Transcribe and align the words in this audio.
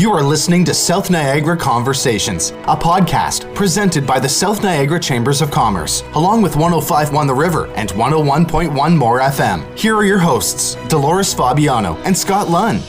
You 0.00 0.14
are 0.14 0.22
listening 0.22 0.64
to 0.64 0.72
South 0.72 1.10
Niagara 1.10 1.58
Conversations, 1.58 2.52
a 2.52 2.74
podcast 2.74 3.54
presented 3.54 4.06
by 4.06 4.18
the 4.18 4.30
South 4.30 4.62
Niagara 4.62 4.98
Chambers 4.98 5.42
of 5.42 5.50
Commerce, 5.50 6.02
along 6.14 6.40
with 6.40 6.56
1051 6.56 7.26
The 7.26 7.34
River 7.34 7.66
and 7.74 7.90
101.1 7.90 8.96
More 8.96 9.20
FM. 9.20 9.78
Here 9.78 9.94
are 9.94 10.04
your 10.06 10.18
hosts, 10.18 10.76
Dolores 10.88 11.34
Fabiano 11.34 11.96
and 12.06 12.16
Scott 12.16 12.48
Lunn. 12.48 12.80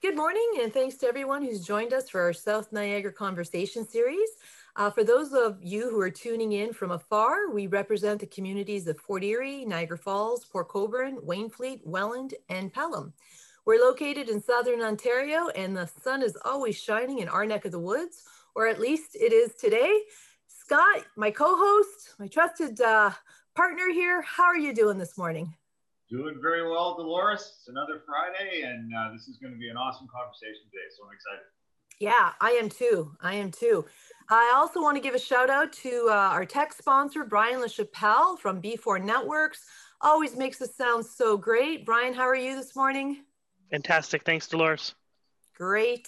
Good 0.00 0.14
morning, 0.14 0.48
and 0.60 0.72
thanks 0.72 0.94
to 0.98 1.08
everyone 1.08 1.42
who's 1.42 1.66
joined 1.66 1.92
us 1.92 2.08
for 2.08 2.20
our 2.20 2.32
South 2.32 2.70
Niagara 2.70 3.12
Conversation 3.12 3.84
series. 3.84 4.30
Uh, 4.76 4.88
for 4.88 5.02
those 5.02 5.32
of 5.32 5.58
you 5.64 5.90
who 5.90 6.00
are 6.00 6.10
tuning 6.10 6.52
in 6.52 6.72
from 6.72 6.92
afar, 6.92 7.50
we 7.50 7.66
represent 7.66 8.20
the 8.20 8.26
communities 8.26 8.86
of 8.86 9.00
Fort 9.00 9.24
Erie, 9.24 9.64
Niagara 9.64 9.98
Falls, 9.98 10.44
Port 10.44 10.68
Colborne, 10.68 11.16
Wainfleet, 11.16 11.80
Welland, 11.84 12.34
and 12.48 12.72
Pelham. 12.72 13.12
We're 13.64 13.80
located 13.80 14.28
in 14.28 14.42
Southern 14.42 14.82
Ontario 14.82 15.46
and 15.54 15.76
the 15.76 15.86
sun 15.86 16.20
is 16.20 16.36
always 16.44 16.76
shining 16.76 17.20
in 17.20 17.28
our 17.28 17.46
neck 17.46 17.64
of 17.64 17.70
the 17.70 17.78
woods, 17.78 18.24
or 18.56 18.66
at 18.66 18.80
least 18.80 19.14
it 19.14 19.32
is 19.32 19.54
today. 19.54 20.00
Scott, 20.48 21.04
my 21.16 21.30
co-host, 21.30 22.14
my 22.18 22.26
trusted 22.26 22.80
uh, 22.80 23.12
partner 23.54 23.88
here, 23.92 24.20
how 24.22 24.42
are 24.42 24.58
you 24.58 24.74
doing 24.74 24.98
this 24.98 25.16
morning? 25.16 25.54
Doing 26.10 26.40
very 26.42 26.68
well, 26.68 26.96
Dolores. 26.96 27.58
It's 27.60 27.68
another 27.68 28.02
Friday 28.04 28.62
and 28.62 28.90
uh, 28.92 29.12
this 29.12 29.28
is 29.28 29.36
going 29.36 29.52
to 29.52 29.58
be 29.60 29.68
an 29.68 29.76
awesome 29.76 30.08
conversation 30.12 30.62
today, 30.64 30.88
so 30.98 31.06
I'm 31.06 31.14
excited. 31.14 31.46
Yeah, 32.00 32.32
I 32.40 32.50
am 32.60 32.68
too. 32.68 33.12
I 33.20 33.34
am 33.34 33.52
too. 33.52 33.84
I 34.28 34.52
also 34.56 34.82
want 34.82 34.96
to 34.96 35.00
give 35.00 35.14
a 35.14 35.20
shout 35.20 35.50
out 35.50 35.72
to 35.74 36.08
uh, 36.08 36.14
our 36.14 36.44
tech 36.44 36.72
sponsor, 36.72 37.22
Brian 37.22 37.60
LaChapelle 37.60 38.40
from 38.40 38.60
B4 38.60 39.04
Networks. 39.04 39.60
Always 40.00 40.36
makes 40.36 40.60
us 40.60 40.74
sound 40.74 41.06
so 41.06 41.36
great. 41.36 41.86
Brian, 41.86 42.12
how 42.12 42.24
are 42.24 42.34
you 42.34 42.56
this 42.56 42.74
morning? 42.74 43.18
Fantastic. 43.72 44.22
Thanks, 44.24 44.46
Dolores. 44.46 44.94
Great. 45.56 46.06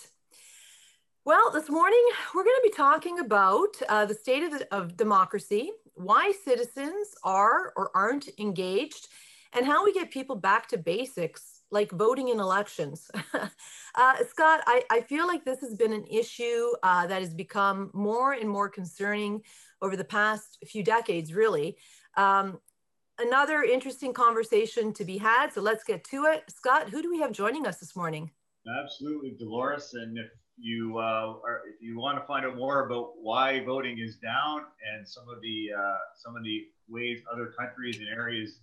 Well, 1.24 1.50
this 1.50 1.70
morning 1.70 2.04
we're 2.34 2.44
going 2.44 2.60
to 2.62 2.70
be 2.70 2.76
talking 2.76 3.18
about 3.20 3.74
uh, 3.88 4.04
the 4.04 4.12
state 4.12 4.42
of, 4.42 4.62
of 4.70 4.96
democracy, 4.98 5.72
why 5.94 6.34
citizens 6.44 7.14
are 7.24 7.72
or 7.74 7.90
aren't 7.94 8.28
engaged, 8.38 9.08
and 9.54 9.64
how 9.64 9.82
we 9.82 9.94
get 9.94 10.10
people 10.10 10.36
back 10.36 10.68
to 10.68 10.76
basics 10.76 11.62
like 11.70 11.90
voting 11.90 12.28
in 12.28 12.38
elections. 12.38 13.10
uh, 13.32 14.14
Scott, 14.28 14.60
I, 14.66 14.82
I, 14.90 15.00
feel 15.00 15.26
like 15.26 15.44
this 15.44 15.60
has 15.60 15.74
been 15.74 15.94
an 15.94 16.04
issue 16.04 16.68
uh, 16.82 17.06
that 17.06 17.22
has 17.22 17.32
become 17.32 17.90
more 17.94 18.34
and 18.34 18.48
more 18.48 18.68
concerning 18.68 19.42
over 19.80 19.96
the 19.96 20.04
past 20.04 20.58
few 20.66 20.84
decades, 20.84 21.32
really. 21.32 21.78
Um, 22.16 22.60
another 23.18 23.62
interesting 23.62 24.12
conversation 24.12 24.92
to 24.94 25.04
be 25.04 25.18
had. 25.18 25.52
So 25.52 25.60
let's 25.60 25.84
get 25.84 26.04
to 26.04 26.24
it. 26.24 26.44
Scott, 26.48 26.88
who 26.90 27.02
do 27.02 27.10
we 27.10 27.20
have 27.20 27.32
joining 27.32 27.66
us 27.66 27.78
this 27.78 27.94
morning? 27.96 28.30
Absolutely, 28.82 29.36
Dolores. 29.38 29.94
And 29.94 30.16
if 30.18 30.30
you 30.56 30.98
uh, 30.98 31.36
are, 31.44 31.62
if 31.68 31.82
you 31.82 31.98
want 31.98 32.18
to 32.18 32.26
find 32.26 32.46
out 32.46 32.56
more 32.56 32.86
about 32.86 33.12
why 33.20 33.62
voting 33.64 33.98
is 33.98 34.16
down 34.16 34.62
and 34.94 35.06
some 35.06 35.28
of 35.28 35.40
the 35.42 35.70
uh, 35.76 35.96
some 36.16 36.36
of 36.36 36.44
the 36.44 36.66
ways 36.88 37.20
other 37.32 37.52
countries 37.58 37.98
and 37.98 38.08
areas 38.08 38.58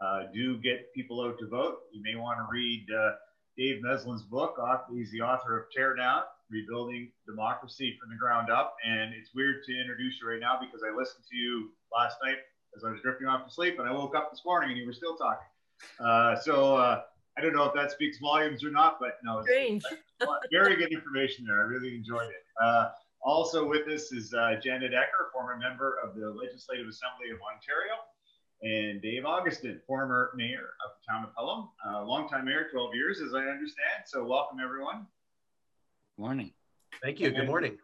uh, 0.00 0.24
do 0.32 0.58
get 0.58 0.92
people 0.94 1.22
out 1.24 1.38
to 1.38 1.46
vote, 1.46 1.78
you 1.92 2.02
may 2.02 2.14
want 2.14 2.38
to 2.38 2.46
read 2.50 2.86
uh, 2.96 3.12
Dave 3.56 3.82
Meslin's 3.82 4.22
book. 4.22 4.56
He's 4.92 5.10
the 5.10 5.20
author 5.20 5.58
of 5.58 5.70
Tear 5.74 5.96
Down: 5.96 6.22
Rebuilding 6.50 7.10
Democracy 7.26 7.98
from 8.00 8.10
the 8.10 8.16
Ground 8.16 8.50
Up. 8.50 8.76
And 8.84 9.12
it's 9.14 9.34
weird 9.34 9.64
to 9.66 9.80
introduce 9.80 10.20
you 10.20 10.28
right 10.28 10.40
now 10.40 10.58
because 10.60 10.82
I 10.86 10.96
listened 10.96 11.24
to 11.30 11.36
you 11.36 11.70
last 11.92 12.16
night 12.24 12.38
as 12.76 12.84
I 12.84 12.90
was 12.90 13.00
drifting 13.00 13.26
off 13.26 13.46
to 13.46 13.52
sleep, 13.52 13.78
and 13.78 13.88
I 13.88 13.92
woke 13.92 14.16
up 14.16 14.30
this 14.30 14.42
morning 14.44 14.70
and 14.70 14.78
you 14.78 14.86
were 14.86 14.92
still 14.92 15.16
talking. 15.16 15.46
Uh, 16.00 16.36
so 16.36 16.76
uh, 16.76 17.02
I 17.36 17.40
don't 17.40 17.54
know 17.54 17.64
if 17.64 17.74
that 17.74 17.90
speaks 17.90 18.18
volumes 18.18 18.64
or 18.64 18.70
not, 18.70 18.98
but 19.00 19.18
no, 19.24 19.42
strange. 19.42 19.82
very 20.50 20.76
good 20.76 20.92
information 20.92 21.44
there. 21.46 21.60
I 21.60 21.64
really 21.64 21.94
enjoyed 21.94 22.28
it. 22.28 22.44
Uh, 22.62 22.90
also 23.24 23.66
with 23.66 23.86
us 23.88 24.12
is 24.12 24.34
uh, 24.34 24.56
Janet 24.62 24.92
Ecker, 24.92 25.30
former 25.32 25.56
member 25.56 25.98
of 26.04 26.14
the 26.14 26.30
Legislative 26.30 26.88
Assembly 26.88 27.30
of 27.32 27.38
Ontario, 27.40 27.94
and 28.62 29.00
Dave 29.02 29.24
Augustyn, 29.24 29.80
former 29.86 30.32
mayor 30.36 30.70
of 30.84 30.92
the 30.98 31.12
town 31.12 31.24
of 31.24 31.34
Pelham, 31.34 31.68
uh, 31.88 32.04
longtime 32.04 32.44
mayor, 32.44 32.68
12 32.70 32.94
years, 32.94 33.20
as 33.20 33.34
I 33.34 33.44
understand. 33.44 34.04
So 34.06 34.24
welcome, 34.24 34.58
everyone. 34.62 35.06
Morning. 36.18 36.52
Thank 37.02 37.20
you. 37.20 37.30
Good 37.30 37.46
morning. 37.46 37.78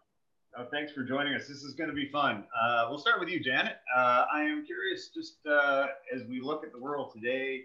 Oh, 0.56 0.66
thanks 0.72 0.92
for 0.92 1.04
joining 1.04 1.34
us. 1.34 1.46
This 1.46 1.62
is 1.62 1.74
going 1.74 1.90
to 1.90 1.94
be 1.94 2.08
fun. 2.08 2.44
Uh, 2.58 2.86
we'll 2.88 2.98
start 2.98 3.20
with 3.20 3.28
you, 3.28 3.38
Janet. 3.38 3.76
Uh, 3.94 4.24
I 4.32 4.42
am 4.42 4.64
curious, 4.64 5.08
just 5.14 5.46
uh, 5.46 5.88
as 6.12 6.22
we 6.24 6.40
look 6.40 6.64
at 6.64 6.72
the 6.72 6.78
world 6.78 7.12
today, 7.12 7.64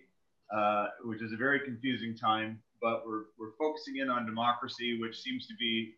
uh, 0.56 0.88
which 1.06 1.22
is 1.22 1.32
a 1.32 1.38
very 1.38 1.62
confusing 1.62 2.16
time, 2.16 2.62
but 2.82 3.04
we're, 3.08 3.24
we're 3.40 3.54
focusing 3.58 3.98
in 3.98 4.10
on 4.10 4.26
democracy, 4.26 5.00
which 5.00 5.20
seems 5.20 5.48
to 5.48 5.56
be 5.58 5.96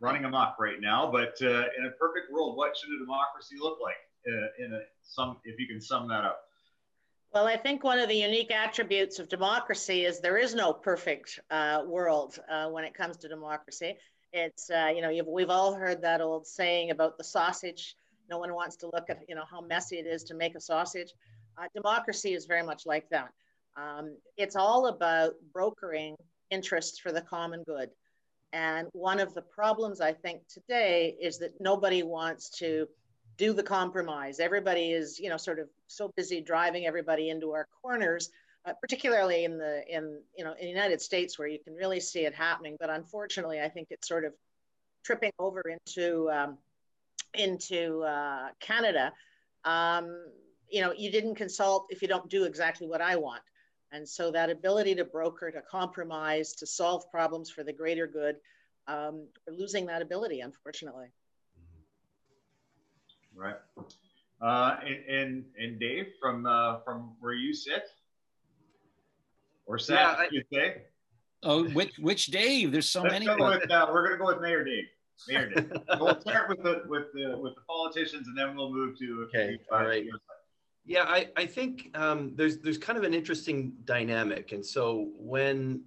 running 0.00 0.24
amok 0.24 0.56
right 0.58 0.80
now. 0.80 1.10
But 1.10 1.38
uh, 1.40 1.66
in 1.78 1.86
a 1.86 1.90
perfect 1.98 2.32
world, 2.32 2.56
what 2.56 2.76
should 2.76 2.90
a 2.94 2.98
democracy 2.98 3.54
look 3.58 3.78
like? 3.80 3.94
Uh, 4.26 4.64
in 4.64 4.72
a 4.74 4.80
some, 5.02 5.38
if 5.44 5.58
you 5.60 5.66
can 5.66 5.80
sum 5.80 6.08
that 6.08 6.24
up. 6.24 6.40
Well, 7.32 7.46
I 7.46 7.56
think 7.56 7.84
one 7.84 7.98
of 7.98 8.08
the 8.08 8.16
unique 8.16 8.50
attributes 8.50 9.20
of 9.20 9.28
democracy 9.28 10.04
is 10.04 10.20
there 10.20 10.38
is 10.38 10.54
no 10.54 10.72
perfect 10.72 11.38
world 11.86 12.38
when 12.70 12.84
it 12.84 12.94
comes 12.94 13.16
to 13.18 13.28
democracy 13.28 13.96
it's, 14.32 14.70
uh, 14.70 14.92
you 14.94 15.02
know, 15.02 15.12
we've 15.26 15.50
all 15.50 15.74
heard 15.74 16.02
that 16.02 16.20
old 16.20 16.46
saying 16.46 16.90
about 16.90 17.18
the 17.18 17.24
sausage. 17.24 17.96
No 18.30 18.38
one 18.38 18.54
wants 18.54 18.76
to 18.76 18.86
look 18.92 19.08
at, 19.08 19.20
you 19.28 19.34
know, 19.34 19.44
how 19.50 19.60
messy 19.60 19.98
it 19.98 20.06
is 20.06 20.22
to 20.24 20.34
make 20.34 20.54
a 20.54 20.60
sausage. 20.60 21.12
Uh, 21.56 21.66
democracy 21.74 22.34
is 22.34 22.44
very 22.44 22.62
much 22.62 22.86
like 22.86 23.08
that. 23.10 23.30
Um, 23.76 24.16
it's 24.36 24.56
all 24.56 24.86
about 24.86 25.34
brokering 25.52 26.16
interests 26.50 26.98
for 26.98 27.12
the 27.12 27.20
common 27.20 27.62
good. 27.64 27.90
And 28.52 28.88
one 28.92 29.20
of 29.20 29.34
the 29.34 29.42
problems 29.42 30.00
I 30.00 30.12
think 30.12 30.42
today 30.48 31.16
is 31.20 31.38
that 31.38 31.60
nobody 31.60 32.02
wants 32.02 32.50
to 32.58 32.86
do 33.36 33.52
the 33.52 33.62
compromise. 33.62 34.40
Everybody 34.40 34.92
is, 34.92 35.18
you 35.18 35.28
know, 35.28 35.36
sort 35.36 35.58
of 35.58 35.68
so 35.86 36.10
busy 36.16 36.40
driving 36.40 36.86
everybody 36.86 37.30
into 37.30 37.52
our 37.52 37.68
corners 37.82 38.30
uh, 38.66 38.72
particularly 38.80 39.44
in 39.44 39.58
the 39.58 39.82
in 39.88 40.20
you 40.36 40.44
know 40.44 40.52
in 40.52 40.64
the 40.64 40.68
United 40.68 41.00
States 41.00 41.38
where 41.38 41.48
you 41.48 41.58
can 41.58 41.74
really 41.74 42.00
see 42.00 42.20
it 42.26 42.34
happening. 42.34 42.76
But 42.78 42.90
unfortunately, 42.90 43.60
I 43.60 43.68
think 43.68 43.88
it's 43.90 44.08
sort 44.08 44.24
of 44.24 44.32
tripping 45.04 45.32
over 45.38 45.62
into 45.62 46.30
um, 46.30 46.58
into 47.34 48.02
uh, 48.02 48.48
Canada. 48.60 49.12
Um, 49.64 50.26
you 50.70 50.82
know, 50.82 50.92
you 50.92 51.10
didn't 51.10 51.34
consult 51.34 51.86
if 51.90 52.02
you 52.02 52.08
don't 52.08 52.28
do 52.28 52.44
exactly 52.44 52.86
what 52.86 53.00
I 53.00 53.16
want. 53.16 53.42
And 53.90 54.06
so 54.06 54.30
that 54.32 54.50
ability 54.50 54.94
to 54.96 55.04
broker, 55.04 55.50
to 55.50 55.62
compromise, 55.62 56.52
to 56.54 56.66
solve 56.66 57.10
problems 57.10 57.48
for 57.48 57.64
the 57.64 57.72
greater 57.72 58.06
good, 58.06 58.36
um, 58.86 59.26
we're 59.46 59.56
losing 59.56 59.86
that 59.86 60.02
ability, 60.02 60.40
unfortunately. 60.40 61.08
Right. 63.34 63.56
Uh, 64.42 64.76
and, 64.84 65.04
and, 65.08 65.44
and 65.58 65.80
Dave, 65.80 66.06
from 66.20 66.46
uh, 66.46 66.80
from 66.84 67.14
where 67.20 67.34
you 67.34 67.54
sit, 67.54 67.84
or 69.68 69.78
Seth, 69.78 69.98
yeah, 69.98 70.16
I, 70.18 70.28
you 70.32 70.42
say? 70.52 70.82
Oh, 71.44 71.64
which 71.68 71.96
which 71.98 72.26
Dave? 72.26 72.72
There's 72.72 72.88
so 72.88 73.02
Let's 73.02 73.12
many. 73.12 73.26
Go 73.26 73.36
with, 73.36 73.70
uh, 73.70 73.86
we're 73.92 74.08
going 74.08 74.18
to 74.18 74.24
go 74.24 74.26
with 74.26 74.40
Mayor 74.40 74.64
Dave. 74.64 74.84
Mayor 75.28 75.50
Dave. 75.50 75.70
we'll 76.00 76.20
start 76.20 76.48
with 76.48 76.62
the 76.62 76.82
with 76.88 77.12
the 77.12 77.38
with 77.38 77.54
the 77.54 77.60
politicians, 77.68 78.26
and 78.26 78.36
then 78.36 78.56
we'll 78.56 78.72
move 78.72 78.98
to. 78.98 79.28
Okay. 79.28 79.58
All 79.70 79.84
right. 79.84 80.04
Yeah, 80.84 81.04
I, 81.04 81.28
I 81.36 81.44
think 81.44 81.90
um, 81.94 82.32
there's 82.34 82.58
there's 82.58 82.78
kind 82.78 82.98
of 82.98 83.04
an 83.04 83.12
interesting 83.12 83.74
dynamic, 83.84 84.52
and 84.52 84.64
so 84.64 85.10
when 85.16 85.82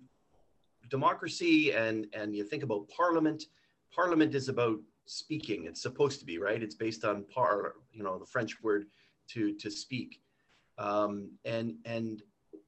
democracy 0.90 1.74
and 1.74 2.06
and 2.14 2.36
you 2.36 2.44
think 2.44 2.64
about 2.64 2.88
parliament, 2.88 3.46
parliament 3.94 4.36
is 4.36 4.48
about 4.48 4.78
speaking. 5.06 5.66
It's 5.66 5.82
supposed 5.82 6.20
to 6.20 6.26
be 6.26 6.38
right. 6.38 6.62
It's 6.62 6.76
based 6.76 7.04
on 7.04 7.26
par, 7.34 7.74
you 7.92 8.04
know, 8.04 8.20
the 8.20 8.28
French 8.28 8.62
word 8.62 8.86
to 9.30 9.54
to 9.56 9.72
speak, 9.72 10.22
um, 10.78 11.32
and 11.46 11.76
and 11.84 12.22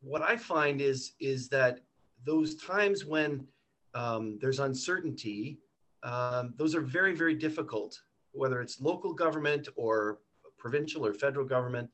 what 0.04 0.22
I 0.22 0.36
find 0.36 0.82
is 0.82 1.14
is 1.20 1.50
that 1.50 1.80
those 2.26 2.56
times 2.56 3.06
when 3.06 3.48
um, 3.96 4.38
there's 4.40 4.60
uncertainty, 4.60 5.60
um, 6.04 6.54
those 6.58 6.76
are 6.76 6.82
very 6.82 7.16
very 7.16 7.36
difficult. 7.36 8.02
Whether 8.32 8.62
it's 8.62 8.82
local 8.82 9.14
government 9.14 9.68
or 9.76 10.20
provincial 10.58 11.06
or 11.06 11.14
federal 11.14 11.46
government, 11.46 11.90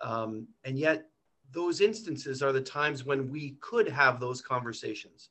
um, 0.00 0.46
and 0.64 0.78
yet 0.78 1.08
those 1.52 1.80
instances 1.80 2.42
are 2.42 2.52
the 2.52 2.60
times 2.60 3.04
when 3.04 3.30
we 3.30 3.56
could 3.60 3.88
have 3.88 4.18
those 4.18 4.40
conversations. 4.40 5.30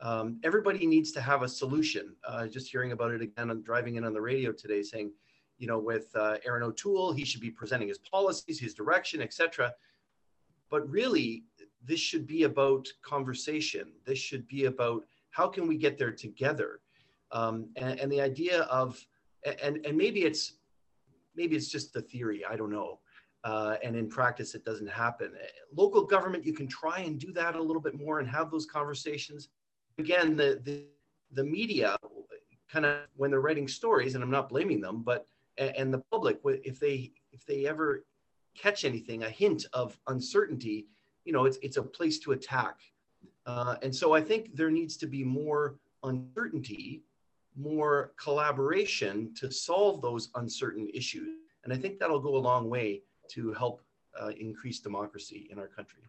Um, 0.00 0.40
everybody 0.42 0.84
needs 0.84 1.12
to 1.12 1.20
have 1.20 1.42
a 1.42 1.48
solution. 1.48 2.16
Uh, 2.26 2.48
just 2.48 2.68
hearing 2.68 2.90
about 2.90 3.12
it 3.12 3.22
again, 3.22 3.50
I'm 3.50 3.62
driving 3.62 3.94
in 3.94 4.04
on 4.04 4.12
the 4.12 4.20
radio 4.20 4.50
today, 4.50 4.82
saying, 4.82 5.12
you 5.58 5.68
know, 5.68 5.78
with 5.78 6.08
uh, 6.16 6.38
Erin 6.44 6.64
O'Toole, 6.64 7.12
he 7.12 7.24
should 7.24 7.40
be 7.40 7.52
presenting 7.52 7.86
his 7.86 7.98
policies, 7.98 8.58
his 8.58 8.74
direction, 8.74 9.22
etc. 9.22 9.72
But 10.70 10.88
really, 10.90 11.44
this 11.84 12.00
should 12.00 12.26
be 12.26 12.44
about 12.44 12.88
conversation. 13.02 13.92
This 14.04 14.18
should 14.18 14.46
be 14.48 14.66
about 14.66 15.04
how 15.30 15.48
can 15.48 15.66
we 15.66 15.76
get 15.76 15.98
there 15.98 16.12
together. 16.12 16.80
Um, 17.30 17.70
and, 17.76 17.98
and, 17.98 18.12
the 18.12 18.20
idea 18.20 18.62
of, 18.62 19.04
and, 19.62 19.84
and 19.86 19.96
maybe 19.96 20.24
it's, 20.24 20.54
maybe 21.34 21.56
it's 21.56 21.68
just 21.68 21.94
the 21.94 22.02
theory, 22.02 22.44
I 22.44 22.56
don't 22.56 22.70
know. 22.70 23.00
Uh, 23.42 23.76
and 23.82 23.96
in 23.96 24.08
practice, 24.08 24.54
it 24.54 24.64
doesn't 24.64 24.90
happen. 24.90 25.32
Local 25.74 26.04
government, 26.04 26.44
you 26.44 26.52
can 26.52 26.68
try 26.68 27.00
and 27.00 27.18
do 27.18 27.32
that 27.32 27.56
a 27.56 27.62
little 27.62 27.80
bit 27.80 27.98
more 27.98 28.20
and 28.20 28.28
have 28.28 28.50
those 28.50 28.66
conversations. 28.66 29.48
Again, 29.98 30.36
the, 30.36 30.60
the, 30.62 30.84
the 31.32 31.42
media 31.42 31.96
kind 32.72 32.86
of 32.86 33.00
when 33.16 33.30
they're 33.30 33.40
writing 33.40 33.68
stories, 33.68 34.14
and 34.14 34.24
I'm 34.24 34.30
not 34.30 34.48
blaming 34.48 34.80
them, 34.80 35.02
but 35.02 35.26
and 35.58 35.92
the 35.92 36.02
public, 36.10 36.40
if 36.44 36.80
they 36.80 37.12
if 37.32 37.44
they 37.44 37.66
ever 37.66 38.04
catch 38.56 38.84
anything, 38.84 39.22
a 39.22 39.28
hint 39.28 39.66
of 39.72 39.98
uncertainty, 40.06 40.86
you 41.24 41.32
know, 41.32 41.44
it's 41.44 41.58
it's 41.62 41.76
a 41.76 41.82
place 41.82 42.18
to 42.20 42.32
attack. 42.32 42.76
Uh, 43.46 43.76
and 43.82 43.94
so 43.94 44.14
I 44.14 44.20
think 44.20 44.54
there 44.54 44.70
needs 44.70 44.96
to 44.98 45.06
be 45.06 45.24
more 45.24 45.76
uncertainty, 46.04 47.02
more 47.56 48.12
collaboration 48.16 49.32
to 49.36 49.50
solve 49.50 50.00
those 50.00 50.30
uncertain 50.36 50.88
issues. 50.94 51.38
And 51.64 51.72
I 51.72 51.76
think 51.76 51.98
that'll 51.98 52.20
go 52.20 52.36
a 52.36 52.38
long 52.38 52.68
way 52.68 53.02
to 53.30 53.52
help 53.52 53.82
uh, 54.20 54.28
increase 54.28 54.80
democracy 54.80 55.48
in 55.50 55.58
our 55.58 55.68
country. 55.68 56.02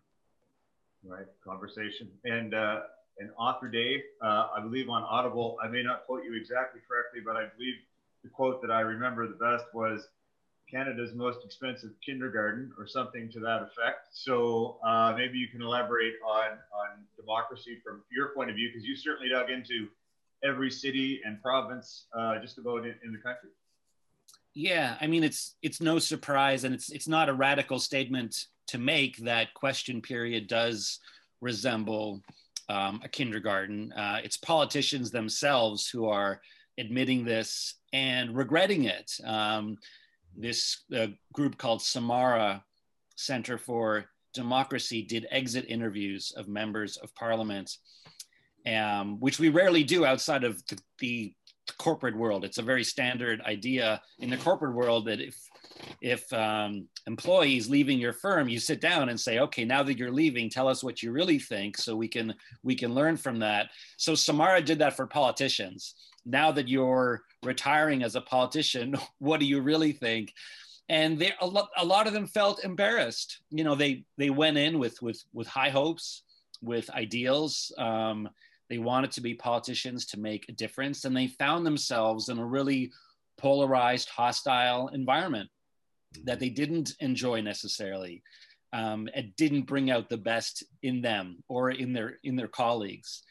Right, 1.04 1.26
conversation. 1.46 2.10
And 2.24 2.54
uh, 2.54 2.82
and 3.20 3.30
author 3.38 3.68
Dave, 3.68 4.02
uh, 4.22 4.48
I 4.56 4.62
believe 4.62 4.90
on 4.90 5.04
Audible, 5.04 5.58
I 5.64 5.68
may 5.68 5.84
not 5.84 6.06
quote 6.06 6.24
you 6.24 6.36
exactly 6.36 6.82
correctly, 6.88 7.22
but 7.26 7.36
I 7.36 7.48
believe 7.56 7.76
the 8.24 8.30
quote 8.30 8.62
that 8.62 8.72
I 8.72 8.82
remember 8.82 9.28
the 9.28 9.36
best 9.36 9.66
was 9.74 10.08
Canada's 10.74 11.14
most 11.14 11.46
expensive 11.46 11.92
kindergarten 12.04 12.72
or 12.80 12.88
something 12.88 13.32
to 13.32 13.40
that 13.40 13.62
effect. 13.62 14.08
So 14.12 14.80
uh, 14.84 15.14
maybe 15.16 15.38
you 15.38 15.48
can 15.48 15.62
elaborate 15.62 16.16
on, 16.26 16.52
on 16.82 16.90
democracy 17.16 17.78
from 17.84 18.02
your 18.12 18.30
point 18.36 18.50
of 18.50 18.56
view, 18.56 18.70
because 18.70 18.86
you 18.90 18.96
certainly 18.96 19.30
dug 19.30 19.50
into 19.52 19.88
every 20.44 20.72
city 20.72 21.22
and 21.26 21.42
province 21.42 22.06
uh, 22.18 22.40
just 22.40 22.58
about 22.58 22.86
in, 22.86 22.96
in 23.06 23.12
the 23.12 23.20
country. 23.20 23.52
Yeah, 24.56 24.98
I 25.00 25.08
mean 25.08 25.24
it's 25.24 25.56
it's 25.62 25.82
no 25.82 26.00
surprise, 26.00 26.64
and 26.64 26.76
it's 26.76 26.90
it's 26.92 27.08
not 27.08 27.30
a 27.30 27.34
radical 27.34 27.80
statement 27.80 28.46
to 28.68 28.78
make 28.78 29.18
that 29.18 29.54
question 29.54 30.02
period 30.02 30.48
does 30.48 31.00
resemble 31.42 32.22
um, 32.70 33.02
a 33.04 33.10
kindergarten. 33.10 33.92
Uh, 33.94 34.20
it's 34.24 34.38
politicians 34.38 35.12
themselves 35.12 35.90
who 35.90 36.08
are 36.08 36.40
admitting 36.78 37.26
this 37.26 37.76
and 37.94 38.36
regretting 38.36 38.84
it. 38.86 39.12
Um, 39.26 39.78
this 40.36 40.84
uh, 40.96 41.08
group 41.34 41.58
called 41.58 41.82
Samara 41.82 42.64
Center 43.16 43.58
for 43.58 44.06
Democracy 44.34 45.04
did 45.04 45.28
exit 45.30 45.66
interviews 45.68 46.34
of 46.36 46.48
members 46.48 46.98
of 46.98 47.14
parliament, 47.16 47.78
um, 48.68 49.20
which 49.20 49.40
we 49.40 49.50
rarely 49.50 49.84
do 49.84 50.06
outside 50.06 50.44
of 50.44 50.66
the, 50.68 50.80
the, 51.00 51.34
corporate 51.78 52.18
world. 52.18 52.44
It's 52.44 52.58
a 52.58 52.62
very 52.62 52.84
standard 52.84 53.40
idea 53.42 54.02
in 54.20 54.30
the 54.30 54.36
corporate 54.36 54.76
world 54.76 55.06
that 55.06 55.22
if 55.22 55.38
if 56.02 56.32
um, 56.34 56.90
employees 57.08 57.70
leaving 57.70 58.00
your 58.00 58.12
firm, 58.12 58.50
you 58.50 58.60
sit 58.60 58.82
down 58.82 59.08
and 59.08 59.20
say, 59.20 59.40
okay, 59.40 59.64
now 59.64 59.82
that 59.84 59.98
you're 59.98 60.12
leaving, 60.12 60.50
tell 60.50 60.68
us 60.68 60.84
what 60.84 61.02
you 61.02 61.14
really 61.14 61.40
think, 61.40 61.78
so 61.78 61.96
we 61.96 62.10
can 62.10 62.36
we 62.64 62.76
can 62.76 62.94
learn 62.94 63.16
from 63.16 63.40
that. 63.40 63.70
So 63.96 64.14
Samara 64.14 64.62
did 64.62 64.80
that 64.80 64.98
for 64.98 65.08
politicians. 65.08 65.96
Now 66.26 66.52
that 66.52 66.68
you're 66.68 67.24
retiring 67.46 68.04
as 68.04 68.16
a 68.16 68.22
politician, 68.22 68.96
what 69.20 69.40
do 69.40 69.46
you 69.46 69.62
really 69.62 69.92
think? 69.92 70.34
And 70.90 71.18
they 71.18 71.32
a 71.40 71.48
lot, 71.48 71.70
a 71.78 71.86
lot 71.86 72.08
of 72.08 72.14
them 72.14 72.28
felt 72.28 72.64
embarrassed. 72.64 73.40
You 73.50 73.64
know, 73.64 73.76
they 73.76 74.06
they 74.18 74.30
went 74.30 74.58
in 74.58 74.80
with 74.80 75.02
with 75.02 75.24
with 75.34 75.48
high 75.48 75.70
hopes, 75.70 76.24
with 76.62 76.90
ideals. 76.90 77.72
Um, 77.78 78.30
they 78.70 78.78
wanted 78.80 79.12
to 79.12 79.22
be 79.22 79.34
politicians 79.34 80.06
to 80.08 80.20
make 80.20 80.48
a 80.50 80.54
difference, 80.54 81.06
and 81.06 81.16
they 81.16 81.28
found 81.28 81.66
themselves 81.66 82.30
in 82.30 82.38
a 82.38 82.46
really 82.46 82.92
polarized, 83.38 84.10
hostile 84.10 84.90
environment 84.90 85.50
that 86.26 86.40
they 86.40 86.50
didn't 86.50 86.94
enjoy 87.00 87.42
necessarily. 87.42 88.24
Um, 88.74 89.08
and 89.14 89.36
didn't 89.36 89.68
bring 89.68 89.92
out 89.92 90.10
the 90.10 90.18
best 90.18 90.64
in 90.82 91.04
them 91.04 91.44
or 91.48 91.70
in 91.70 91.94
their 91.94 92.18
in 92.24 92.36
their 92.36 92.48
colleagues. 92.48 93.22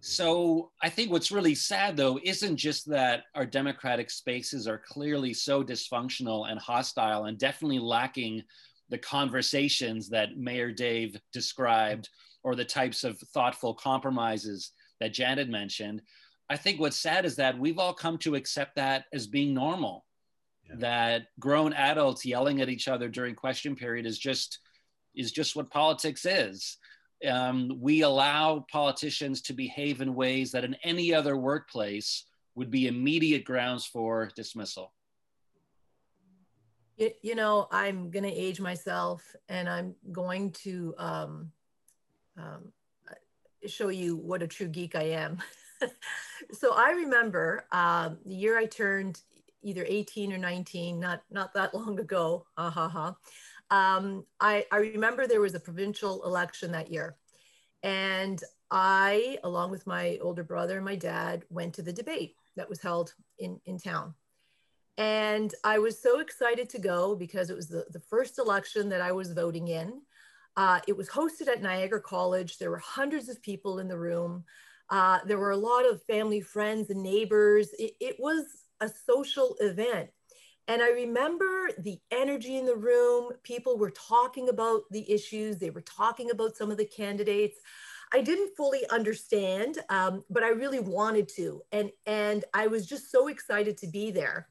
So 0.00 0.70
I 0.82 0.88
think 0.88 1.10
what's 1.10 1.32
really 1.32 1.54
sad 1.54 1.96
though 1.96 2.20
isn't 2.22 2.56
just 2.56 2.88
that 2.90 3.24
our 3.34 3.46
democratic 3.46 4.10
spaces 4.10 4.68
are 4.68 4.78
clearly 4.78 5.32
so 5.32 5.64
dysfunctional 5.64 6.50
and 6.50 6.60
hostile 6.60 7.24
and 7.24 7.38
definitely 7.38 7.78
lacking 7.78 8.42
the 8.88 8.98
conversations 8.98 10.08
that 10.10 10.36
Mayor 10.36 10.70
Dave 10.70 11.16
described 11.32 12.08
or 12.44 12.54
the 12.54 12.64
types 12.64 13.02
of 13.02 13.18
thoughtful 13.34 13.74
compromises 13.74 14.72
that 15.00 15.12
Janet 15.12 15.48
mentioned. 15.48 16.02
I 16.48 16.56
think 16.56 16.78
what's 16.78 16.96
sad 16.96 17.24
is 17.24 17.36
that 17.36 17.58
we've 17.58 17.78
all 17.78 17.92
come 17.92 18.18
to 18.18 18.36
accept 18.36 18.76
that 18.76 19.06
as 19.12 19.26
being 19.26 19.52
normal. 19.52 20.04
Yeah. 20.68 20.76
That 20.78 21.22
grown 21.40 21.72
adults 21.72 22.24
yelling 22.24 22.60
at 22.60 22.68
each 22.68 22.86
other 22.86 23.08
during 23.08 23.34
question 23.34 23.74
period 23.74 24.06
is 24.06 24.18
just 24.18 24.60
is 25.14 25.32
just 25.32 25.56
what 25.56 25.70
politics 25.70 26.26
is 26.26 26.76
um, 27.28 27.78
we 27.80 28.02
allow 28.02 28.66
politicians 28.70 29.40
to 29.42 29.52
behave 29.52 30.00
in 30.00 30.14
ways 30.14 30.52
that 30.52 30.64
in 30.64 30.76
any 30.82 31.14
other 31.14 31.36
workplace 31.36 32.24
would 32.54 32.70
be 32.70 32.88
immediate 32.88 33.44
grounds 33.44 33.84
for 33.86 34.30
dismissal. 34.34 34.92
You, 37.22 37.34
know, 37.34 37.68
I'm 37.70 38.10
going 38.10 38.22
to 38.22 38.32
age 38.32 38.58
myself 38.58 39.36
and 39.50 39.68
I'm 39.68 39.94
going 40.12 40.52
to 40.52 40.94
um, 40.96 41.52
um, 42.38 42.72
show 43.66 43.88
you 43.88 44.16
what 44.16 44.42
a 44.42 44.46
true 44.46 44.68
geek 44.68 44.94
I 44.94 45.02
am. 45.02 45.42
so 46.52 46.72
I 46.74 46.92
remember 46.92 47.66
um, 47.70 48.16
the 48.24 48.34
year 48.34 48.58
I 48.58 48.64
turned 48.64 49.20
either 49.62 49.84
18 49.86 50.32
or 50.32 50.38
19, 50.38 50.98
not, 50.98 51.22
not 51.30 51.52
that 51.52 51.74
long 51.74 52.00
ago. 52.00 52.46
Uh, 52.56 52.70
ha, 52.70 52.88
ha. 52.88 53.14
Um, 53.70 54.24
I, 54.40 54.64
I 54.70 54.78
remember 54.78 55.26
there 55.26 55.40
was 55.40 55.54
a 55.54 55.60
provincial 55.60 56.24
election 56.24 56.72
that 56.72 56.90
year. 56.90 57.16
And 57.82 58.40
I, 58.70 59.38
along 59.44 59.70
with 59.70 59.86
my 59.86 60.18
older 60.20 60.42
brother 60.42 60.76
and 60.76 60.84
my 60.84 60.96
dad, 60.96 61.44
went 61.50 61.74
to 61.74 61.82
the 61.82 61.92
debate 61.92 62.34
that 62.56 62.68
was 62.68 62.80
held 62.80 63.14
in, 63.38 63.60
in 63.66 63.78
town. 63.78 64.14
And 64.98 65.52
I 65.62 65.78
was 65.78 66.00
so 66.00 66.20
excited 66.20 66.70
to 66.70 66.78
go 66.78 67.14
because 67.14 67.50
it 67.50 67.56
was 67.56 67.68
the, 67.68 67.84
the 67.90 68.00
first 68.00 68.38
election 68.38 68.88
that 68.88 69.02
I 69.02 69.12
was 69.12 69.32
voting 69.32 69.68
in. 69.68 70.00
Uh, 70.56 70.80
it 70.88 70.96
was 70.96 71.08
hosted 71.08 71.48
at 71.48 71.62
Niagara 71.62 72.00
College. 72.00 72.56
There 72.56 72.70
were 72.70 72.78
hundreds 72.78 73.28
of 73.28 73.42
people 73.42 73.78
in 73.78 73.88
the 73.88 73.98
room. 73.98 74.44
Uh, 74.88 75.18
there 75.26 75.38
were 75.38 75.50
a 75.50 75.56
lot 75.56 75.84
of 75.84 76.02
family, 76.04 76.40
friends, 76.40 76.88
and 76.88 77.02
neighbors. 77.02 77.68
It, 77.78 77.92
it 78.00 78.16
was 78.18 78.46
a 78.80 78.88
social 78.88 79.56
event. 79.60 80.08
And 80.68 80.82
I 80.82 80.90
remember 80.90 81.70
the 81.78 82.00
energy 82.10 82.56
in 82.56 82.66
the 82.66 82.74
room. 82.74 83.30
People 83.44 83.78
were 83.78 83.90
talking 83.90 84.48
about 84.48 84.82
the 84.90 85.10
issues, 85.10 85.58
they 85.58 85.70
were 85.70 85.82
talking 85.82 86.30
about 86.30 86.56
some 86.56 86.70
of 86.70 86.76
the 86.76 86.84
candidates. 86.84 87.58
I 88.12 88.20
didn't 88.20 88.56
fully 88.56 88.82
understand, 88.90 89.78
um, 89.88 90.24
but 90.30 90.44
I 90.44 90.50
really 90.50 90.78
wanted 90.78 91.28
to. 91.36 91.62
And, 91.72 91.90
and 92.06 92.44
I 92.54 92.68
was 92.68 92.86
just 92.86 93.10
so 93.10 93.28
excited 93.28 93.76
to 93.78 93.88
be 93.88 94.10
there. 94.10 94.48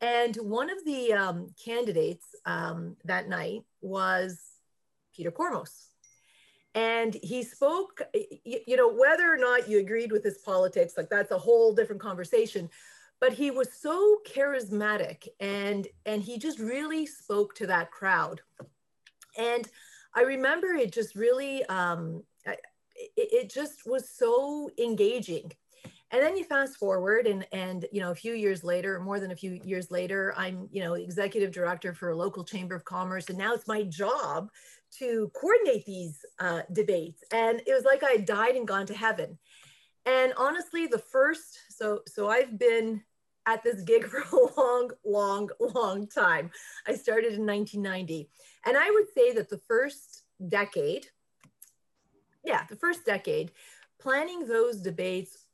And 0.00 0.34
one 0.36 0.70
of 0.70 0.84
the 0.84 1.12
um, 1.12 1.54
candidates 1.62 2.26
um, 2.46 2.96
that 3.04 3.28
night 3.28 3.62
was 3.80 4.40
Peter 5.14 5.30
Kormos. 5.30 5.86
And 6.74 7.16
he 7.22 7.42
spoke, 7.42 8.00
you, 8.14 8.60
you 8.66 8.76
know, 8.76 8.92
whether 8.92 9.32
or 9.32 9.36
not 9.36 9.68
you 9.68 9.78
agreed 9.78 10.12
with 10.12 10.24
his 10.24 10.38
politics, 10.38 10.94
like 10.96 11.10
that's 11.10 11.32
a 11.32 11.38
whole 11.38 11.74
different 11.74 12.00
conversation 12.00 12.70
but 13.20 13.34
he 13.34 13.50
was 13.50 13.68
so 13.72 14.18
charismatic 14.26 15.28
and 15.38 15.86
and 16.06 16.22
he 16.22 16.38
just 16.38 16.58
really 16.58 17.06
spoke 17.06 17.54
to 17.54 17.66
that 17.66 17.90
crowd. 17.90 18.40
And 19.38 19.68
i 20.14 20.22
remember 20.22 20.68
it 20.74 20.92
just 20.92 21.14
really 21.14 21.64
um, 21.66 22.24
it, 23.16 23.28
it 23.32 23.50
just 23.50 23.86
was 23.86 24.08
so 24.10 24.70
engaging. 24.78 25.52
And 26.12 26.20
then 26.20 26.36
you 26.36 26.42
fast 26.42 26.76
forward 26.76 27.26
and 27.26 27.46
and 27.52 27.86
you 27.92 28.00
know 28.00 28.10
a 28.10 28.16
few 28.16 28.34
years 28.34 28.64
later 28.64 28.98
more 28.98 29.20
than 29.20 29.30
a 29.30 29.36
few 29.36 29.60
years 29.62 29.92
later 29.92 30.34
i'm 30.36 30.68
you 30.72 30.82
know 30.82 30.94
executive 30.94 31.52
director 31.52 31.94
for 31.94 32.10
a 32.10 32.16
local 32.16 32.42
chamber 32.42 32.74
of 32.74 32.84
commerce 32.84 33.28
and 33.28 33.38
now 33.38 33.54
it's 33.54 33.68
my 33.68 33.84
job 33.84 34.50
to 34.98 35.30
coordinate 35.40 35.86
these 35.86 36.24
uh, 36.40 36.62
debates. 36.72 37.22
And 37.32 37.60
it 37.64 37.72
was 37.72 37.84
like 37.84 38.02
i 38.02 38.16
died 38.16 38.56
and 38.56 38.66
gone 38.66 38.86
to 38.86 38.94
heaven. 38.94 39.38
And 40.04 40.32
honestly 40.36 40.86
the 40.88 40.98
first 40.98 41.60
so 41.68 42.00
so 42.08 42.28
i've 42.28 42.58
been 42.58 43.02
at 43.46 43.62
this 43.62 43.82
gig 43.82 44.06
for 44.08 44.20
a 44.20 44.60
long, 44.60 44.90
long, 45.04 45.48
long 45.58 46.06
time. 46.06 46.50
I 46.86 46.94
started 46.94 47.34
in 47.34 47.46
1990. 47.46 48.28
And 48.66 48.76
I 48.76 48.90
would 48.90 49.06
say 49.14 49.32
that 49.34 49.48
the 49.48 49.60
first 49.68 50.24
decade, 50.48 51.06
yeah, 52.44 52.64
the 52.68 52.76
first 52.76 53.04
decade, 53.04 53.52
planning 53.98 54.46
those 54.46 54.80
debates 54.80 55.46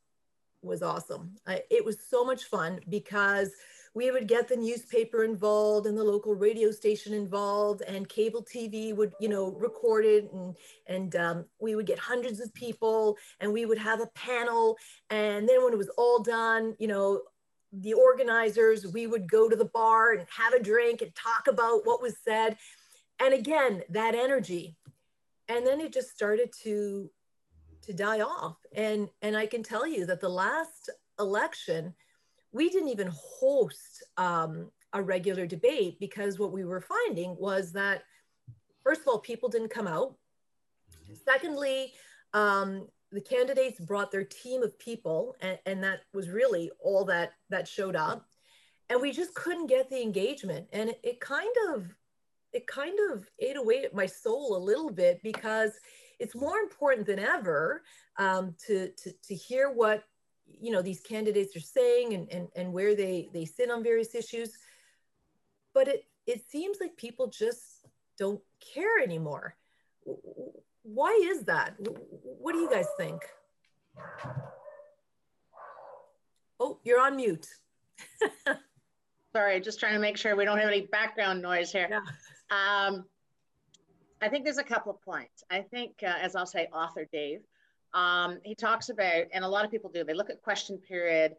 was 0.61 0.81
awesome. 0.81 1.35
Uh, 1.45 1.57
it 1.69 1.83
was 1.83 1.97
so 2.09 2.25
much 2.25 2.45
fun 2.45 2.79
because 2.89 3.51
we 3.97 4.11
would 4.11 4.27
get 4.27 4.47
the 4.47 4.55
newspaper 4.55 5.23
involved 5.23 5.87
and 5.87 5.97
the 5.97 6.03
local 6.03 6.35
radio 6.35 6.69
station 6.69 7.15
involved 7.15 7.81
and 7.87 8.07
cable 8.07 8.43
tv 8.43 8.95
would 8.95 9.11
you 9.19 9.27
know 9.27 9.53
record 9.53 10.05
it 10.05 10.31
and 10.33 10.55
and 10.85 11.15
um, 11.15 11.45
we 11.59 11.75
would 11.75 11.87
get 11.87 11.97
hundreds 11.97 12.39
of 12.39 12.53
people 12.53 13.17
and 13.39 13.51
we 13.51 13.65
would 13.65 13.79
have 13.79 13.99
a 13.99 14.07
panel 14.07 14.77
and 15.09 15.49
then 15.49 15.63
when 15.63 15.73
it 15.73 15.77
was 15.77 15.89
all 15.97 16.21
done 16.21 16.75
you 16.77 16.87
know 16.87 17.21
the 17.81 17.93
organizers, 17.93 18.87
we 18.87 19.07
would 19.07 19.29
go 19.29 19.49
to 19.49 19.55
the 19.55 19.65
bar 19.65 20.13
and 20.13 20.27
have 20.29 20.53
a 20.53 20.63
drink 20.63 21.01
and 21.01 21.13
talk 21.15 21.47
about 21.47 21.85
what 21.85 22.01
was 22.01 22.15
said. 22.23 22.57
And 23.19 23.33
again, 23.33 23.83
that 23.89 24.15
energy. 24.15 24.77
And 25.47 25.65
then 25.65 25.79
it 25.79 25.93
just 25.93 26.09
started 26.09 26.51
to 26.63 27.09
to 27.83 27.93
die 27.93 28.21
off. 28.21 28.57
And 28.75 29.09
and 29.21 29.35
I 29.35 29.45
can 29.45 29.63
tell 29.63 29.87
you 29.87 30.05
that 30.07 30.19
the 30.19 30.29
last 30.29 30.89
election, 31.19 31.93
we 32.51 32.69
didn't 32.69 32.89
even 32.89 33.11
host 33.13 34.03
um, 34.17 34.71
a 34.93 35.01
regular 35.01 35.45
debate 35.45 35.99
because 35.99 36.39
what 36.39 36.51
we 36.51 36.65
were 36.65 36.81
finding 36.81 37.35
was 37.39 37.71
that 37.73 38.03
first 38.83 39.01
of 39.01 39.07
all, 39.07 39.19
people 39.19 39.49
didn't 39.49 39.69
come 39.69 39.87
out. 39.87 40.15
Secondly, 41.25 41.93
um, 42.33 42.87
the 43.11 43.21
candidates 43.21 43.79
brought 43.79 44.11
their 44.11 44.23
team 44.23 44.63
of 44.63 44.77
people, 44.79 45.35
and, 45.41 45.57
and 45.65 45.83
that 45.83 46.01
was 46.13 46.29
really 46.29 46.71
all 46.79 47.05
that 47.05 47.33
that 47.49 47.67
showed 47.67 47.95
up. 47.95 48.25
And 48.89 49.01
we 49.01 49.11
just 49.11 49.33
couldn't 49.33 49.67
get 49.67 49.89
the 49.89 50.01
engagement, 50.01 50.67
and 50.73 50.89
it, 50.89 50.99
it 51.03 51.19
kind 51.19 51.55
of 51.69 51.87
it 52.53 52.67
kind 52.67 52.97
of 53.11 53.29
ate 53.39 53.57
away 53.57 53.83
at 53.83 53.93
my 53.93 54.05
soul 54.05 54.55
a 54.55 54.57
little 54.57 54.89
bit 54.89 55.21
because 55.21 55.71
it's 56.19 56.35
more 56.35 56.57
important 56.57 57.05
than 57.05 57.19
ever 57.19 57.83
um, 58.17 58.55
to, 58.65 58.89
to, 58.89 59.11
to 59.23 59.35
hear 59.35 59.71
what 59.71 60.03
you 60.47 60.71
know 60.71 60.81
these 60.81 61.01
candidates 61.01 61.55
are 61.55 61.61
saying 61.61 62.13
and, 62.13 62.31
and, 62.31 62.47
and 62.55 62.71
where 62.71 62.95
they, 62.95 63.29
they 63.33 63.45
sit 63.45 63.69
on 63.69 63.83
various 63.83 64.15
issues. 64.15 64.57
But 65.73 65.87
it, 65.87 66.05
it 66.25 66.49
seems 66.49 66.77
like 66.81 66.97
people 66.97 67.27
just 67.27 67.85
don't 68.17 68.41
care 68.73 68.99
anymore. 69.03 69.55
Why 70.93 71.19
is 71.21 71.43
that? 71.43 71.75
What 72.39 72.53
do 72.53 72.59
you 72.59 72.69
guys 72.69 72.87
think? 72.97 73.21
Oh, 76.61 76.79
you're 76.85 77.01
on 77.01 77.17
mute. 77.17 77.45
Sorry, 79.33 79.59
just 79.59 79.81
trying 79.81 79.93
to 79.93 79.99
make 79.99 80.15
sure 80.15 80.35
we 80.37 80.45
don't 80.45 80.57
have 80.57 80.69
any 80.69 80.87
background 80.87 81.41
noise 81.41 81.73
here. 81.73 81.89
Yeah. 81.91 81.99
Um, 82.49 83.03
I 84.21 84.29
think 84.29 84.45
there's 84.45 84.59
a 84.59 84.63
couple 84.63 84.93
of 84.93 85.01
points. 85.01 85.43
I 85.51 85.59
think, 85.61 85.95
uh, 86.03 86.13
as 86.21 86.37
I'll 86.37 86.45
say, 86.45 86.69
author 86.71 87.05
Dave, 87.11 87.41
um, 87.93 88.39
he 88.43 88.55
talks 88.55 88.87
about, 88.87 89.25
and 89.33 89.43
a 89.43 89.47
lot 89.47 89.65
of 89.65 89.71
people 89.71 89.91
do, 89.93 90.05
they 90.05 90.13
look 90.13 90.29
at 90.29 90.41
question 90.41 90.77
period 90.77 91.35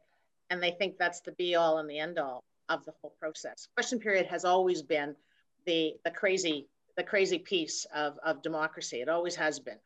and 0.50 0.62
they 0.62 0.72
think 0.72 0.98
that's 0.98 1.20
the 1.20 1.32
be 1.32 1.54
all 1.54 1.78
and 1.78 1.88
the 1.88 1.98
end 1.98 2.18
all 2.18 2.44
of 2.68 2.84
the 2.84 2.92
whole 3.00 3.14
process. 3.18 3.66
Question 3.74 3.98
period 3.98 4.26
has 4.26 4.44
always 4.44 4.82
been 4.82 5.16
the, 5.64 5.94
the 6.04 6.10
crazy 6.10 6.68
the 6.98 7.04
crazy 7.04 7.38
piece 7.38 7.86
of, 7.94 8.18
of 8.24 8.42
democracy. 8.42 9.00
It 9.00 9.08
always 9.08 9.36
has 9.36 9.60
been. 9.60 9.78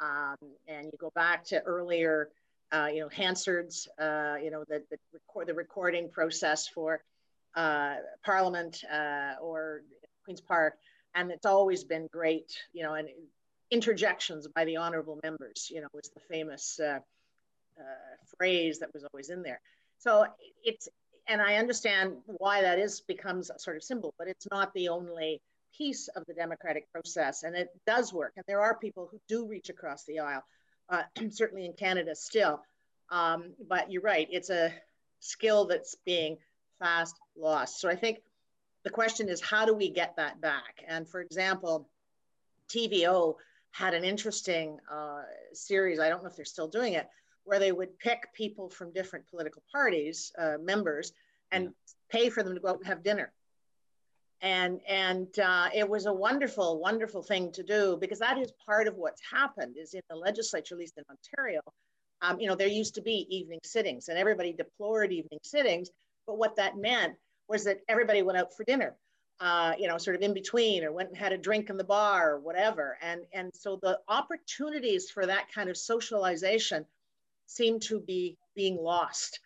Um, 0.00 0.36
and 0.68 0.84
you 0.84 0.98
go 0.98 1.10
back 1.14 1.42
to 1.44 1.60
earlier, 1.62 2.28
uh, 2.70 2.88
you 2.92 3.00
know, 3.00 3.08
Hansard's, 3.08 3.88
uh, 3.98 4.34
you 4.40 4.50
know, 4.50 4.64
the, 4.68 4.82
the, 4.90 4.98
record, 5.14 5.48
the 5.48 5.54
recording 5.54 6.10
process 6.10 6.68
for 6.68 7.02
uh, 7.56 7.96
Parliament 8.22 8.84
uh, 8.92 9.32
or 9.40 9.80
Queen's 10.24 10.42
Park, 10.42 10.74
and 11.14 11.30
it's 11.32 11.46
always 11.46 11.84
been 11.84 12.06
great, 12.12 12.52
you 12.74 12.82
know, 12.82 12.94
and 12.94 13.08
interjections 13.70 14.46
by 14.46 14.66
the 14.66 14.76
honorable 14.76 15.18
members, 15.22 15.70
you 15.74 15.80
know, 15.80 15.88
was 15.94 16.10
the 16.10 16.20
famous 16.20 16.78
uh, 16.78 16.98
uh, 17.80 18.16
phrase 18.36 18.78
that 18.78 18.92
was 18.92 19.04
always 19.10 19.30
in 19.30 19.42
there. 19.42 19.60
So 19.98 20.26
it's, 20.62 20.86
and 21.26 21.40
I 21.40 21.56
understand 21.56 22.18
why 22.26 22.60
that 22.60 22.78
is 22.78 23.00
becomes 23.00 23.48
a 23.48 23.58
sort 23.58 23.78
of 23.78 23.82
symbol, 23.82 24.12
but 24.18 24.28
it's 24.28 24.46
not 24.50 24.72
the 24.74 24.90
only 24.90 25.40
piece 25.78 26.08
of 26.08 26.24
the 26.26 26.34
democratic 26.34 26.90
process, 26.92 27.44
and 27.44 27.54
it 27.56 27.68
does 27.86 28.12
work. 28.12 28.32
And 28.36 28.44
there 28.46 28.60
are 28.60 28.76
people 28.76 29.08
who 29.10 29.20
do 29.28 29.46
reach 29.46 29.70
across 29.70 30.04
the 30.04 30.18
aisle, 30.18 30.42
uh, 30.90 31.04
certainly 31.30 31.64
in 31.64 31.72
Canada 31.72 32.14
still. 32.14 32.60
Um, 33.10 33.54
but 33.66 33.90
you're 33.90 34.02
right, 34.02 34.28
it's 34.30 34.50
a 34.50 34.74
skill 35.20 35.66
that's 35.66 35.94
being 36.04 36.36
fast 36.78 37.16
lost. 37.36 37.80
So 37.80 37.88
I 37.88 37.96
think 37.96 38.18
the 38.84 38.90
question 38.90 39.28
is 39.28 39.40
how 39.40 39.64
do 39.64 39.74
we 39.74 39.90
get 39.90 40.16
that 40.16 40.40
back? 40.40 40.84
And 40.86 41.08
for 41.08 41.20
example, 41.20 41.88
TVO 42.68 43.36
had 43.70 43.94
an 43.94 44.04
interesting 44.04 44.78
uh, 44.92 45.22
series, 45.52 46.00
I 46.00 46.08
don't 46.08 46.22
know 46.22 46.28
if 46.28 46.36
they're 46.36 46.44
still 46.44 46.68
doing 46.68 46.94
it, 46.94 47.08
where 47.44 47.58
they 47.58 47.72
would 47.72 47.98
pick 47.98 48.32
people 48.34 48.68
from 48.68 48.92
different 48.92 49.26
political 49.28 49.62
parties, 49.72 50.32
uh, 50.38 50.56
members, 50.60 51.12
and 51.50 51.64
yeah. 51.64 51.70
pay 52.10 52.30
for 52.30 52.42
them 52.42 52.54
to 52.54 52.60
go 52.60 52.68
out 52.68 52.78
and 52.78 52.86
have 52.86 53.02
dinner. 53.02 53.32
And, 54.40 54.80
and 54.88 55.36
uh, 55.38 55.68
it 55.74 55.88
was 55.88 56.06
a 56.06 56.12
wonderful, 56.12 56.78
wonderful 56.78 57.22
thing 57.22 57.50
to 57.52 57.62
do 57.64 57.98
because 58.00 58.20
that 58.20 58.38
is 58.38 58.52
part 58.64 58.86
of 58.86 58.94
what's 58.94 59.20
happened 59.32 59.76
is 59.76 59.94
in 59.94 60.02
the 60.08 60.16
legislature, 60.16 60.76
at 60.76 60.78
least 60.78 60.96
in 60.96 61.04
Ontario, 61.10 61.60
um, 62.22 62.38
you 62.38 62.46
know, 62.46 62.54
there 62.54 62.68
used 62.68 62.94
to 62.94 63.02
be 63.02 63.26
evening 63.30 63.58
sittings 63.64 64.08
and 64.08 64.16
everybody 64.16 64.52
deplored 64.52 65.12
evening 65.12 65.40
sittings. 65.42 65.90
But 66.26 66.38
what 66.38 66.56
that 66.56 66.76
meant 66.76 67.14
was 67.48 67.64
that 67.64 67.80
everybody 67.88 68.22
went 68.22 68.38
out 68.38 68.54
for 68.56 68.62
dinner, 68.62 68.94
uh, 69.40 69.72
you 69.78 69.88
know, 69.88 69.98
sort 69.98 70.14
of 70.14 70.22
in 70.22 70.34
between 70.34 70.84
or 70.84 70.92
went 70.92 71.08
and 71.08 71.18
had 71.18 71.32
a 71.32 71.38
drink 71.38 71.68
in 71.70 71.76
the 71.76 71.84
bar 71.84 72.34
or 72.34 72.38
whatever. 72.38 72.96
And, 73.02 73.22
and 73.32 73.50
so 73.54 73.78
the 73.82 73.98
opportunities 74.06 75.10
for 75.10 75.26
that 75.26 75.52
kind 75.52 75.68
of 75.68 75.76
socialization 75.76 76.86
seem 77.46 77.80
to 77.80 77.98
be 77.98 78.36
being 78.54 78.76
lost. 78.76 79.40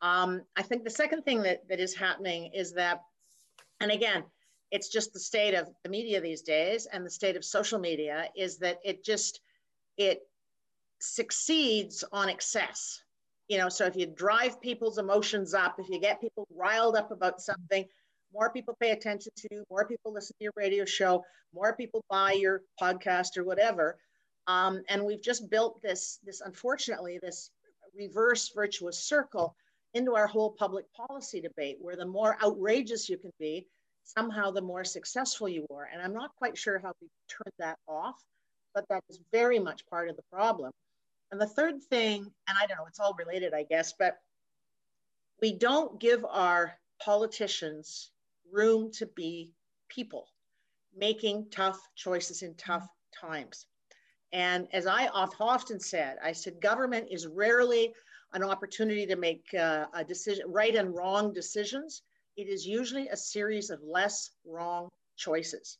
Um, 0.00 0.42
I 0.56 0.62
think 0.62 0.84
the 0.84 0.90
second 0.90 1.24
thing 1.24 1.42
that, 1.42 1.68
that 1.68 1.80
is 1.80 1.94
happening 1.94 2.52
is 2.54 2.72
that, 2.72 3.02
and 3.80 3.90
again, 3.90 4.24
it's 4.70 4.88
just 4.88 5.12
the 5.12 5.20
state 5.20 5.54
of 5.54 5.68
the 5.82 5.90
media 5.90 6.20
these 6.20 6.42
days 6.42 6.86
and 6.86 7.04
the 7.04 7.10
state 7.10 7.36
of 7.36 7.44
social 7.44 7.78
media 7.78 8.28
is 8.36 8.58
that 8.58 8.78
it 8.84 9.04
just, 9.04 9.40
it 9.96 10.20
succeeds 11.00 12.04
on 12.12 12.28
excess. 12.28 13.02
You 13.48 13.58
know 13.58 13.68
so 13.68 13.84
if 13.86 13.96
you 13.96 14.06
drive 14.06 14.60
people's 14.60 14.98
emotions 14.98 15.54
up 15.54 15.74
if 15.80 15.88
you 15.88 15.98
get 15.98 16.20
people 16.20 16.46
riled 16.54 16.94
up 16.94 17.10
about 17.10 17.40
something 17.40 17.84
more 18.32 18.52
people 18.52 18.76
pay 18.80 18.92
attention 18.92 19.32
to 19.38 19.48
you 19.50 19.64
more 19.68 19.88
people 19.88 20.12
listen 20.12 20.36
to 20.38 20.44
your 20.44 20.52
radio 20.54 20.84
show 20.84 21.24
more 21.52 21.74
people 21.74 22.04
buy 22.08 22.32
your 22.32 22.62
podcast 22.80 23.36
or 23.36 23.44
whatever. 23.44 23.98
Um, 24.46 24.82
and 24.88 25.04
we've 25.04 25.22
just 25.22 25.50
built 25.50 25.82
this 25.82 26.18
this 26.24 26.40
unfortunately 26.40 27.18
this 27.22 27.50
reverse 27.96 28.50
virtuous 28.54 28.98
circle 28.98 29.56
into 29.94 30.14
our 30.14 30.26
whole 30.26 30.50
public 30.50 30.84
policy 30.92 31.40
debate 31.40 31.78
where 31.80 31.96
the 31.96 32.06
more 32.06 32.36
outrageous 32.42 33.08
you 33.08 33.18
can 33.18 33.32
be 33.38 33.66
somehow 34.04 34.50
the 34.50 34.60
more 34.60 34.84
successful 34.84 35.48
you 35.48 35.66
are 35.74 35.88
and 35.92 36.00
i'm 36.02 36.14
not 36.14 36.34
quite 36.36 36.56
sure 36.56 36.78
how 36.78 36.92
we 37.00 37.08
turn 37.28 37.52
that 37.58 37.78
off 37.88 38.16
but 38.74 38.84
that 38.88 39.02
is 39.08 39.20
very 39.32 39.58
much 39.58 39.86
part 39.86 40.08
of 40.08 40.16
the 40.16 40.22
problem 40.32 40.72
and 41.30 41.40
the 41.40 41.46
third 41.46 41.82
thing, 41.82 42.22
and 42.48 42.58
I 42.60 42.66
don't 42.66 42.78
know, 42.78 42.86
it's 42.86 42.98
all 42.98 43.14
related, 43.14 43.54
I 43.54 43.62
guess, 43.62 43.94
but 43.98 44.18
we 45.40 45.52
don't 45.52 46.00
give 46.00 46.24
our 46.24 46.74
politicians 47.00 48.10
room 48.50 48.90
to 48.92 49.06
be 49.06 49.52
people 49.88 50.26
making 50.96 51.46
tough 51.50 51.80
choices 51.94 52.42
in 52.42 52.54
tough 52.54 52.86
times. 53.18 53.66
And 54.32 54.66
as 54.72 54.86
I 54.86 55.06
often 55.08 55.78
said, 55.78 56.16
I 56.22 56.32
said 56.32 56.60
government 56.60 57.08
is 57.10 57.26
rarely 57.26 57.94
an 58.32 58.42
opportunity 58.42 59.06
to 59.06 59.16
make 59.16 59.46
uh, 59.54 59.86
a 59.92 60.04
decision, 60.04 60.44
right 60.48 60.74
and 60.74 60.94
wrong 60.94 61.32
decisions. 61.32 62.02
It 62.36 62.48
is 62.48 62.66
usually 62.66 63.08
a 63.08 63.16
series 63.16 63.70
of 63.70 63.80
less 63.82 64.30
wrong 64.46 64.88
choices. 65.16 65.78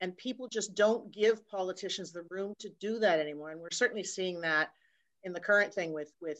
And 0.00 0.16
people 0.16 0.48
just 0.48 0.74
don't 0.74 1.12
give 1.12 1.48
politicians 1.48 2.12
the 2.12 2.26
room 2.30 2.54
to 2.60 2.68
do 2.80 2.98
that 3.00 3.18
anymore. 3.18 3.50
And 3.50 3.60
we're 3.60 3.70
certainly 3.72 4.04
seeing 4.04 4.40
that 4.42 4.68
in 5.24 5.32
the 5.32 5.40
current 5.40 5.74
thing 5.74 5.92
with 5.92 6.12
with 6.20 6.38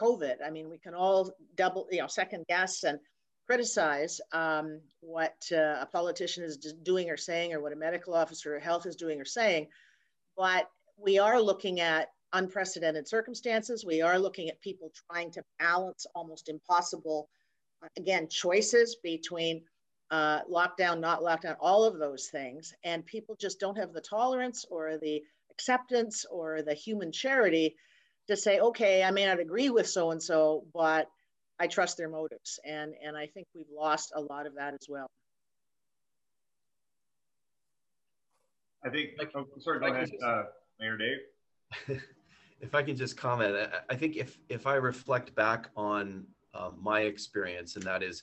COVID. 0.00 0.36
I 0.44 0.50
mean, 0.50 0.68
we 0.68 0.78
can 0.78 0.94
all 0.94 1.32
double, 1.56 1.86
you 1.90 2.00
know, 2.00 2.06
second 2.06 2.44
guess 2.48 2.82
and 2.84 2.98
criticize 3.46 4.20
um, 4.32 4.80
what 5.00 5.36
uh, 5.52 5.78
a 5.80 5.88
politician 5.92 6.42
is 6.42 6.56
doing 6.56 7.10
or 7.10 7.16
saying, 7.16 7.52
or 7.52 7.60
what 7.60 7.72
a 7.72 7.76
medical 7.76 8.14
officer 8.14 8.56
of 8.56 8.62
health 8.62 8.86
is 8.86 8.96
doing 8.96 9.20
or 9.20 9.24
saying. 9.24 9.68
But 10.36 10.68
we 10.98 11.18
are 11.18 11.40
looking 11.40 11.80
at 11.80 12.08
unprecedented 12.36 13.08
circumstances. 13.08 13.84
We 13.84 14.02
are 14.02 14.18
looking 14.18 14.48
at 14.48 14.60
people 14.60 14.92
trying 15.10 15.30
to 15.32 15.42
balance 15.58 16.06
almost 16.14 16.48
impossible, 16.48 17.28
uh, 17.82 17.88
again, 17.96 18.28
choices 18.28 18.96
between 19.02 19.62
uh, 20.10 20.42
lockdown, 20.44 21.00
not 21.00 21.22
lockdown, 21.22 21.56
all 21.60 21.84
of 21.84 21.98
those 21.98 22.28
things. 22.28 22.72
And 22.84 23.04
people 23.06 23.36
just 23.40 23.58
don't 23.58 23.78
have 23.78 23.92
the 23.92 24.00
tolerance 24.00 24.64
or 24.70 24.98
the 24.98 25.22
acceptance 25.50 26.24
or 26.30 26.62
the 26.62 26.74
human 26.74 27.10
charity 27.10 27.74
to 28.28 28.36
say, 28.36 28.60
okay, 28.60 29.02
I 29.02 29.10
may 29.10 29.26
not 29.26 29.40
agree 29.40 29.70
with 29.70 29.88
so 29.88 30.10
and 30.10 30.22
so, 30.22 30.64
but 30.74 31.08
I 31.58 31.66
trust 31.66 31.96
their 31.96 32.08
motives. 32.08 32.60
And, 32.64 32.94
and 33.04 33.16
I 33.16 33.26
think 33.26 33.46
we've 33.54 33.64
lost 33.74 34.12
a 34.14 34.20
lot 34.20 34.46
of 34.46 34.54
that 34.56 34.74
as 34.74 34.86
well. 34.88 35.06
I 38.84 38.90
think, 38.90 39.10
oh, 39.34 39.46
sorry, 39.58 39.80
go 39.80 39.86
ahead, 39.86 40.10
uh, 40.24 40.42
Mayor 40.78 40.96
Dave. 40.96 42.00
if 42.60 42.74
I 42.74 42.82
can 42.82 42.96
just 42.96 43.16
comment, 43.16 43.70
I 43.88 43.94
think 43.94 44.16
if, 44.16 44.38
if 44.48 44.66
I 44.66 44.74
reflect 44.74 45.34
back 45.34 45.68
on 45.76 46.24
uh, 46.54 46.70
my 46.80 47.00
experience, 47.00 47.76
and 47.76 47.84
that 47.84 48.02
is, 48.02 48.22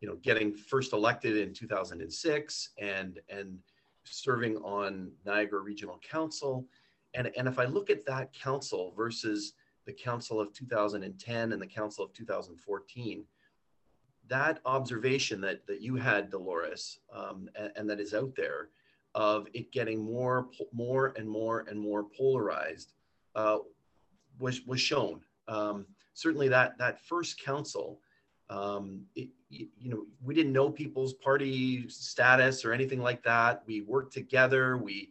you 0.00 0.08
know, 0.08 0.16
getting 0.22 0.54
first 0.54 0.92
elected 0.92 1.36
in 1.36 1.52
2006 1.52 2.70
and, 2.78 3.20
and 3.28 3.58
serving 4.04 4.56
on 4.58 5.10
Niagara 5.24 5.60
Regional 5.60 5.98
Council, 5.98 6.66
and, 7.14 7.30
and 7.36 7.46
if 7.46 7.58
I 7.58 7.64
look 7.64 7.90
at 7.90 8.04
that 8.06 8.32
council 8.32 8.92
versus 8.96 9.54
the 9.86 9.92
council 9.92 10.40
of 10.40 10.52
2010 10.52 11.52
and 11.52 11.60
the 11.62 11.66
council 11.66 12.04
of 12.04 12.12
2014, 12.12 13.24
that 14.28 14.60
observation 14.64 15.40
that, 15.42 15.66
that 15.66 15.82
you 15.82 15.96
had, 15.96 16.30
Dolores, 16.30 17.00
um, 17.12 17.48
and, 17.54 17.72
and, 17.76 17.90
that 17.90 18.00
is 18.00 18.14
out 18.14 18.34
there 18.34 18.70
of 19.14 19.46
it 19.52 19.70
getting 19.70 20.02
more, 20.02 20.48
more 20.72 21.12
and 21.16 21.28
more 21.28 21.66
and 21.68 21.78
more 21.78 22.04
polarized, 22.04 22.94
uh, 23.34 23.58
was 24.38 24.62
was 24.62 24.80
shown. 24.80 25.20
Um, 25.48 25.86
certainly, 26.14 26.48
that 26.48 26.78
that 26.78 27.00
first 27.00 27.40
council, 27.40 28.00
um, 28.50 29.02
it, 29.14 29.28
you, 29.50 29.68
know, 29.82 30.06
we 30.22 30.34
didn't 30.34 30.52
know 30.52 30.70
people's 30.70 31.14
party 31.14 31.88
status 31.88 32.64
or 32.64 32.72
anything 32.72 33.00
like 33.00 33.22
that. 33.24 33.62
We 33.66 33.82
worked 33.82 34.12
together. 34.12 34.76
We 34.76 35.10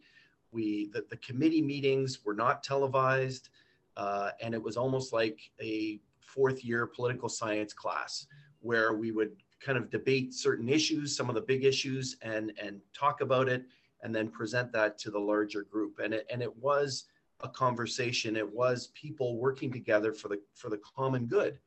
we 0.52 0.90
the, 0.92 1.04
the 1.10 1.16
committee 1.18 1.62
meetings 1.62 2.24
were 2.24 2.34
not 2.34 2.62
televised, 2.62 3.50
uh, 3.96 4.30
and 4.40 4.54
it 4.54 4.62
was 4.62 4.76
almost 4.76 5.12
like 5.12 5.38
a 5.60 6.00
fourth 6.20 6.64
year 6.64 6.86
political 6.86 7.28
science 7.28 7.72
class 7.72 8.26
where 8.60 8.94
we 8.94 9.12
would 9.12 9.36
kind 9.60 9.78
of 9.78 9.90
debate 9.90 10.34
certain 10.34 10.68
issues, 10.68 11.16
some 11.16 11.28
of 11.28 11.34
the 11.34 11.40
big 11.40 11.64
issues, 11.64 12.16
and 12.22 12.52
and 12.60 12.80
talk 12.92 13.20
about 13.20 13.48
it, 13.48 13.64
and 14.02 14.14
then 14.14 14.28
present 14.28 14.72
that 14.72 14.98
to 14.98 15.10
the 15.10 15.18
larger 15.18 15.62
group. 15.62 15.98
And 16.02 16.14
it 16.14 16.26
and 16.30 16.42
it 16.42 16.56
was 16.58 17.04
a 17.44 17.48
conversation. 17.48 18.36
It 18.36 18.52
was 18.52 18.88
people 18.94 19.38
working 19.38 19.70
together 19.70 20.12
for 20.12 20.28
the 20.28 20.40
for 20.54 20.70
the 20.70 20.80
common 20.96 21.26
good. 21.26 21.60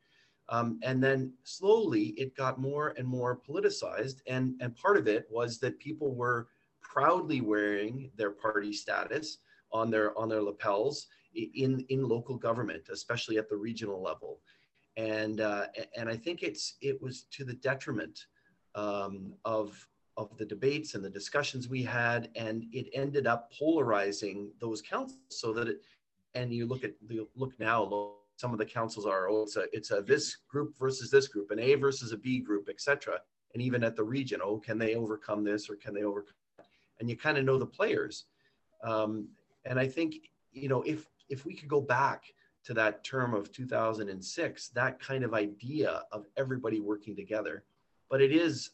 Um, 0.50 0.78
and 0.82 1.02
then 1.02 1.32
slowly 1.44 2.14
it 2.16 2.34
got 2.34 2.58
more 2.58 2.94
and 2.96 3.06
more 3.06 3.38
politicized. 3.46 4.20
And, 4.26 4.54
and 4.60 4.74
part 4.74 4.96
of 4.96 5.06
it 5.06 5.26
was 5.30 5.58
that 5.58 5.78
people 5.78 6.14
were 6.14 6.48
proudly 6.80 7.40
wearing 7.40 8.10
their 8.16 8.30
party 8.30 8.72
status 8.72 9.38
on 9.72 9.90
their 9.90 10.16
on 10.18 10.28
their 10.28 10.42
lapels 10.42 11.06
in 11.34 11.84
in 11.90 12.08
local 12.08 12.36
government, 12.36 12.88
especially 12.90 13.36
at 13.38 13.48
the 13.48 13.56
regional 13.56 14.02
level. 14.02 14.40
And 14.96 15.40
uh, 15.40 15.66
and 15.96 16.08
I 16.08 16.16
think 16.16 16.42
it's 16.42 16.76
it 16.80 17.00
was 17.00 17.24
to 17.32 17.44
the 17.44 17.54
detriment 17.54 18.26
um, 18.74 19.34
of 19.44 19.86
of 20.18 20.36
the 20.36 20.44
debates 20.44 20.94
and 20.94 21.04
the 21.04 21.08
discussions 21.08 21.68
we 21.68 21.82
had, 21.82 22.28
and 22.34 22.66
it 22.72 22.90
ended 22.92 23.26
up 23.26 23.52
polarizing 23.56 24.50
those 24.60 24.82
councils 24.82 25.20
so 25.28 25.52
that 25.52 25.68
it. 25.68 25.82
And 26.34 26.52
you 26.52 26.66
look 26.66 26.84
at 26.84 26.92
the 27.06 27.26
look 27.36 27.58
now, 27.58 28.10
some 28.36 28.52
of 28.52 28.58
the 28.58 28.66
councils 28.66 29.06
are 29.06 29.30
oh, 29.30 29.42
it's 29.44 29.56
a 29.56 29.64
it's 29.72 29.90
a 29.92 30.02
this 30.02 30.36
group 30.48 30.76
versus 30.78 31.10
this 31.10 31.28
group, 31.28 31.50
an 31.52 31.60
A 31.60 31.76
versus 31.76 32.12
a 32.12 32.18
B 32.18 32.40
group, 32.40 32.68
etc. 32.68 33.20
And 33.54 33.62
even 33.62 33.82
at 33.82 33.96
the 33.96 34.04
region, 34.04 34.40
oh, 34.44 34.58
can 34.58 34.76
they 34.76 34.94
overcome 34.96 35.44
this 35.44 35.70
or 35.70 35.76
can 35.76 35.94
they 35.94 36.02
overcome? 36.02 36.34
That? 36.58 36.66
And 37.00 37.08
you 37.08 37.16
kind 37.16 37.38
of 37.38 37.44
know 37.44 37.56
the 37.56 37.66
players. 37.66 38.24
Um, 38.84 39.28
and 39.64 39.78
I 39.78 39.86
think 39.86 40.16
you 40.52 40.68
know 40.68 40.82
if 40.82 41.06
if 41.28 41.46
we 41.46 41.54
could 41.54 41.68
go 41.68 41.80
back 41.80 42.24
to 42.64 42.74
that 42.74 43.04
term 43.04 43.34
of 43.34 43.50
2006, 43.52 44.68
that 44.70 45.00
kind 45.00 45.24
of 45.24 45.32
idea 45.32 46.02
of 46.12 46.26
everybody 46.36 46.80
working 46.80 47.16
together, 47.16 47.64
but 48.10 48.20
it 48.20 48.32
is 48.32 48.70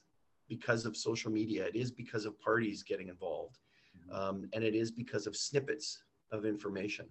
because 0.49 0.87
of 0.87 0.97
social 0.97 1.31
media. 1.31 1.65
It 1.67 1.77
is 1.77 1.91
because 1.91 2.25
of 2.25 2.39
parties 2.41 2.83
getting 2.83 3.09
involved. 3.09 3.59
Mm-hmm. 3.97 4.17
Um, 4.17 4.49
and 4.53 4.65
it 4.65 4.75
is 4.75 4.91
because 4.91 5.27
of 5.27 5.37
snippets 5.37 6.03
of 6.33 6.45
information. 6.45 7.07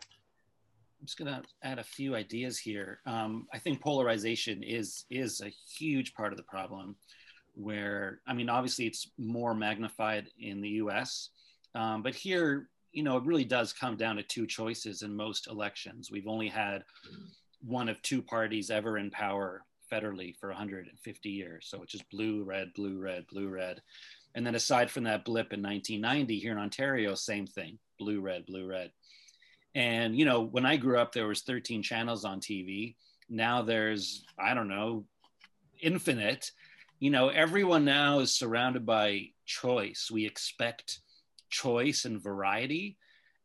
I'm 0.00 1.06
just 1.06 1.18
going 1.18 1.30
to 1.30 1.42
add 1.62 1.78
a 1.78 1.84
few 1.84 2.14
ideas 2.14 2.58
here. 2.58 3.00
Um, 3.06 3.46
I 3.52 3.58
think 3.58 3.82
polarization 3.82 4.62
is 4.62 5.04
is 5.10 5.42
a 5.42 5.52
huge 5.78 6.14
part 6.14 6.32
of 6.32 6.38
the 6.38 6.44
problem. 6.44 6.96
Where 7.54 8.20
I 8.26 8.32
mean, 8.32 8.48
obviously, 8.48 8.86
it's 8.86 9.10
more 9.18 9.54
magnified 9.54 10.28
in 10.38 10.60
the 10.60 10.70
U.S., 10.70 11.28
um, 11.74 12.02
but 12.02 12.14
here, 12.14 12.68
you 12.92 13.02
know, 13.02 13.16
it 13.16 13.24
really 13.24 13.44
does 13.44 13.72
come 13.72 13.96
down 13.96 14.16
to 14.16 14.22
two 14.22 14.46
choices 14.46 15.02
in 15.02 15.14
most 15.14 15.48
elections. 15.48 16.10
We've 16.10 16.26
only 16.26 16.48
had 16.48 16.84
one 17.60 17.88
of 17.88 18.00
two 18.02 18.22
parties 18.22 18.70
ever 18.70 18.98
in 18.98 19.10
power 19.10 19.64
federally 19.94 20.34
for 20.36 20.48
150 20.48 21.28
years. 21.28 21.66
So 21.68 21.82
it's 21.82 21.92
just 21.92 22.08
blue, 22.10 22.42
red, 22.42 22.72
blue, 22.74 22.98
red, 22.98 23.26
blue, 23.30 23.48
red. 23.48 23.80
And 24.34 24.46
then 24.46 24.54
aside 24.54 24.90
from 24.90 25.04
that 25.04 25.24
blip 25.24 25.52
in 25.52 25.62
1990 25.62 26.38
here 26.38 26.52
in 26.52 26.58
Ontario, 26.58 27.14
same 27.14 27.46
thing, 27.46 27.78
blue, 27.98 28.20
red, 28.20 28.46
blue, 28.46 28.66
red. 28.66 28.90
And 29.74 30.16
you 30.16 30.24
know, 30.24 30.42
when 30.42 30.66
I 30.66 30.76
grew 30.76 30.98
up, 30.98 31.12
there 31.12 31.26
was 31.26 31.42
13 31.42 31.82
channels 31.82 32.24
on 32.24 32.40
TV. 32.40 32.96
Now 33.28 33.62
there's, 33.62 34.24
I 34.38 34.54
don't 34.54 34.68
know, 34.68 35.04
infinite. 35.80 36.50
You 37.00 37.10
know, 37.10 37.28
everyone 37.28 37.84
now 37.84 38.20
is 38.20 38.34
surrounded 38.34 38.86
by 38.86 39.30
choice. 39.46 40.10
We 40.12 40.26
expect 40.26 41.00
choice 41.50 42.04
and 42.04 42.22
variety. 42.22 42.96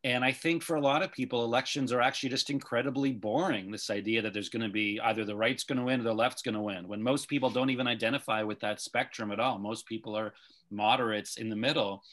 And 0.05 0.23
I 0.23 0.31
think 0.31 0.63
for 0.63 0.77
a 0.77 0.81
lot 0.81 1.03
of 1.03 1.11
people, 1.11 1.43
elections 1.43 1.91
are 1.91 1.99
actually 1.99 2.29
just 2.29 2.49
incredibly 2.49 3.11
boring. 3.11 3.69
This 3.69 3.89
idea 3.89 4.21
that 4.21 4.33
there's 4.33 4.47
going 4.47 4.63
to 4.63 4.69
be 4.69 4.99
either 5.03 5.25
the 5.25 5.35
right's 5.35 5.65
going 5.65 5.77
to 5.77 5.83
win 5.83 5.99
or 5.99 6.03
the 6.03 6.13
left's 6.13 6.41
going 6.41 6.55
to 6.55 6.61
win, 6.61 6.87
when 6.87 7.03
most 7.03 7.27
people 7.27 7.49
don't 7.49 7.69
even 7.69 7.87
identify 7.87 8.43
with 8.43 8.61
that 8.61 8.79
spectrum 8.79 9.31
at 9.31 9.41
all. 9.41 9.59
Most 9.59 9.85
people 9.85 10.15
are 10.15 10.33
moderates 10.71 11.35
in 11.35 11.49
the 11.49 11.55
middle. 11.55 12.03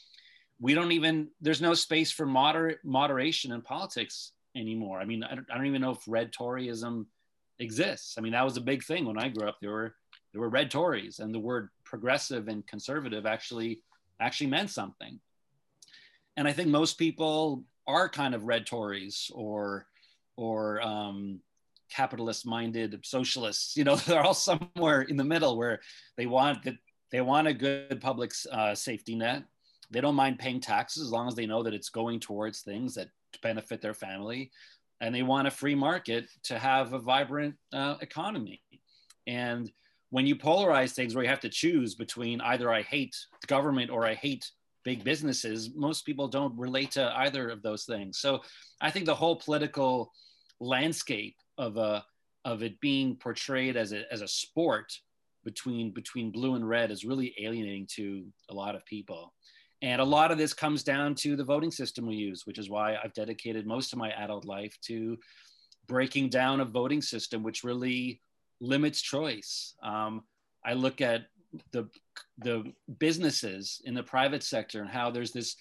We 0.59 0.73
don't 0.73 0.91
even, 0.91 1.29
there's 1.39 1.61
no 1.61 1.73
space 1.73 2.11
for 2.11 2.25
moderate 2.25 2.79
moderation 2.83 3.53
in 3.53 3.61
politics 3.61 4.33
anymore. 4.55 4.99
I 4.99 5.05
mean, 5.05 5.23
I 5.23 5.35
don't, 5.35 5.47
I 5.49 5.55
don't 5.55 5.67
even 5.67 5.81
know 5.81 5.91
if 5.91 6.01
red 6.07 6.33
Toryism 6.33 7.05
exists. 7.59 8.15
I 8.17 8.21
mean, 8.21 8.33
that 8.33 8.43
was 8.43 8.57
a 8.57 8.61
big 8.61 8.83
thing 8.83 9.05
when 9.05 9.17
I 9.17 9.29
grew 9.29 9.47
up. 9.47 9.59
There 9.61 9.71
were 9.71 9.95
there 10.33 10.41
were 10.41 10.49
red 10.49 10.69
Tories, 10.69 11.19
and 11.19 11.33
the 11.33 11.39
word 11.39 11.69
progressive 11.83 12.47
and 12.47 12.67
conservative 12.67 13.25
actually 13.25 13.81
actually 14.19 14.47
meant 14.47 14.69
something. 14.71 15.19
And 16.35 16.47
I 16.47 16.51
think 16.51 16.69
most 16.69 16.97
people 16.97 17.63
are 17.87 18.09
kind 18.09 18.35
of 18.35 18.43
red 18.43 18.65
Tories 18.65 19.31
or 19.33 19.87
or 20.35 20.81
um, 20.81 21.39
capitalist 21.91 22.45
minded 22.45 22.99
socialists. 23.03 23.75
You 23.75 23.83
know, 23.83 23.95
they're 24.07 24.23
all 24.23 24.33
somewhere 24.33 25.01
in 25.03 25.17
the 25.17 25.23
middle 25.23 25.57
where 25.57 25.79
they 26.15 26.25
want 26.25 26.63
that 26.63 26.75
they 27.11 27.21
want 27.21 27.47
a 27.47 27.53
good 27.53 28.01
public 28.01 28.31
uh, 28.51 28.75
safety 28.75 29.15
net. 29.15 29.43
They 29.89 30.01
don't 30.01 30.15
mind 30.15 30.39
paying 30.39 30.59
taxes 30.59 31.03
as 31.03 31.11
long 31.11 31.27
as 31.27 31.35
they 31.35 31.45
know 31.45 31.63
that 31.63 31.73
it's 31.73 31.89
going 31.89 32.19
towards 32.19 32.61
things 32.61 32.93
that 32.95 33.07
benefit 33.41 33.81
their 33.81 33.93
family, 33.93 34.51
and 34.99 35.15
they 35.15 35.23
want 35.23 35.47
a 35.47 35.51
free 35.51 35.75
market 35.75 36.29
to 36.43 36.59
have 36.59 36.93
a 36.93 36.99
vibrant 36.99 37.55
uh, 37.71 37.95
economy. 38.01 38.61
And 39.27 39.71
when 40.09 40.25
you 40.25 40.35
polarize 40.35 40.91
things 40.91 41.15
where 41.15 41.23
you 41.23 41.29
have 41.29 41.39
to 41.41 41.49
choose 41.49 41.95
between 41.95 42.41
either 42.41 42.71
I 42.71 42.81
hate 42.81 43.15
government 43.47 43.91
or 43.91 44.05
I 44.05 44.15
hate 44.15 44.49
big 44.87 45.03
businesses, 45.03 45.71
most 45.75 46.05
people 46.05 46.29
don't 46.29 46.57
relate 46.57 46.91
to 46.91 47.03
either 47.17 47.49
of 47.49 47.61
those 47.61 47.83
things. 47.83 48.19
So 48.19 48.39
I 48.79 48.89
think 48.89 49.05
the 49.05 49.21
whole 49.21 49.35
political 49.35 50.13
landscape 50.61 51.35
of 51.57 51.75
a 51.75 52.05
of 52.45 52.63
it 52.63 52.79
being 52.79 53.17
portrayed 53.17 53.75
as 53.75 53.91
a 53.91 54.01
as 54.13 54.21
a 54.21 54.27
sport 54.29 54.89
between 55.43 55.91
between 55.91 56.31
blue 56.31 56.55
and 56.55 56.65
red 56.65 56.89
is 56.89 57.03
really 57.03 57.35
alienating 57.37 57.85
to 57.97 58.25
a 58.49 58.53
lot 58.53 58.75
of 58.75 58.85
people. 58.85 59.33
And 59.81 59.99
a 59.99 60.11
lot 60.17 60.31
of 60.31 60.37
this 60.37 60.53
comes 60.53 60.83
down 60.83 61.15
to 61.23 61.35
the 61.35 61.43
voting 61.53 61.73
system 61.81 62.07
we 62.07 62.15
use, 62.15 62.43
which 62.45 62.57
is 62.57 62.69
why 62.69 62.95
I've 62.95 63.13
dedicated 63.13 63.67
most 63.67 63.91
of 63.91 63.99
my 63.99 64.11
adult 64.11 64.45
life 64.45 64.75
to 64.83 65.17
breaking 65.85 66.29
down 66.29 66.61
a 66.61 66.65
voting 66.79 67.01
system 67.01 67.43
which 67.43 67.65
really 67.65 68.21
limits 68.61 69.01
choice. 69.01 69.75
Um, 69.83 70.23
I 70.65 70.73
look 70.73 71.01
at 71.01 71.23
the 71.71 71.87
the 72.39 72.73
businesses 72.99 73.81
in 73.85 73.93
the 73.93 74.03
private 74.03 74.43
sector 74.43 74.81
and 74.81 74.89
how 74.89 75.09
there's 75.09 75.31
this 75.31 75.55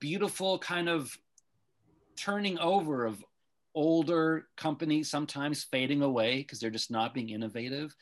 beautiful 0.00 0.58
kind 0.58 0.88
of 0.88 1.16
turning 2.16 2.58
over 2.58 3.06
of 3.06 3.24
older 3.74 4.46
companies 4.56 5.08
sometimes 5.08 5.64
fading 5.64 6.02
away 6.02 6.38
because 6.38 6.60
they're 6.60 6.70
just 6.70 6.90
not 6.90 7.14
being 7.14 7.30
innovative 7.30 7.94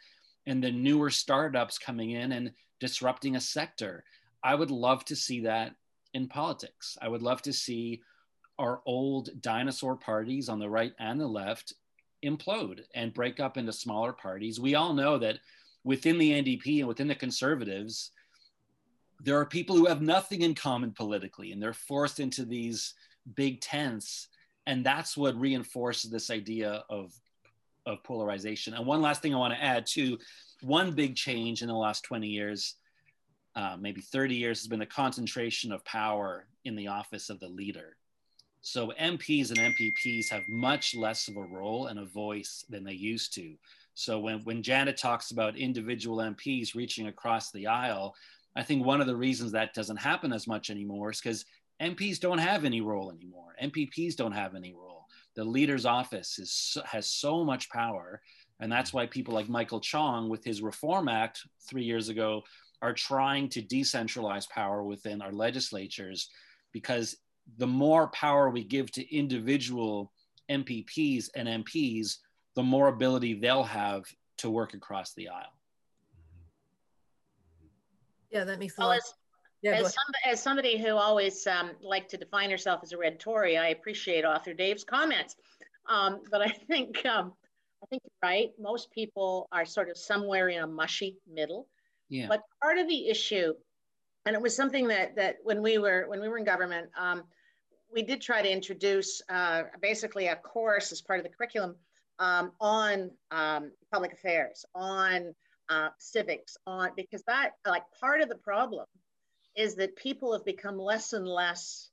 and 0.47 0.63
the 0.63 0.73
newer 0.73 1.11
startups 1.11 1.79
coming 1.79 2.13
in 2.13 2.33
and 2.33 2.53
disrupting 2.81 3.37
a 3.37 3.41
sector. 3.41 4.03
I 4.43 4.55
would 4.55 4.71
love 4.71 5.05
to 5.07 5.17
see 5.17 5.41
that 5.41 5.75
in 6.15 6.27
politics. 6.29 6.97
I 7.03 7.09
would 7.09 7.23
love 7.23 7.43
to 7.43 7.53
see 7.53 8.01
our 8.59 8.81
old 8.87 9.31
dinosaur 9.41 9.95
parties 9.97 10.49
on 10.49 10.59
the 10.59 10.69
right 10.69 10.93
and 10.99 11.21
the 11.21 11.27
left 11.27 11.75
implode 12.25 12.81
and 12.95 13.15
break 13.15 13.41
up 13.41 13.57
into 13.57 13.73
smaller 13.73 14.13
parties. 14.13 14.59
We 14.59 14.75
all 14.75 14.95
know 14.95 15.19
that 15.19 15.39
within 15.85 16.19
the 16.19 16.33
NDP 16.33 16.81
and 16.81 16.89
within 16.89 17.09
the 17.09 17.15
conservatives, 17.15 18.13
there 19.21 19.39
are 19.39 19.47
people 19.47 19.77
who 19.77 19.87
have 19.87 20.03
nothing 20.03 20.43
in 20.43 20.55
common 20.55 20.93
politically 20.93 21.53
and 21.53 21.63
they're 21.63 21.73
forced 21.73 22.21
into 22.21 22.45
these 22.45 22.95
big 23.35 23.61
tents. 23.61 24.29
And 24.67 24.85
that's 24.85 25.17
what 25.17 25.39
reinforces 25.39 26.11
this 26.11 26.31
idea 26.31 26.85
of, 26.89 27.13
of 27.87 28.03
polarization. 28.05 28.75
And 28.75 28.87
one 28.87 29.01
last 29.01 29.23
thing 29.23 29.35
I 29.35 29.39
want 29.39 29.55
to 29.55 29.63
add 29.63 29.87
to 29.95 30.19
one 30.63 30.93
big 30.93 31.17
change 31.17 31.63
in 31.63 31.69
the 31.69 31.75
last 31.75 32.05
20 32.05 32.29
years, 32.29 32.75
uh, 33.57 33.77
maybe 33.81 34.01
30 34.01 34.35
years, 34.35 34.61
has 34.61 34.69
been 34.69 34.79
the 34.79 34.87
concentration 34.87 35.73
of 35.73 35.85
power 35.85 36.47
in 36.65 36.77
the 36.77 36.89
office 36.89 37.31
of 37.31 37.41
the 37.41 37.49
leader. 37.49 37.97
So 38.61 38.93
MPs 39.01 39.51
and 39.51 39.59
MPPs 39.59 40.29
have 40.31 40.43
much 40.49 40.95
less 40.95 41.29
of 41.29 41.37
a 41.37 41.43
role 41.43 41.87
and 41.87 41.99
a 41.99 42.05
voice 42.05 42.65
than 42.69 42.85
they 42.85 42.93
used 42.93 43.35
to. 43.35 43.55
So 43.99 44.21
when, 44.21 44.45
when 44.45 44.63
Janet 44.63 44.97
talks 44.97 45.33
about 45.33 45.57
individual 45.57 46.19
MPs 46.19 46.77
reaching 46.77 47.09
across 47.09 47.51
the 47.51 47.67
aisle, 47.67 48.15
I 48.55 48.63
think 48.63 48.87
one 48.87 49.01
of 49.01 49.09
the 49.09 49.17
reasons 49.17 49.51
that 49.51 49.75
doesn't 49.75 49.97
happen 49.97 50.33
as 50.33 50.47
much 50.47 50.71
anymore 50.71 51.11
is 51.11 51.21
because 51.21 51.45
MPs 51.83 52.21
don't 52.21 52.39
have 52.39 52.65
any 52.65 52.81
role 52.81 53.11
anymore. 53.11 53.57
MPPs 53.61 54.15
don't 54.15 54.31
have 54.31 54.55
any 54.55 54.73
role. 54.73 55.07
The 55.35 55.43
leader's 55.43 55.85
office 55.85 56.39
is, 56.39 56.77
has 56.85 57.09
so 57.09 57.45
much 57.45 57.71
power. 57.71 58.21
And 58.61 58.71
that's 58.71 58.93
why 58.93 59.07
people 59.07 59.35
like 59.35 59.49
Michael 59.49 59.81
Chong, 59.81 60.29
with 60.29 60.45
his 60.45 60.63
Reform 60.63 61.09
Act 61.09 61.43
three 61.69 61.83
years 61.83 62.09
ago, 62.09 62.45
are 62.81 62.95
trying 62.95 63.49
to 63.49 63.63
decentralize 63.63 64.49
power 64.49 64.85
within 64.85 65.21
our 65.21 65.33
legislatures 65.33 66.31
because 66.73 67.17
the 67.57 67.67
more 67.67 68.07
power 68.11 68.49
we 68.49 68.63
give 68.63 68.93
to 68.93 69.13
individual 69.13 70.13
MPPs 70.49 71.31
and 71.35 71.65
MPs, 71.65 72.19
the 72.59 72.63
more 72.65 72.89
ability 72.89 73.35
they'll 73.35 73.63
have 73.63 74.13
to 74.37 74.51
work 74.51 74.75
across 74.75 75.13
the 75.13 75.29
aisle. 75.29 75.55
Yeah, 78.33 78.43
that 78.43 78.59
makes 78.59 78.77
a 78.77 78.81
well, 78.81 78.89
lot. 78.89 78.97
As, 78.97 79.15
yeah, 79.63 79.75
as, 79.75 79.95
some, 79.95 80.15
as, 80.27 80.43
somebody 80.43 80.77
who 80.77 80.97
always 80.97 81.47
um, 81.47 81.71
liked 81.81 82.11
to 82.11 82.17
define 82.17 82.51
herself 82.51 82.81
as 82.83 82.91
a 82.91 82.99
red 82.99 83.21
Tory, 83.21 83.57
I 83.57 83.69
appreciate 83.69 84.25
author 84.25 84.55
Dave's 84.55 84.83
comments. 84.83 85.37
Um, 85.89 86.23
but 86.33 86.43
I 86.43 86.49
think 86.49 87.07
um, 87.07 87.33
I 87.81 87.87
think 87.87 88.03
you're 88.05 88.29
right. 88.29 88.51
Most 88.59 88.91
people 88.91 89.47
are 89.53 89.65
sort 89.65 89.89
of 89.89 89.97
somewhere 89.97 90.49
in 90.49 90.61
a 90.61 90.67
mushy 90.67 91.17
middle. 91.33 91.69
Yeah. 92.09 92.27
But 92.27 92.43
part 92.61 92.79
of 92.79 92.89
the 92.89 93.09
issue, 93.09 93.55
and 94.27 94.35
it 94.35 94.43
was 94.43 94.57
something 94.57 94.89
that 94.89 95.15
that 95.15 95.37
when 95.45 95.63
we 95.63 95.79
were 95.79 96.07
when 96.09 96.21
we 96.21 96.29
were 96.29 96.39
in 96.39 96.45
government, 96.45 96.91
um, 96.99 97.23
we 97.95 98.03
did 98.03 98.21
try 98.21 98.43
to 98.43 98.51
introduce 98.51 99.23
uh, 99.29 99.63
basically 99.81 100.27
a 100.27 100.35
course 100.35 100.91
as 100.91 101.01
part 101.01 101.21
of 101.21 101.25
the 101.25 101.31
curriculum 101.31 101.77
um, 102.19 102.53
on 102.61 103.11
um, 103.31 103.73
public 103.93 104.13
affairs, 104.13 104.65
on 104.75 105.35
uh, 105.69 105.89
civics, 105.99 106.57
on 106.67 106.91
because 106.97 107.23
that 107.25 107.53
like 107.67 107.85
part 108.01 108.21
of 108.21 108.29
the 108.29 108.37
problem 108.37 108.87
is 109.57 109.75
that 109.77 109.97
people 109.97 110.33
have 110.33 110.45
become 110.45 110.79
less 110.79 111.13
and 111.13 111.27
less. 111.27 111.91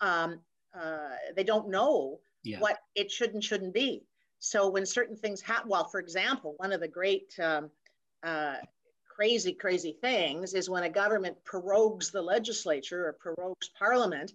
Um, 0.00 0.40
uh, 0.74 1.16
they 1.36 1.44
don't 1.44 1.68
know 1.68 2.18
yeah. 2.42 2.58
what 2.58 2.78
it 2.94 3.10
should 3.10 3.34
and 3.34 3.44
shouldn't 3.44 3.74
be. 3.74 4.04
So 4.38 4.68
when 4.68 4.86
certain 4.86 5.16
things 5.16 5.40
happen, 5.40 5.68
well, 5.68 5.84
for 5.84 6.00
example, 6.00 6.54
one 6.56 6.72
of 6.72 6.80
the 6.80 6.88
great 6.88 7.32
um, 7.40 7.70
uh, 8.24 8.56
crazy, 9.14 9.52
crazy 9.52 9.96
things 10.00 10.54
is 10.54 10.70
when 10.70 10.82
a 10.82 10.90
government 10.90 11.36
prorogues 11.44 12.10
the 12.10 12.22
legislature 12.22 13.06
or 13.06 13.12
prorogues 13.12 13.70
parliament, 13.78 14.32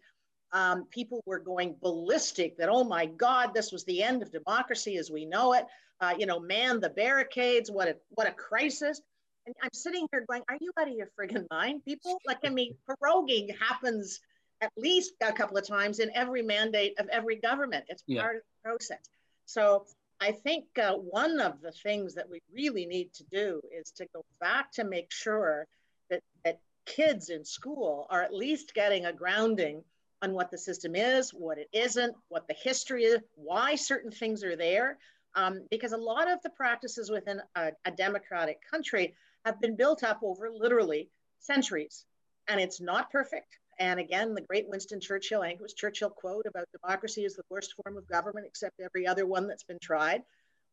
um, 0.52 0.86
people 0.92 1.22
were 1.26 1.40
going 1.40 1.76
ballistic 1.82 2.58
that, 2.58 2.70
oh 2.70 2.84
my 2.84 3.06
God, 3.06 3.54
this 3.54 3.72
was 3.72 3.84
the 3.86 4.02
end 4.04 4.22
of 4.22 4.32
democracy 4.32 4.98
as 4.98 5.12
we 5.12 5.26
know 5.26 5.54
it. 5.54 5.66
Uh, 6.00 6.14
you 6.18 6.26
know, 6.26 6.40
man 6.40 6.80
the 6.80 6.90
barricades, 6.90 7.72
what 7.72 7.88
a, 7.88 7.96
what 8.10 8.28
a 8.28 8.32
crisis. 8.32 9.02
And 9.46 9.56
I'm 9.64 9.74
sitting 9.74 10.08
here 10.12 10.26
going, 10.28 10.44
are 10.50 10.58
you 10.60 10.72
out 10.80 10.88
of 10.88 10.94
your 10.94 11.10
friggin' 11.20 11.48
mind, 11.50 11.84
people? 11.86 12.20
Like, 12.26 12.40
I 12.44 12.50
mean, 12.50 12.76
proroguing 12.88 13.58
happens 13.58 14.20
at 14.62 14.72
least 14.78 15.14
a 15.22 15.32
couple 15.32 15.58
of 15.58 15.68
times 15.68 16.00
in 16.00 16.12
every 16.14 16.42
mandate 16.42 17.00
of 17.00 17.08
every 17.10 17.38
government. 17.38 17.86
It's 17.88 18.04
yeah. 18.08 18.22
part 18.22 18.36
of 18.38 18.42
the 18.42 18.70
process. 18.70 19.00
So 19.46 19.86
I 20.20 20.32
think 20.32 20.66
uh, 20.78 20.94
one 20.94 21.40
of 21.40 21.62
the 21.62 21.72
things 21.72 22.16
that 22.16 22.30
we 22.30 22.42
really 22.54 22.86
need 22.86 23.14
to 23.14 23.24
do 23.32 23.62
is 23.72 23.92
to 23.98 24.08
go 24.14 24.26
back 24.40 24.72
to 24.74 24.84
make 24.84 25.12
sure 25.12 25.66
that, 26.10 26.22
that 26.44 26.60
kids 26.86 27.30
in 27.30 27.46
school 27.46 28.08
are 28.10 28.24
at 28.24 28.34
least 28.34 28.74
getting 28.74 29.06
a 29.06 29.14
grounding 29.14 29.84
on 30.22 30.34
what 30.34 30.52
the 30.52 30.58
system 30.58 30.96
is, 30.96 31.32
what 31.32 31.58
it 31.58 31.70
isn't, 31.74 32.16
what 32.30 32.48
the 32.48 32.56
history 32.56 33.04
is, 33.04 33.22
why 33.36 33.76
certain 33.76 34.12
things 34.12 34.44
are 34.44 34.56
there. 34.56 34.98
Um, 35.36 35.66
because 35.70 35.92
a 35.92 35.98
lot 35.98 36.30
of 36.30 36.42
the 36.42 36.50
practices 36.50 37.12
within 37.12 37.42
a, 37.56 37.72
a 37.86 37.92
democratic 37.92 38.60
country 38.70 39.14
have 39.46 39.62
been 39.62 39.76
built 39.76 40.04
up 40.04 40.20
over 40.24 40.50
literally 40.50 41.10
centuries. 41.40 42.06
And 42.48 42.60
it's 42.60 42.82
not 42.82 43.12
perfect. 43.12 43.60
And 43.80 44.00
again, 44.00 44.34
the 44.34 44.42
great 44.42 44.68
Winston 44.68 45.00
Churchill, 45.00 45.42
I 45.42 45.50
think 45.50 45.60
it 45.60 45.64
was 45.64 45.74
Churchill 45.74 46.10
quote 46.10 46.46
about 46.48 46.68
democracy 46.82 47.24
is 47.26 47.36
the 47.36 47.44
worst 47.50 47.76
form 47.76 47.98
of 47.98 48.08
government 48.08 48.48
except 48.48 48.80
every 48.80 49.06
other 49.06 49.28
one 49.28 49.48
that's 49.48 49.64
been 49.64 49.80
tried. 49.80 50.24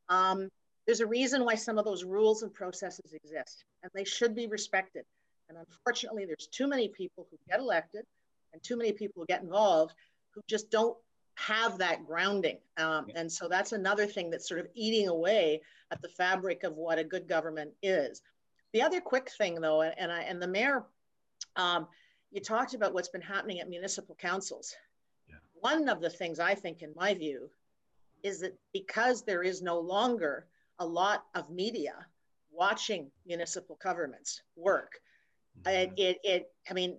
Um, 0.08 0.48
there's 0.86 1.00
a 1.00 1.06
reason 1.06 1.44
why 1.44 1.54
some 1.54 1.78
of 1.78 1.84
those 1.84 2.04
rules 2.04 2.42
and 2.42 2.52
processes 2.52 3.12
exist, 3.12 3.64
and 3.82 3.90
they 3.94 4.04
should 4.04 4.34
be 4.34 4.46
respected. 4.46 5.04
And 5.48 5.58
unfortunately, 5.58 6.24
there's 6.24 6.48
too 6.50 6.66
many 6.66 6.88
people 6.88 7.26
who 7.30 7.36
get 7.48 7.60
elected 7.60 8.04
and 8.54 8.62
too 8.62 8.78
many 8.78 8.92
people 8.92 9.26
get 9.26 9.42
involved 9.42 9.94
who 10.30 10.40
just 10.48 10.70
don't 10.70 10.96
have 11.34 11.76
that 11.78 12.06
grounding. 12.06 12.58
Um, 12.78 13.08
and 13.14 13.30
so 13.30 13.48
that's 13.48 13.72
another 13.72 14.06
thing 14.06 14.30
that's 14.30 14.48
sort 14.48 14.60
of 14.60 14.68
eating 14.74 15.08
away 15.08 15.60
at 15.90 16.00
the 16.00 16.08
fabric 16.08 16.64
of 16.64 16.76
what 16.76 16.98
a 16.98 17.04
good 17.04 17.28
government 17.28 17.72
is. 17.82 18.22
The 18.72 18.80
other 18.82 19.00
quick 19.00 19.30
thing, 19.36 19.60
though, 19.60 19.82
and 19.82 20.10
I 20.10 20.22
and 20.22 20.40
the 20.40 20.48
mayor 20.48 20.84
um, 21.56 21.86
you 22.30 22.40
talked 22.40 22.74
about 22.74 22.92
what's 22.92 23.08
been 23.08 23.20
happening 23.20 23.60
at 23.60 23.68
municipal 23.68 24.16
councils. 24.16 24.74
Yeah. 25.28 25.36
One 25.54 25.88
of 25.88 26.00
the 26.00 26.10
things 26.10 26.40
I 26.40 26.54
think, 26.54 26.82
in 26.82 26.92
my 26.96 27.14
view, 27.14 27.48
is 28.22 28.40
that 28.40 28.58
because 28.72 29.22
there 29.22 29.42
is 29.42 29.62
no 29.62 29.78
longer 29.78 30.46
a 30.80 30.86
lot 30.86 31.26
of 31.34 31.50
media 31.50 31.94
watching 32.50 33.10
municipal 33.24 33.78
governments 33.82 34.42
work, 34.56 35.00
mm-hmm. 35.62 35.76
it, 35.76 35.92
it, 35.96 36.18
it, 36.24 36.52
I 36.68 36.74
mean, 36.74 36.98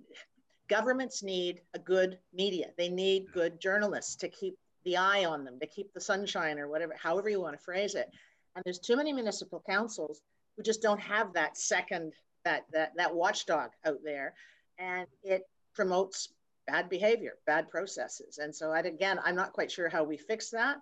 governments 0.68 1.24
need 1.24 1.62
a 1.74 1.80
good 1.80 2.18
media. 2.34 2.72
They 2.78 2.90
need 2.90 3.32
good 3.34 3.60
journalists 3.60 4.16
to 4.18 4.30
keep 4.30 4.58
the 4.84 4.98
eye 4.98 5.26
on 5.26 5.44
them, 5.44 5.60
to 5.60 5.68
keep 5.68 5.94
the 5.94 6.02
sunshine 6.02 6.60
or 6.60 6.68
whatever, 6.68 6.96
however 7.02 7.30
you 7.30 7.42
want 7.42 7.58
to 7.58 7.64
phrase 7.64 7.96
it. 7.96 8.10
And 8.56 8.64
there's 8.64 8.80
too 8.80 8.96
many 8.96 9.12
municipal 9.12 9.64
councils 9.68 10.22
who 10.56 10.64
just 10.64 10.82
don't 10.82 11.02
have 11.02 11.34
that 11.34 11.58
second, 11.58 12.14
that 12.46 12.66
that 12.72 12.94
that 12.96 13.14
watchdog 13.14 13.72
out 13.86 14.00
there 14.04 14.36
and 14.78 15.08
it 15.24 15.44
promotes 15.74 16.30
bad 16.68 16.90
behavior, 16.90 17.34
bad 17.46 17.70
processes. 17.70 18.38
And 18.38 18.56
so, 18.56 18.72
I'd, 18.72 18.86
again, 18.86 19.20
I'm 19.24 19.36
not 19.36 19.54
quite 19.54 19.72
sure 19.72 19.90
how 19.90 20.04
we 20.04 20.18
fix 20.18 20.50
that, 20.52 20.78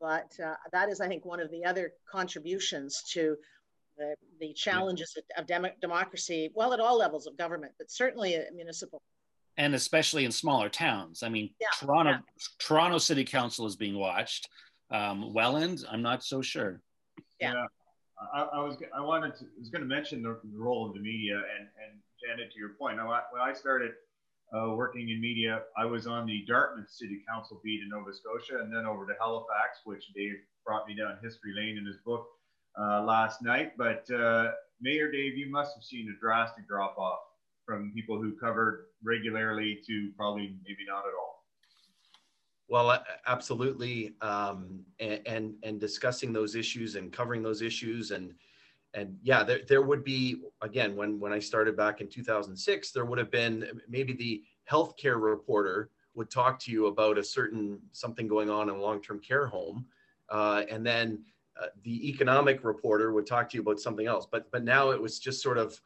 but 0.00 0.32
uh, 0.44 0.54
that 0.72 0.88
is, 0.88 1.00
I 1.00 1.08
think, 1.08 1.24
one 1.24 1.40
of 1.40 1.50
the 1.50 1.64
other 1.64 1.92
contributions 2.10 3.04
to 3.12 3.36
the, 3.96 4.14
the 4.40 4.52
challenges 4.52 5.16
of 5.36 5.46
dem- 5.46 5.66
democracy, 5.80 6.50
well, 6.54 6.72
at 6.72 6.80
all 6.80 6.96
levels 6.96 7.26
of 7.26 7.36
government, 7.36 7.72
but 7.78 7.90
certainly 7.90 8.34
at 8.34 8.54
municipal. 8.54 9.02
And 9.58 9.74
especially 9.74 10.24
in 10.24 10.32
smaller 10.32 10.70
towns. 10.70 11.22
I 11.22 11.28
mean, 11.28 11.50
yeah. 11.60 11.66
Toronto, 11.78 12.12
yeah. 12.12 12.18
Toronto 12.58 12.98
City 12.98 13.24
Council 13.24 13.66
is 13.66 13.76
being 13.76 13.98
watched. 13.98 14.48
Um, 14.90 15.34
Welland, 15.34 15.84
I'm 15.90 16.00
not 16.00 16.24
so 16.24 16.40
sure. 16.40 16.80
Yeah. 17.40 17.66
I, 18.34 18.42
I, 18.42 18.60
was 18.62 18.76
I 18.96 19.00
wanted 19.00 19.36
to 19.36 19.44
I 19.44 19.58
was 19.58 19.68
going 19.68 19.82
to 19.82 19.88
mention 19.88 20.22
the, 20.22 20.40
the 20.42 20.58
role 20.58 20.86
of 20.86 20.94
the 20.94 21.00
media 21.00 21.36
and 21.36 21.68
and 21.84 22.00
Janet, 22.20 22.52
to 22.52 22.58
your 22.58 22.70
point, 22.70 22.96
now, 22.96 23.08
when 23.08 23.42
I 23.42 23.52
started 23.52 23.92
uh, 24.52 24.70
working 24.74 25.08
in 25.08 25.20
media, 25.20 25.62
I 25.76 25.84
was 25.84 26.06
on 26.06 26.26
the 26.26 26.44
Dartmouth 26.46 26.90
City 26.90 27.22
Council 27.28 27.60
beat 27.62 27.82
in 27.82 27.90
Nova 27.90 28.12
Scotia 28.12 28.62
and 28.62 28.74
then 28.74 28.86
over 28.86 29.06
to 29.06 29.12
Halifax, 29.20 29.80
which 29.84 30.04
Dave 30.14 30.36
brought 30.66 30.86
me 30.86 30.96
down 30.96 31.18
history 31.22 31.52
lane 31.54 31.78
in 31.78 31.86
his 31.86 31.96
book 32.04 32.26
uh, 32.80 33.02
last 33.02 33.42
night. 33.42 33.72
But 33.76 34.10
uh, 34.10 34.52
Mayor 34.80 35.10
Dave, 35.10 35.36
you 35.36 35.50
must 35.50 35.74
have 35.74 35.84
seen 35.84 36.14
a 36.14 36.20
drastic 36.20 36.66
drop 36.66 36.96
off 36.98 37.20
from 37.68 37.92
people 37.94 38.16
who 38.20 38.32
covered 38.32 38.86
regularly 39.04 39.78
to 39.86 40.10
probably 40.16 40.56
maybe 40.64 40.86
not 40.88 41.00
at 41.00 41.12
all. 41.20 41.44
Well, 42.66 43.02
absolutely, 43.26 44.14
um, 44.22 44.80
and, 44.98 45.20
and, 45.26 45.54
and 45.62 45.78
discussing 45.78 46.32
those 46.32 46.54
issues 46.54 46.96
and 46.96 47.12
covering 47.12 47.42
those 47.42 47.60
issues 47.60 48.10
and 48.10 48.34
and 48.94 49.18
yeah, 49.22 49.42
there, 49.42 49.60
there 49.68 49.82
would 49.82 50.02
be, 50.02 50.40
again, 50.62 50.96
when, 50.96 51.20
when 51.20 51.30
I 51.30 51.38
started 51.38 51.76
back 51.76 52.00
in 52.00 52.08
2006, 52.08 52.90
there 52.90 53.04
would 53.04 53.18
have 53.18 53.30
been 53.30 53.82
maybe 53.86 54.14
the 54.14 54.42
healthcare 54.68 55.20
reporter 55.20 55.90
would 56.14 56.30
talk 56.30 56.58
to 56.60 56.72
you 56.72 56.86
about 56.86 57.18
a 57.18 57.22
certain 57.22 57.80
something 57.92 58.26
going 58.26 58.48
on 58.48 58.70
in 58.70 58.76
a 58.76 58.80
long-term 58.80 59.20
care 59.20 59.46
home. 59.46 59.84
Uh, 60.30 60.62
and 60.70 60.86
then 60.86 61.22
uh, 61.60 61.66
the 61.84 62.08
economic 62.08 62.64
reporter 62.64 63.12
would 63.12 63.26
talk 63.26 63.50
to 63.50 63.58
you 63.58 63.60
about 63.60 63.78
something 63.78 64.06
else. 64.06 64.26
But, 64.30 64.50
but 64.50 64.64
now 64.64 64.90
it 64.90 65.00
was 65.00 65.18
just 65.18 65.42
sort 65.42 65.58
of 65.58 65.78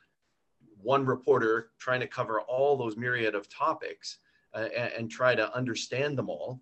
one 0.82 1.04
reporter 1.06 1.70
trying 1.78 2.00
to 2.00 2.06
cover 2.06 2.40
all 2.40 2.76
those 2.76 2.96
myriad 2.96 3.34
of 3.34 3.48
topics 3.48 4.18
uh, 4.54 4.68
and, 4.76 4.92
and, 4.92 5.10
try 5.10 5.34
to 5.34 5.54
understand 5.54 6.18
them 6.18 6.28
all. 6.28 6.60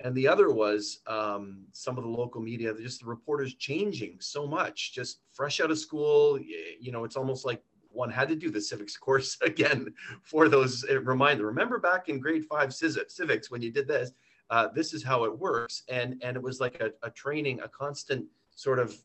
And 0.00 0.14
the 0.14 0.28
other 0.28 0.50
was 0.50 1.00
um, 1.06 1.64
some 1.72 1.96
of 1.96 2.04
the 2.04 2.10
local 2.10 2.40
media 2.40 2.74
just 2.74 3.00
the 3.00 3.06
reporters 3.06 3.54
changing 3.54 4.18
so 4.20 4.46
much 4.46 4.92
just 4.92 5.20
fresh 5.32 5.60
out 5.60 5.70
of 5.70 5.78
school. 5.78 6.38
You 6.38 6.92
know 6.92 7.04
it's 7.04 7.16
almost 7.16 7.44
like 7.44 7.62
one 7.88 8.10
had 8.10 8.28
to 8.28 8.36
do 8.36 8.50
the 8.50 8.60
civics 8.60 8.96
course 9.06 9.38
again 9.42 9.92
for 10.22 10.48
those 10.48 10.84
reminder. 10.90 11.46
Remember 11.46 11.78
back 11.78 12.08
in 12.08 12.20
grade 12.20 12.44
five 12.44 12.74
civics 12.74 13.50
when 13.50 13.62
you 13.62 13.70
did 13.70 13.88
this? 13.88 14.12
Uh, 14.50 14.68
this 14.74 14.92
is 14.92 15.02
how 15.02 15.24
it 15.24 15.38
works. 15.38 15.82
And 15.88 16.20
and 16.22 16.36
it 16.36 16.42
was 16.42 16.60
like 16.60 16.80
a, 16.80 16.92
a 17.06 17.10
training 17.10 17.60
a 17.60 17.68
constant 17.68 18.26
sort 18.54 18.78
of 18.78 18.96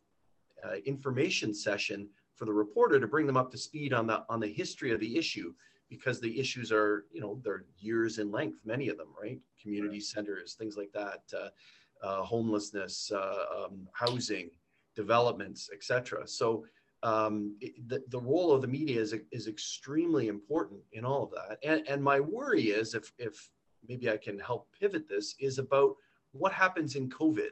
uh, 0.64 0.76
information 0.86 1.54
session 1.54 2.10
for 2.40 2.46
the 2.46 2.54
reporter 2.54 3.00
to 3.00 3.08
bring 3.08 3.28
them 3.28 3.38
up 3.38 3.52
to 3.52 3.58
speed 3.58 3.94
on 3.94 4.08
the 4.08 4.24
on 4.30 4.40
the 4.40 4.48
history 4.48 4.92
of 4.92 5.00
the 5.00 5.18
issue 5.18 5.54
because 5.90 6.20
the 6.20 6.40
issues 6.40 6.72
are, 6.72 7.06
you 7.12 7.20
know, 7.20 7.40
they're 7.44 7.66
years 7.80 8.20
in 8.20 8.32
length, 8.32 8.60
many 8.64 8.90
of 8.90 8.98
them, 8.98 9.10
right? 9.22 9.40
Community 9.62 9.96
right. 9.96 10.04
centers, 10.04 10.54
things 10.54 10.78
like 10.78 10.92
that, 10.94 11.22
uh, 11.36 12.06
uh, 12.06 12.24
homelessness, 12.24 13.12
uh, 13.12 13.66
um, 13.66 13.88
housing, 13.94 14.52
developments, 14.96 15.70
etc. 15.74 16.28
So 16.28 16.66
um, 17.02 17.56
it, 17.60 17.88
the, 17.90 18.04
the 18.10 18.20
role 18.20 18.52
of 18.52 18.62
the 18.62 18.68
media 18.68 19.02
is, 19.02 19.16
is 19.32 19.48
extremely 19.48 20.28
important 20.28 20.82
in 20.92 21.06
all 21.06 21.24
of 21.24 21.32
that. 21.32 21.58
And, 21.64 21.88
and 21.88 22.04
my 22.04 22.20
worry 22.20 22.66
is, 22.66 22.94
if, 22.94 23.12
if 23.18 23.50
maybe 23.88 24.10
I 24.10 24.18
can 24.18 24.38
help 24.38 24.68
pivot 24.80 25.10
this, 25.10 25.36
is 25.40 25.58
about 25.58 25.96
what 26.34 26.52
happens 26.54 26.96
in 26.96 27.10
COVID. 27.10 27.52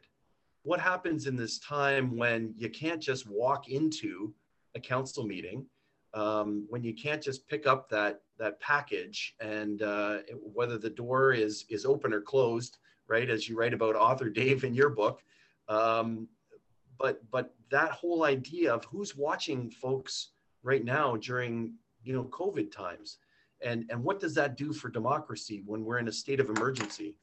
What 0.63 0.80
happens 0.80 1.28
in 1.28 1.36
this 1.36 1.60
time 1.60 2.17
when 2.17 2.54
you 2.58 2.69
can't 2.69 3.02
just 3.02 3.28
walk 3.28 3.69
into 3.69 4.34
a 4.77 4.79
council 4.79 5.25
meeting 5.25 5.65
um, 6.13 6.65
when 6.69 6.83
you 6.83 6.93
can't 6.93 7.21
just 7.21 7.47
pick 7.47 7.67
up 7.67 7.89
that 7.89 8.21
that 8.39 8.59
package 8.61 9.35
and 9.41 9.81
uh, 9.81 10.19
whether 10.53 10.77
the 10.77 10.89
door 10.89 11.33
is 11.33 11.65
is 11.69 11.85
open 11.85 12.13
or 12.13 12.21
closed 12.21 12.77
right? 13.07 13.29
As 13.29 13.47
you 13.47 13.57
write 13.57 13.73
about 13.73 13.95
author 13.95 14.29
Dave 14.41 14.63
in 14.63 14.73
your 14.73 14.89
book. 14.89 15.21
Um, 15.67 16.27
but 16.97 17.21
but 17.31 17.53
that 17.69 17.91
whole 17.91 18.23
idea 18.23 18.73
of 18.73 18.85
who's 18.85 19.15
watching 19.15 19.69
folks 19.69 20.31
right 20.63 20.83
now 20.83 21.15
during 21.17 21.73
you 22.03 22.13
know 22.13 22.23
COVID 22.25 22.71
times, 22.71 23.17
and 23.61 23.85
and 23.89 24.03
what 24.03 24.19
does 24.19 24.33
that 24.35 24.57
do 24.57 24.73
for 24.73 24.89
democracy 24.89 25.61
when 25.65 25.83
we're 25.83 25.99
in 25.99 26.07
a 26.07 26.11
state 26.11 26.39
of 26.39 26.49
emergency? 26.49 27.15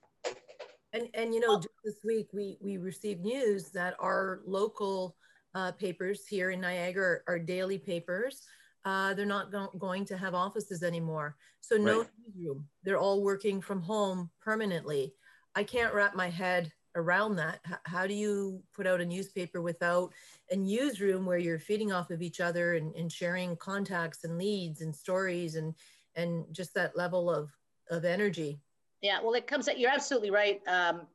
And 0.92 1.08
and 1.14 1.34
you 1.34 1.40
know, 1.40 1.56
just 1.56 1.68
this 1.84 1.98
week 2.04 2.28
we 2.32 2.56
we 2.60 2.76
received 2.76 3.22
news 3.22 3.70
that 3.70 3.96
our 3.98 4.42
local 4.46 5.16
uh, 5.54 5.72
papers 5.72 6.26
here 6.26 6.50
in 6.50 6.60
Niagara, 6.60 7.18
are 7.26 7.38
daily 7.38 7.78
papers, 7.78 8.42
uh, 8.84 9.14
they're 9.14 9.24
not 9.24 9.50
go- 9.50 9.72
going 9.78 10.04
to 10.06 10.16
have 10.16 10.34
offices 10.34 10.82
anymore. 10.82 11.36
So 11.60 11.76
no 11.76 12.00
right. 12.00 12.08
newsroom. 12.26 12.66
They're 12.82 12.98
all 12.98 13.22
working 13.22 13.60
from 13.60 13.80
home 13.80 14.30
permanently. 14.40 15.14
I 15.54 15.64
can't 15.64 15.94
wrap 15.94 16.14
my 16.14 16.28
head 16.28 16.70
around 16.94 17.36
that. 17.36 17.60
H- 17.66 17.78
how 17.84 18.06
do 18.06 18.14
you 18.14 18.62
put 18.74 18.86
out 18.86 19.00
a 19.00 19.06
newspaper 19.06 19.62
without 19.62 20.12
a 20.50 20.56
newsroom 20.56 21.24
where 21.24 21.38
you're 21.38 21.58
feeding 21.58 21.92
off 21.92 22.10
of 22.10 22.20
each 22.20 22.40
other 22.40 22.74
and, 22.74 22.94
and 22.94 23.10
sharing 23.10 23.56
contacts 23.56 24.24
and 24.24 24.36
leads 24.38 24.80
and 24.82 24.94
stories 24.94 25.56
and 25.56 25.74
and 26.16 26.44
just 26.52 26.74
that 26.74 26.96
level 26.96 27.30
of 27.30 27.50
of 27.90 28.04
energy? 28.04 28.60
Yeah, 29.00 29.20
well, 29.22 29.34
it 29.34 29.46
comes. 29.46 29.68
At, 29.68 29.78
you're 29.78 29.90
absolutely 29.90 30.30
right. 30.30 30.60
Um, 30.66 31.06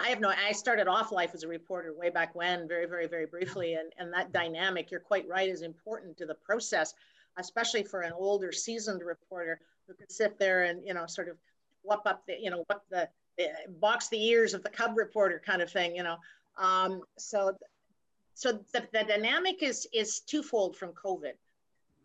I 0.00 0.08
have 0.08 0.20
no, 0.20 0.30
I 0.30 0.52
started 0.52 0.88
off 0.88 1.12
life 1.12 1.32
as 1.34 1.42
a 1.42 1.48
reporter 1.48 1.92
way 1.92 2.08
back 2.08 2.34
when, 2.34 2.66
very, 2.66 2.86
very, 2.86 3.06
very 3.06 3.26
briefly. 3.26 3.74
And, 3.74 3.92
and 3.98 4.12
that 4.14 4.32
dynamic, 4.32 4.90
you're 4.90 5.00
quite 5.00 5.28
right, 5.28 5.48
is 5.48 5.62
important 5.62 6.16
to 6.18 6.26
the 6.26 6.34
process, 6.34 6.94
especially 7.38 7.82
for 7.82 8.00
an 8.00 8.12
older, 8.12 8.50
seasoned 8.50 9.02
reporter 9.02 9.60
who 9.86 9.94
could 9.94 10.10
sit 10.10 10.38
there 10.38 10.62
and, 10.62 10.80
you 10.86 10.94
know, 10.94 11.06
sort 11.06 11.28
of 11.28 11.36
whoop 11.82 12.00
up 12.06 12.24
the, 12.26 12.36
you 12.40 12.50
know, 12.50 12.64
the, 12.90 13.08
the 13.36 13.48
box 13.80 14.08
the 14.08 14.24
ears 14.26 14.54
of 14.54 14.62
the 14.62 14.70
cub 14.70 14.96
reporter 14.96 15.40
kind 15.44 15.60
of 15.60 15.70
thing, 15.70 15.94
you 15.94 16.02
know. 16.02 16.16
Um, 16.56 17.02
so, 17.18 17.56
so 18.34 18.52
the, 18.72 18.86
the 18.92 19.04
dynamic 19.04 19.62
is, 19.62 19.86
is 19.92 20.20
twofold 20.20 20.76
from 20.76 20.92
COVID. 20.92 21.32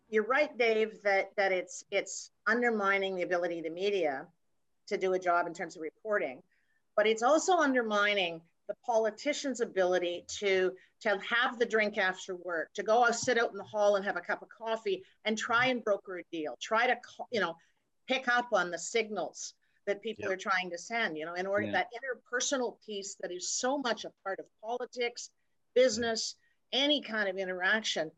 You're 0.10 0.26
right, 0.26 0.56
Dave, 0.58 1.02
that, 1.04 1.32
that 1.38 1.52
it's, 1.52 1.86
it's 1.92 2.32
undermining 2.46 3.16
the 3.16 3.24
ability 3.24 3.60
of 3.60 3.64
the 3.64 3.70
media 3.70 4.28
to 4.88 4.98
do 4.98 5.14
a 5.14 5.20
job 5.20 5.48
in 5.48 5.54
terms 5.54 5.76
of 5.76 5.82
reporting 5.82 6.44
but 6.96 7.08
it's 7.08 7.24
also 7.24 7.58
undermining 7.58 8.42
the 8.68 8.76
politician's 8.86 9.62
ability 9.62 10.26
to 10.28 10.72
to 11.02 11.20
have 11.20 11.60
the 11.60 11.66
drink 11.66 11.98
after 11.98 12.36
work, 12.36 12.74
to 12.74 12.82
go 12.82 13.06
out, 13.06 13.16
sit 13.16 13.38
out 13.38 13.52
in 13.52 13.58
the 13.58 13.64
hall 13.64 13.96
and 13.96 14.06
have 14.06 14.16
a 14.18 14.22
cup 14.22 14.42
of 14.42 14.48
coffee 14.50 15.04
and 15.26 15.38
try 15.38 15.68
and 15.68 15.84
broker 15.84 16.18
a 16.18 16.24
deal, 16.32 16.58
try 16.62 16.88
to 16.88 16.98
you 17.32 17.40
know 17.40 17.56
pick 18.08 18.28
up 18.28 18.48
on 18.54 18.72
the 18.72 18.80
signals 18.80 19.54
that 19.86 20.02
people 20.02 20.24
yep. 20.24 20.34
are 20.34 20.38
trying 20.38 20.70
to 20.72 20.78
send. 20.78 21.18
You 21.18 21.26
know, 21.26 21.34
in 21.34 21.46
order 21.46 21.68
yeah. 21.68 21.74
that 21.74 21.90
interpersonal 21.94 22.78
piece 22.86 23.16
that 23.22 23.32
is 23.32 23.50
so 23.52 23.78
much 23.78 24.06
a 24.06 24.12
part 24.24 24.40
of 24.40 24.46
politics, 24.64 25.30
business, 25.76 26.36
any 26.72 27.02
kind 27.02 27.30
of 27.30 27.38
interaction. 27.38 28.10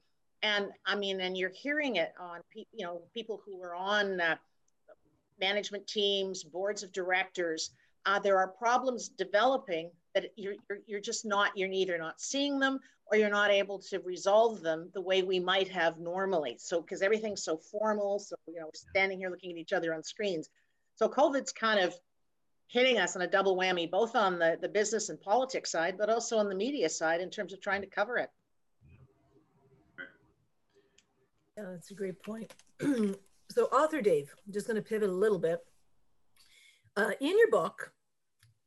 And 0.43 0.67
I 0.85 0.95
mean, 0.95 1.19
and 1.19 1.35
you're 1.35 1.49
hearing 1.49 1.97
it 1.97 2.13
on 2.19 2.41
you 2.53 2.85
know 2.85 3.01
people 3.13 3.41
who 3.45 3.61
are 3.63 3.75
on 3.75 4.21
uh, 4.21 4.35
management 5.39 5.87
teams, 5.87 6.43
boards 6.43 6.83
of 6.83 6.91
directors 6.91 7.71
uh, 8.07 8.17
there 8.17 8.37
are 8.39 8.47
problems 8.47 9.09
developing 9.09 9.91
that 10.15 10.31
you're, 10.37 10.55
you're, 10.69 10.79
you're 10.87 10.99
just 10.99 11.25
not, 11.25 11.55
you're 11.55 11.69
either 11.69 11.97
not 11.97 12.19
seeing 12.19 12.57
them 12.57 12.79
or 13.11 13.17
you're 13.17 13.29
not 13.29 13.51
able 13.51 13.77
to 13.77 13.99
resolve 13.99 14.61
them 14.61 14.89
the 14.93 15.01
way 15.01 15.21
we 15.21 15.39
might 15.39 15.67
have 15.67 15.99
normally. 15.99 16.55
So, 16.57 16.81
because 16.81 17.01
everything's 17.01 17.43
so 17.43 17.57
formal, 17.57 18.17
so, 18.17 18.35
you 18.47 18.55
know, 18.55 18.65
we're 18.65 18.89
standing 18.91 19.19
here 19.19 19.29
looking 19.29 19.51
at 19.51 19.57
each 19.57 19.73
other 19.73 19.93
on 19.93 20.03
screens. 20.03 20.49
So, 20.95 21.07
COVID's 21.09 21.51
kind 21.51 21.81
of 21.81 21.93
hitting 22.67 22.97
us 22.97 23.15
on 23.15 23.21
a 23.21 23.27
double 23.27 23.57
whammy, 23.57 23.89
both 23.91 24.15
on 24.15 24.39
the, 24.39 24.57
the 24.59 24.69
business 24.69 25.09
and 25.09 25.19
politics 25.19 25.71
side, 25.71 25.97
but 25.97 26.09
also 26.09 26.37
on 26.37 26.49
the 26.49 26.55
media 26.55 26.89
side 26.89 27.21
in 27.21 27.29
terms 27.29 27.51
of 27.53 27.61
trying 27.61 27.81
to 27.81 27.87
cover 27.87 28.17
it. 28.17 28.29
Yeah, 31.57 31.65
that's 31.71 31.91
a 31.91 31.93
great 31.93 32.21
point. 32.23 32.53
so, 33.49 33.65
author 33.65 34.01
Dave, 34.01 34.33
I'm 34.45 34.53
just 34.53 34.67
going 34.67 34.75
to 34.75 34.81
pivot 34.81 35.09
a 35.09 35.13
little 35.13 35.39
bit. 35.39 35.59
Uh, 36.95 37.11
in 37.21 37.37
your 37.37 37.51
book, 37.51 37.91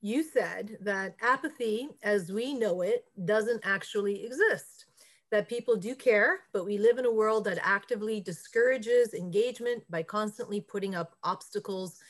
you 0.02 0.22
said 0.22 0.78
that 0.80 1.14
apathy 1.20 1.88
as 2.02 2.32
we 2.32 2.54
know 2.54 2.82
it 2.82 3.04
doesn't 3.24 3.60
actually 3.64 4.24
exist 4.24 4.86
that 5.30 5.48
people 5.48 5.76
do 5.76 5.94
care 5.94 6.40
but 6.52 6.64
we 6.64 6.78
live 6.78 6.98
in 6.98 7.04
a 7.04 7.12
world 7.12 7.44
that 7.44 7.58
actively 7.62 8.20
discourages 8.20 9.14
engagement 9.14 9.82
by 9.90 10.02
constantly 10.02 10.60
putting 10.60 10.94
up 10.94 11.14
obstacles 11.22 12.00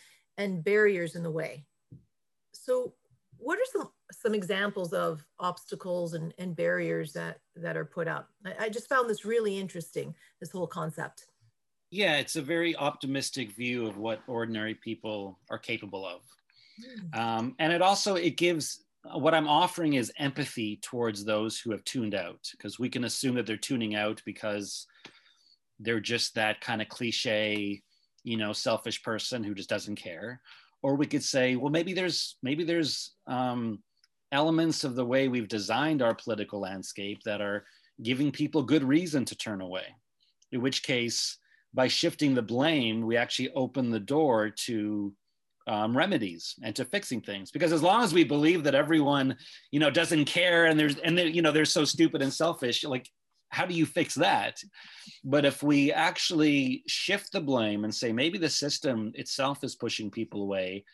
and 0.41 0.65
barriers 0.65 1.17
in 1.17 1.23
the 1.23 1.31
way. 1.31 1.65
So 2.53 2.95
what 3.37 3.59
are 3.59 3.71
some 3.73 3.91
some 4.13 4.35
examples 4.35 4.93
of 4.93 5.25
obstacles 5.39 6.15
and, 6.15 6.35
and 6.39 6.57
barriers 6.57 7.13
that 7.13 7.41
that 7.57 7.77
are 7.77 7.85
put 7.85 8.09
up? 8.09 8.29
I, 8.45 8.65
I 8.65 8.69
just 8.69 8.89
found 8.89 9.09
this 9.09 9.25
really 9.25 9.59
interesting 9.59 10.15
this 10.41 10.51
whole 10.51 10.67
concept. 10.67 11.27
Yeah 11.91 12.17
it's 12.17 12.37
a 12.37 12.43
very 12.43 12.75
optimistic 12.77 13.55
view 13.55 13.87
of 13.87 13.99
what 13.99 14.21
ordinary 14.27 14.75
people 14.75 15.39
are 15.51 15.59
capable 15.59 16.07
of 16.07 16.23
um, 17.13 17.55
and 17.59 17.73
it 17.73 17.83
also 17.83 18.15
it 18.17 18.37
gives 18.37 18.85
what 19.15 19.35
i'm 19.35 19.49
offering 19.49 19.95
is 19.95 20.13
empathy 20.19 20.79
towards 20.83 21.25
those 21.25 21.59
who 21.59 21.71
have 21.71 21.83
tuned 21.85 22.15
out 22.15 22.47
because 22.53 22.79
we 22.79 22.89
can 22.89 23.05
assume 23.05 23.35
that 23.35 23.47
they're 23.47 23.57
tuning 23.57 23.95
out 23.95 24.21
because 24.27 24.87
they're 25.81 26.01
just 26.01 26.35
that 26.35 26.61
kind 26.61 26.83
of 26.83 26.89
cliche 26.89 27.83
you 28.23 28.37
know 28.37 28.53
selfish 28.53 29.03
person 29.03 29.43
who 29.43 29.55
just 29.55 29.69
doesn't 29.69 29.97
care. 29.97 30.41
Or 30.83 30.95
we 30.95 31.07
could 31.07 31.23
say 31.23 31.57
well 31.57 31.71
maybe 31.71 31.93
there's 31.93 32.37
maybe 32.43 32.65
there's 32.65 33.13
um, 33.27 33.83
elements 34.33 34.85
of 34.85 34.95
the 34.95 35.05
way 35.05 35.29
we've 35.29 35.49
designed 35.49 36.03
our 36.03 36.15
political 36.15 36.61
landscape 36.61 37.23
that 37.25 37.41
are 37.41 37.65
giving 38.03 38.31
people 38.31 38.63
good 38.63 38.85
reason 38.85 39.25
to 39.27 39.37
turn 39.37 39.61
away. 39.61 39.87
In 40.53 40.63
which 40.63 40.83
case 40.83 41.39
by 41.73 41.87
shifting 41.89 42.35
the 42.35 42.43
blame 42.43 43.07
we 43.07 43.17
actually 43.17 43.51
open 43.51 43.91
the 43.91 44.01
door 44.01 44.51
to 44.51 45.13
um, 45.71 45.97
remedies 45.97 46.57
and 46.63 46.75
to 46.75 46.85
fixing 46.85 47.21
things. 47.21 47.51
Because 47.51 47.73
as 47.73 47.83
long 47.83 48.03
as 48.03 48.13
we 48.13 48.25
believe 48.25 48.65
that 48.65 48.75
everyone 48.75 49.37
you 49.71 49.81
know 49.81 49.91
doesn't 49.91 50.25
care 50.25 50.67
and 50.67 50.79
there's 50.79 50.99
and 50.99 51.17
they 51.17 51.29
you 51.29 51.43
know 51.43 51.53
they're 51.53 51.65
so 51.65 51.85
stupid 51.85 52.23
and 52.23 52.33
selfish 52.33 52.85
like 52.85 53.09
how 53.53 53.67
do 53.67 53.75
you 53.75 53.85
fix 53.85 54.15
that? 54.15 54.63
But 55.25 55.45
if 55.45 55.61
we 55.61 55.93
actually 55.93 56.85
shift 56.87 57.33
the 57.33 57.41
blame 57.41 57.83
and 57.83 57.93
say 57.93 58.13
maybe 58.13 58.39
the 58.39 58.49
system 58.49 59.11
itself 59.15 59.65
is 59.65 59.75
pushing 59.75 60.09
people 60.09 60.43
away 60.43 60.85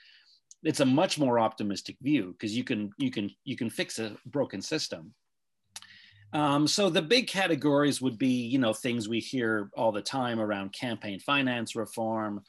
it's 0.63 0.81
a 0.81 0.87
much 0.87 1.19
more 1.19 1.39
optimistic 1.39 1.97
view 2.03 2.33
because 2.33 2.57
you 2.57 2.65
can 2.65 2.91
you 2.99 3.11
can 3.11 3.31
you 3.45 3.57
can 3.57 3.71
fix 3.71 3.99
a 3.99 4.17
broken 4.27 4.61
system. 4.61 5.15
Um, 6.33 6.67
so 6.67 6.91
the 6.91 7.03
big 7.03 7.29
categories 7.29 8.03
would 8.03 8.19
be 8.19 8.47
you 8.47 8.59
know 8.59 8.73
things 8.73 9.09
we 9.09 9.21
hear 9.21 9.71
all 9.77 9.93
the 9.93 10.03
time 10.03 10.41
around 10.41 10.73
campaign 10.73 11.21
finance 11.21 11.77
reform 11.77 12.43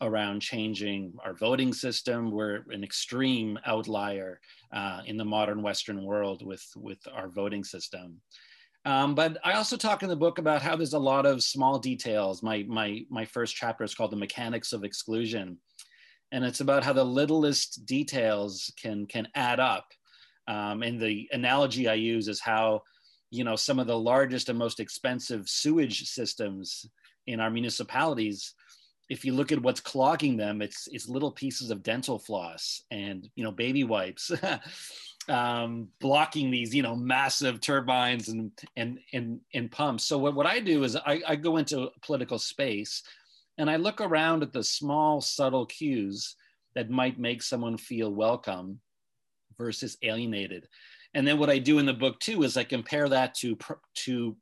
around 0.00 0.40
changing 0.40 1.12
our 1.24 1.34
voting 1.34 1.72
system. 1.72 2.30
We're 2.30 2.64
an 2.70 2.82
extreme 2.82 3.58
outlier 3.66 4.40
uh, 4.72 5.02
in 5.06 5.16
the 5.16 5.24
modern 5.24 5.62
Western 5.62 6.02
world 6.04 6.44
with, 6.44 6.64
with 6.76 6.98
our 7.12 7.28
voting 7.28 7.64
system. 7.64 8.20
Um, 8.84 9.14
but 9.14 9.38
I 9.44 9.52
also 9.52 9.76
talk 9.76 10.02
in 10.02 10.08
the 10.08 10.16
book 10.16 10.38
about 10.38 10.62
how 10.62 10.74
there's 10.74 10.94
a 10.94 10.98
lot 10.98 11.24
of 11.24 11.44
small 11.44 11.78
details. 11.78 12.42
My, 12.42 12.64
my, 12.68 13.04
my 13.10 13.24
first 13.24 13.54
chapter 13.54 13.84
is 13.84 13.94
called 13.94 14.10
The 14.10 14.16
Mechanics 14.16 14.72
of 14.72 14.82
Exclusion. 14.82 15.58
And 16.32 16.44
it's 16.44 16.60
about 16.60 16.82
how 16.82 16.92
the 16.92 17.04
littlest 17.04 17.86
details 17.86 18.72
can, 18.80 19.06
can 19.06 19.28
add 19.34 19.60
up. 19.60 19.86
Um, 20.48 20.82
and 20.82 21.00
the 21.00 21.28
analogy 21.30 21.88
I 21.88 21.94
use 21.94 22.26
is 22.26 22.40
how, 22.40 22.82
you 23.30 23.44
know, 23.44 23.54
some 23.54 23.78
of 23.78 23.86
the 23.86 23.98
largest 23.98 24.48
and 24.48 24.58
most 24.58 24.80
expensive 24.80 25.48
sewage 25.48 26.08
systems 26.08 26.86
in 27.26 27.38
our 27.38 27.50
municipalities 27.50 28.54
if 29.12 29.26
you 29.26 29.34
look 29.34 29.52
at 29.52 29.62
what's 29.62 29.80
clogging 29.80 30.38
them, 30.38 30.62
it's 30.62 30.88
it's 30.90 31.06
little 31.06 31.30
pieces 31.30 31.70
of 31.70 31.82
dental 31.82 32.18
floss 32.18 32.82
and 32.90 33.28
you 33.36 33.44
know 33.44 33.52
baby 33.52 33.84
wipes, 33.84 34.32
um, 35.28 35.88
blocking 36.00 36.50
these 36.50 36.74
you 36.74 36.82
know 36.82 36.96
massive 36.96 37.60
turbines 37.60 38.30
and 38.30 38.50
and 38.76 38.98
and, 39.12 39.38
and 39.52 39.70
pumps. 39.70 40.04
So 40.04 40.16
what, 40.16 40.34
what 40.34 40.46
I 40.46 40.60
do 40.60 40.82
is 40.84 40.96
I, 40.96 41.20
I 41.28 41.36
go 41.36 41.58
into 41.58 41.90
political 42.00 42.38
space, 42.38 43.02
and 43.58 43.68
I 43.68 43.76
look 43.76 44.00
around 44.00 44.42
at 44.42 44.54
the 44.54 44.64
small 44.64 45.20
subtle 45.20 45.66
cues 45.66 46.34
that 46.74 46.88
might 46.88 47.18
make 47.18 47.42
someone 47.42 47.76
feel 47.76 48.10
welcome 48.10 48.80
versus 49.58 49.98
alienated. 50.02 50.66
And 51.12 51.28
then 51.28 51.38
what 51.38 51.50
I 51.50 51.58
do 51.58 51.78
in 51.78 51.84
the 51.84 51.92
book 51.92 52.18
too 52.18 52.44
is 52.44 52.56
I 52.56 52.64
compare 52.64 53.10
that 53.10 53.34
to 53.40 53.58
to 54.06 54.36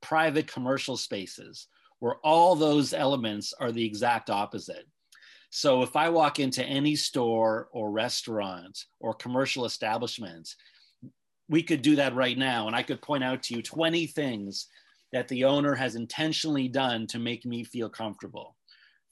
private 0.00 0.48
commercial 0.48 0.96
spaces 0.96 1.68
where 2.02 2.16
all 2.24 2.56
those 2.56 2.92
elements 2.92 3.54
are 3.60 3.70
the 3.70 3.84
exact 3.84 4.28
opposite. 4.28 4.88
So 5.50 5.82
if 5.84 5.94
I 5.94 6.08
walk 6.08 6.40
into 6.40 6.64
any 6.64 6.96
store 6.96 7.68
or 7.70 7.92
restaurant 7.92 8.86
or 8.98 9.14
commercial 9.14 9.66
establishment, 9.66 10.52
we 11.48 11.62
could 11.62 11.80
do 11.80 11.94
that 11.94 12.16
right 12.16 12.36
now. 12.36 12.66
And 12.66 12.74
I 12.74 12.82
could 12.82 13.00
point 13.02 13.22
out 13.22 13.44
to 13.44 13.54
you 13.54 13.62
20 13.62 14.08
things 14.08 14.66
that 15.12 15.28
the 15.28 15.44
owner 15.44 15.76
has 15.76 15.94
intentionally 15.94 16.66
done 16.66 17.06
to 17.06 17.20
make 17.20 17.44
me 17.44 17.62
feel 17.62 17.88
comfortable 17.88 18.56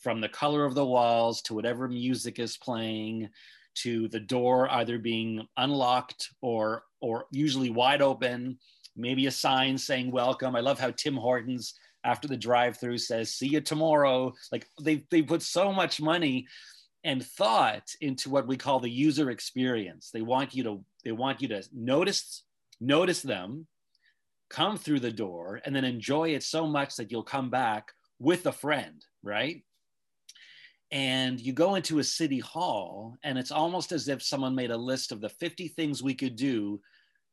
from 0.00 0.20
the 0.20 0.29
color 0.29 0.64
of 0.64 0.74
the 0.74 0.85
walls 0.85 1.42
to 1.42 1.55
whatever 1.55 1.87
music 1.87 2.40
is 2.40 2.57
playing 2.57 3.29
to 3.76 4.09
the 4.09 4.18
door 4.18 4.68
either 4.72 4.98
being 4.98 5.46
unlocked 5.59 6.31
or 6.40 6.83
or 7.00 7.26
usually 7.31 7.70
wide 7.70 8.03
open, 8.03 8.59
maybe 8.96 9.26
a 9.26 9.31
sign 9.31 9.79
saying 9.79 10.11
welcome. 10.11 10.57
I 10.57 10.61
love 10.61 10.81
how 10.81 10.90
Tim 10.90 11.14
Hortons 11.14 11.74
after 12.04 12.28
the 12.28 12.36
drive-through 12.36 12.98
says 12.98 13.34
see 13.34 13.48
you 13.48 13.60
tomorrow. 13.60 14.32
Like 14.52 14.66
they 14.80 15.04
they 15.10 15.22
put 15.22 15.42
so 15.42 15.72
much 15.72 16.00
money 16.00 16.46
and 17.04 17.24
thought 17.24 17.88
into 18.00 18.30
what 18.30 18.46
we 18.46 18.56
call 18.56 18.80
the 18.80 18.90
user 18.90 19.30
experience. 19.30 20.10
They 20.12 20.22
want 20.22 20.54
you 20.54 20.64
to 20.64 20.84
they 21.04 21.12
want 21.12 21.40
you 21.40 21.48
to 21.48 21.62
notice 21.72 22.44
notice 22.80 23.22
them, 23.22 23.66
come 24.48 24.76
through 24.76 25.00
the 25.00 25.12
door 25.12 25.60
and 25.64 25.74
then 25.74 25.84
enjoy 25.84 26.30
it 26.30 26.42
so 26.42 26.66
much 26.66 26.96
that 26.96 27.10
you'll 27.10 27.22
come 27.22 27.50
back 27.50 27.92
with 28.18 28.46
a 28.46 28.52
friend, 28.52 29.04
right? 29.22 29.62
and 30.92 31.40
you 31.40 31.52
go 31.52 31.76
into 31.76 32.00
a 32.00 32.04
city 32.04 32.40
hall 32.40 33.16
and 33.22 33.38
it's 33.38 33.52
almost 33.52 33.92
as 33.92 34.08
if 34.08 34.22
someone 34.22 34.54
made 34.54 34.70
a 34.70 34.76
list 34.76 35.12
of 35.12 35.20
the 35.20 35.28
50 35.28 35.68
things 35.68 36.02
we 36.02 36.14
could 36.14 36.36
do 36.36 36.80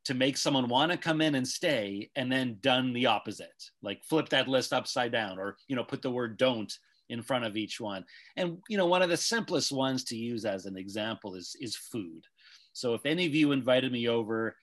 to 0.08 0.14
make 0.14 0.38
someone 0.38 0.70
want 0.70 0.90
to 0.90 0.98
come 0.98 1.20
in 1.20 1.36
and 1.36 1.46
stay 1.46 2.10
and 2.16 2.32
then 2.32 2.58
done 2.62 2.94
the 2.94 3.06
opposite. 3.06 3.72
Like 3.82 4.06
flip 4.06 4.30
that 4.30 4.48
list 4.48 4.72
upside 4.72 5.12
down 5.12 5.38
or 5.38 5.58
you 5.68 5.76
know 5.76 5.84
put 5.84 6.02
the 6.02 6.10
word 6.10 6.38
don't 6.38 6.74
in 7.10 7.22
front 7.22 7.44
of 7.44 7.58
each 7.58 7.82
one. 7.82 8.06
And 8.38 8.60
you 8.70 8.78
know 8.78 8.86
one 8.86 9.02
of 9.02 9.10
the 9.10 9.18
simplest 9.18 9.70
ones 9.70 10.06
to 10.06 10.16
use 10.16 10.46
as 10.46 10.66
an 10.66 10.78
example 10.78 11.36
is 11.36 11.58
is 11.60 11.76
food. 11.76 12.24
So 12.72 12.94
if 12.94 13.06
any 13.06 13.26
of 13.26 13.36
you 13.36 13.52
invited 13.52 13.92
me 13.92 14.08
over 14.08 14.56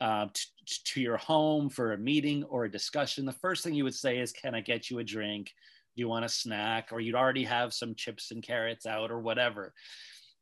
uh, 0.00 0.26
t- 0.32 0.80
to 0.84 1.00
your 1.00 1.16
home 1.16 1.68
for 1.68 1.92
a 1.92 1.98
meeting 1.98 2.44
or 2.44 2.64
a 2.64 2.70
discussion 2.70 3.24
the 3.24 3.32
first 3.32 3.62
thing 3.64 3.74
you 3.74 3.84
would 3.84 3.94
say 3.94 4.18
is 4.18 4.32
can 4.32 4.54
i 4.54 4.60
get 4.60 4.90
you 4.90 5.00
a 5.00 5.04
drink? 5.04 5.52
Do 5.96 6.00
you 6.00 6.08
want 6.08 6.24
a 6.24 6.28
snack? 6.28 6.90
Or 6.92 7.00
you'd 7.00 7.16
already 7.16 7.44
have 7.44 7.74
some 7.74 7.96
chips 7.96 8.30
and 8.30 8.44
carrots 8.44 8.86
out 8.86 9.10
or 9.10 9.18
whatever. 9.18 9.74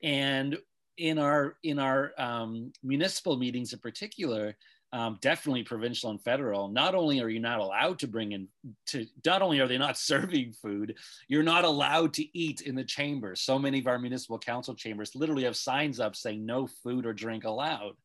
And 0.02 0.58
in 1.02 1.18
our 1.18 1.56
in 1.64 1.80
our 1.80 2.12
um, 2.16 2.72
municipal 2.84 3.36
meetings 3.36 3.72
in 3.72 3.78
particular 3.80 4.56
um, 4.92 5.18
definitely 5.20 5.64
provincial 5.64 6.10
and 6.10 6.22
federal 6.22 6.68
not 6.68 6.94
only 6.94 7.20
are 7.20 7.28
you 7.28 7.40
not 7.40 7.58
allowed 7.58 7.98
to 7.98 8.06
bring 8.06 8.32
in 8.32 8.46
to 8.86 9.04
not 9.26 9.42
only 9.42 9.58
are 9.58 9.66
they 9.66 9.78
not 9.78 9.98
serving 10.12 10.52
food 10.52 10.94
you're 11.26 11.42
not 11.42 11.64
allowed 11.64 12.14
to 12.14 12.38
eat 12.38 12.60
in 12.60 12.76
the 12.76 12.84
chamber. 12.84 13.34
So 13.34 13.58
many 13.58 13.80
of 13.80 13.88
our 13.88 13.98
municipal 13.98 14.38
council 14.38 14.76
chambers 14.76 15.16
literally 15.16 15.42
have 15.42 15.56
signs 15.56 15.98
up 15.98 16.14
saying 16.14 16.46
no 16.46 16.68
food 16.68 17.04
or 17.04 17.12
drink 17.12 17.42
allowed. 17.44 17.96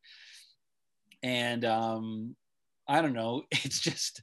And 1.22 1.64
um, 1.64 2.34
i 2.88 3.00
don't 3.00 3.12
know 3.12 3.44
it's 3.52 3.80
just 3.80 4.22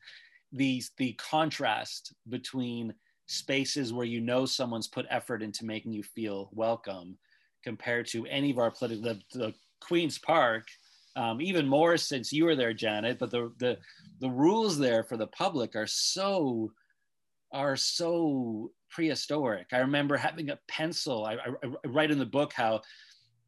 the 0.51 0.83
the 0.97 1.13
contrast 1.13 2.13
between 2.27 2.93
spaces 3.27 3.93
where 3.93 4.05
you 4.05 4.19
know 4.19 4.45
someone's 4.45 4.87
put 4.87 5.05
effort 5.09 5.41
into 5.41 5.65
making 5.65 5.93
you 5.93 6.03
feel 6.03 6.49
welcome 6.51 7.17
compared 7.65 8.07
to 8.07 8.25
any 8.27 8.51
of 8.51 8.59
our 8.59 8.71
political 8.71 9.03
the, 9.03 9.19
the 9.37 9.53
queen's 9.81 10.17
park 10.19 10.67
um, 11.17 11.41
even 11.41 11.67
more 11.67 11.97
since 11.97 12.31
you 12.31 12.45
were 12.45 12.55
there 12.55 12.73
janet 12.73 13.17
but 13.19 13.31
the, 13.31 13.51
the 13.59 13.77
the 14.19 14.29
rules 14.29 14.77
there 14.77 15.03
for 15.03 15.17
the 15.17 15.27
public 15.27 15.75
are 15.75 15.87
so 15.87 16.71
are 17.51 17.75
so 17.75 18.71
prehistoric. 18.89 19.67
I 19.71 19.77
remember 19.79 20.15
having 20.15 20.49
a 20.49 20.59
pencil 20.67 21.25
i, 21.25 21.33
I, 21.33 21.47
I 21.63 21.87
write 21.87 22.11
in 22.11 22.19
the 22.19 22.25
book 22.25 22.53
how 22.53 22.81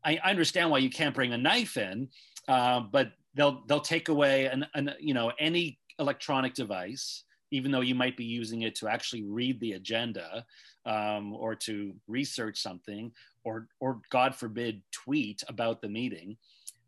I, 0.03 0.19
understand 0.23 0.69
why 0.69 0.79
you 0.79 0.89
can't 0.89 1.15
bring 1.15 1.33
a 1.33 1.37
knife 1.37 1.77
in 1.77 2.09
uh, 2.47 2.81
but 2.81 3.11
they'll 3.35 3.63
they'll 3.67 3.79
take 3.79 4.09
away 4.09 4.45
an, 4.45 4.65
an 4.73 4.93
you 4.99 5.13
know 5.13 5.31
any 5.39 5.79
electronic 5.99 6.53
device 6.53 7.23
even 7.51 7.71
though 7.71 7.81
you 7.81 7.95
might 7.95 8.17
be 8.17 8.25
using 8.25 8.63
it 8.63 8.75
to 8.75 8.87
actually 8.87 9.23
read 9.23 9.59
the 9.59 9.73
agenda 9.73 10.45
um, 10.85 11.33
or 11.33 11.55
to 11.55 11.93
research 12.07 12.59
something 12.61 13.11
or, 13.47 13.67
or 13.79 14.01
God 14.09 14.35
forbid, 14.35 14.81
tweet 14.91 15.41
about 15.47 15.81
the 15.81 15.87
meeting. 15.87 16.37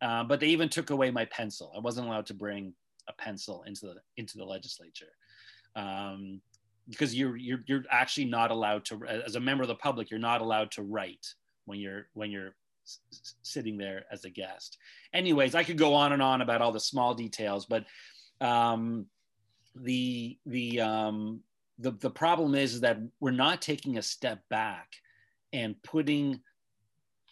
Uh, 0.02 0.24
but 0.24 0.40
they 0.40 0.48
even 0.48 0.70
took 0.70 0.90
away 0.90 1.10
my 1.12 1.26
pencil. 1.26 1.72
I 1.76 1.80
wasn't 1.80 2.08
allowed 2.08 2.26
to 2.28 2.34
bring 2.34 2.74
a 3.08 3.14
pencil 3.14 3.64
into 3.66 3.88
the 3.88 3.96
into 4.18 4.38
the 4.38 4.46
legislature 4.46 5.14
um, 5.76 6.42
because 6.90 7.16
you're, 7.16 7.38
you're 7.38 7.64
you're 7.66 7.84
actually 7.90 8.26
not 8.26 8.52
allowed 8.52 8.86
to, 8.86 9.06
as 9.06 9.36
a 9.36 9.40
member 9.40 9.64
of 9.64 9.70
the 9.70 9.76
public, 9.76 10.10
you're 10.10 10.20
not 10.20 10.42
allowed 10.42 10.72
to 10.72 10.84
write 10.84 11.26
when 11.66 11.80
you're 11.80 12.08
when 12.14 12.32
you're 12.32 12.56
sitting 13.44 13.78
there 13.78 14.06
as 14.12 14.26
a 14.26 14.30
guest. 14.30 14.78
Anyways, 15.14 15.56
I 15.56 15.64
could 15.64 15.78
go 15.78 15.94
on 15.94 16.14
and 16.14 16.22
on 16.22 16.42
about 16.42 16.62
all 16.62 16.72
the 16.72 16.80
small 16.80 17.14
details, 17.14 17.66
but 17.66 17.86
um, 18.42 19.06
the 19.76 20.38
the 20.46 20.82
um, 20.82 21.42
the 21.78 21.92
the 21.92 22.10
problem 22.10 22.56
is 22.56 22.82
that 22.82 22.98
we're 23.20 23.32
not 23.32 23.62
taking 23.62 23.98
a 23.98 24.02
step 24.02 24.40
back 24.50 24.88
and 25.54 25.82
putting 25.84 26.42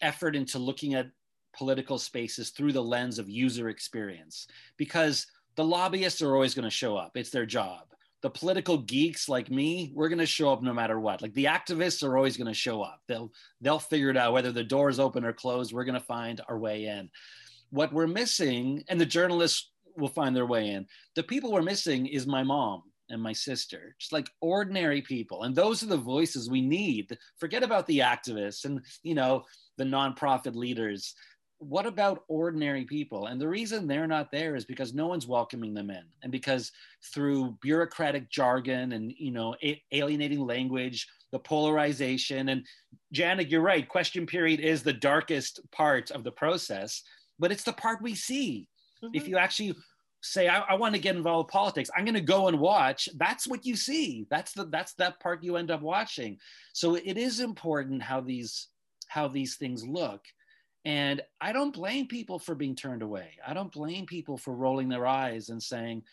effort 0.01 0.35
into 0.35 0.59
looking 0.59 0.93
at 0.93 1.07
political 1.55 1.97
spaces 1.97 2.51
through 2.51 2.71
the 2.71 2.83
lens 2.83 3.19
of 3.19 3.29
user 3.29 3.69
experience 3.69 4.47
because 4.77 5.25
the 5.55 5.63
lobbyists 5.63 6.21
are 6.21 6.33
always 6.33 6.53
going 6.53 6.63
to 6.63 6.69
show 6.69 6.95
up. 6.95 7.11
It's 7.15 7.31
their 7.31 7.45
job. 7.45 7.81
The 8.21 8.29
political 8.29 8.77
geeks 8.77 9.29
like 9.29 9.49
me 9.49 9.91
we're 9.95 10.09
going 10.09 10.19
to 10.19 10.25
show 10.25 10.51
up 10.51 10.61
no 10.61 10.73
matter 10.73 10.99
what. 10.99 11.21
Like 11.21 11.33
the 11.33 11.45
activists 11.45 12.07
are 12.07 12.15
always 12.15 12.37
going 12.37 12.47
to 12.47 12.53
show 12.53 12.81
up. 12.81 13.01
They'll 13.07 13.31
they'll 13.61 13.79
figure 13.79 14.09
it 14.09 14.17
out 14.17 14.33
whether 14.33 14.51
the 14.51 14.63
door 14.63 14.89
is 14.89 14.99
open 14.99 15.25
or 15.25 15.33
closed 15.33 15.73
we're 15.73 15.83
going 15.83 15.99
to 15.99 16.05
find 16.05 16.41
our 16.47 16.57
way 16.57 16.85
in. 16.85 17.09
What 17.69 17.93
we're 17.93 18.07
missing 18.07 18.83
and 18.87 18.99
the 18.99 19.05
journalists 19.05 19.71
will 19.95 20.07
find 20.07 20.35
their 20.35 20.45
way 20.45 20.69
in. 20.69 20.87
The 21.15 21.23
people 21.23 21.51
we're 21.51 21.61
missing 21.61 22.05
is 22.05 22.27
my 22.27 22.43
mom 22.43 22.83
and 23.09 23.21
my 23.21 23.33
sister, 23.33 23.95
just 23.99 24.13
like 24.13 24.29
ordinary 24.41 25.01
people. 25.01 25.43
And 25.43 25.55
those 25.55 25.83
are 25.83 25.87
the 25.87 25.97
voices 25.97 26.49
we 26.49 26.61
need. 26.61 27.17
Forget 27.39 27.63
about 27.63 27.87
the 27.87 27.99
activists 27.99 28.65
and, 28.65 28.81
you 29.03 29.15
know, 29.15 29.43
the 29.77 29.83
nonprofit 29.83 30.55
leaders. 30.55 31.13
What 31.59 31.87
about 31.87 32.23
ordinary 32.27 32.85
people? 32.85 33.27
And 33.27 33.41
the 33.41 33.47
reason 33.47 33.87
they're 33.87 34.07
not 34.07 34.31
there 34.31 34.55
is 34.55 34.65
because 34.65 34.93
no 34.93 35.07
one's 35.07 35.25
welcoming 35.25 35.73
them 35.73 35.89
in. 35.89 36.03
And 36.21 36.31
because 36.31 36.71
through 37.13 37.57
bureaucratic 37.61 38.29
jargon 38.29 38.91
and, 38.91 39.11
you 39.17 39.31
know, 39.31 39.55
a- 39.63 39.81
alienating 39.91 40.45
language, 40.45 41.07
the 41.31 41.39
polarization, 41.39 42.49
and 42.49 42.65
Janet, 43.11 43.49
you're 43.49 43.61
right, 43.61 43.87
question 43.87 44.25
period 44.25 44.59
is 44.59 44.83
the 44.83 44.93
darkest 44.93 45.59
part 45.71 46.11
of 46.11 46.23
the 46.23 46.31
process, 46.31 47.01
but 47.39 47.51
it's 47.51 47.63
the 47.63 47.73
part 47.73 48.01
we 48.01 48.13
see 48.13 48.67
Mm-hmm. 49.03 49.15
If 49.15 49.27
you 49.27 49.37
actually 49.37 49.75
say, 50.27 50.47
I, 50.47 50.59
I 50.59 50.75
want 50.75 50.95
to 50.95 51.01
get 51.01 51.15
involved 51.15 51.47
with 51.47 51.53
politics, 51.53 51.89
I'm 51.95 52.05
going 52.05 52.15
to 52.15 52.21
go 52.21 52.47
and 52.47 52.59
watch, 52.59 53.09
that's 53.15 53.47
what 53.47 53.65
you 53.65 53.75
see. 53.75 54.25
That's 54.29 54.51
the 54.53 54.65
that's 54.65 54.93
that 54.95 55.19
part 55.19 55.43
you 55.43 55.57
end 55.57 55.71
up 55.71 55.81
watching. 55.81 56.37
So 56.73 56.95
it 56.95 57.17
is 57.17 57.39
important 57.39 58.01
how 58.01 58.21
these 58.21 58.67
how 59.07 59.27
these 59.27 59.55
things 59.55 59.85
look. 59.85 60.21
And 60.85 61.21
I 61.41 61.51
don't 61.51 61.73
blame 61.73 62.07
people 62.07 62.39
for 62.39 62.55
being 62.55 62.75
turned 62.75 63.01
away. 63.01 63.37
I 63.45 63.53
don't 63.53 63.71
blame 63.71 64.05
people 64.05 64.37
for 64.37 64.53
rolling 64.53 64.89
their 64.89 65.05
eyes 65.05 65.49
and 65.49 65.61
saying, 65.61 66.03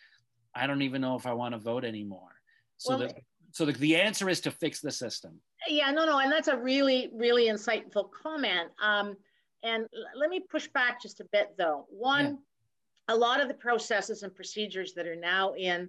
I 0.55 0.67
don't 0.67 0.83
even 0.83 1.01
know 1.01 1.17
if 1.17 1.27
I 1.27 1.33
want 1.33 1.55
to 1.55 1.59
vote 1.59 1.85
anymore. 1.85 2.33
So 2.79 2.97
well, 2.97 3.09
the, 3.09 3.15
so 3.53 3.65
the, 3.67 3.73
the 3.73 3.97
answer 3.97 4.29
is 4.29 4.41
to 4.41 4.51
fix 4.51 4.81
the 4.81 4.91
system. 4.91 5.41
Yeah, 5.69 5.93
no, 5.93 6.07
no. 6.07 6.19
And 6.19 6.31
that's 6.31 6.49
a 6.49 6.57
really, 6.57 7.11
really 7.15 7.47
insightful 7.47 8.09
comment. 8.11 8.71
Um, 8.83 9.17
and 9.63 9.87
let 10.17 10.29
me 10.29 10.41
push 10.41 10.67
back 10.69 11.01
just 11.01 11.21
a 11.21 11.25
bit 11.31 11.55
though. 11.57 11.87
One, 11.89 12.25
yeah 12.25 12.33
a 13.09 13.15
lot 13.15 13.41
of 13.41 13.49
the 13.49 13.55
processes 13.55 14.23
and 14.23 14.35
procedures 14.35 14.95
that 14.95 15.07
are 15.07 15.17
now 15.17 15.55
in 15.55 15.89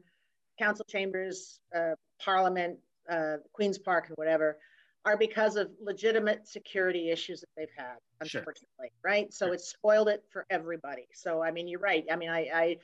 council 0.60 0.86
chambers, 0.89 1.60
uh, 1.75 1.95
parliament, 2.19 2.78
uh, 3.10 3.38
Queen's 3.54 3.78
Park, 3.78 4.08
and 4.08 4.17
whatever, 4.17 4.58
are 5.06 5.17
because 5.17 5.56
of 5.56 5.69
legitimate 5.80 6.47
security 6.47 7.12
issues 7.12 7.39
that 7.41 7.49
they've 7.56 7.67
had, 7.78 7.97
unfortunately, 8.21 8.65
sure. 8.80 8.89
right? 9.04 9.34
So 9.34 9.45
sure. 9.45 9.54
it's 9.54 9.69
spoiled 9.69 10.10
it 10.10 10.23
for 10.32 10.45
everybody. 10.49 11.08
So 11.13 11.43
I 11.43 11.51
mean, 11.51 11.67
you're 11.67 11.80
right. 11.80 12.06
I 12.12 12.15
mean, 12.15 12.30
I, 12.30 12.49
I, 12.54 12.78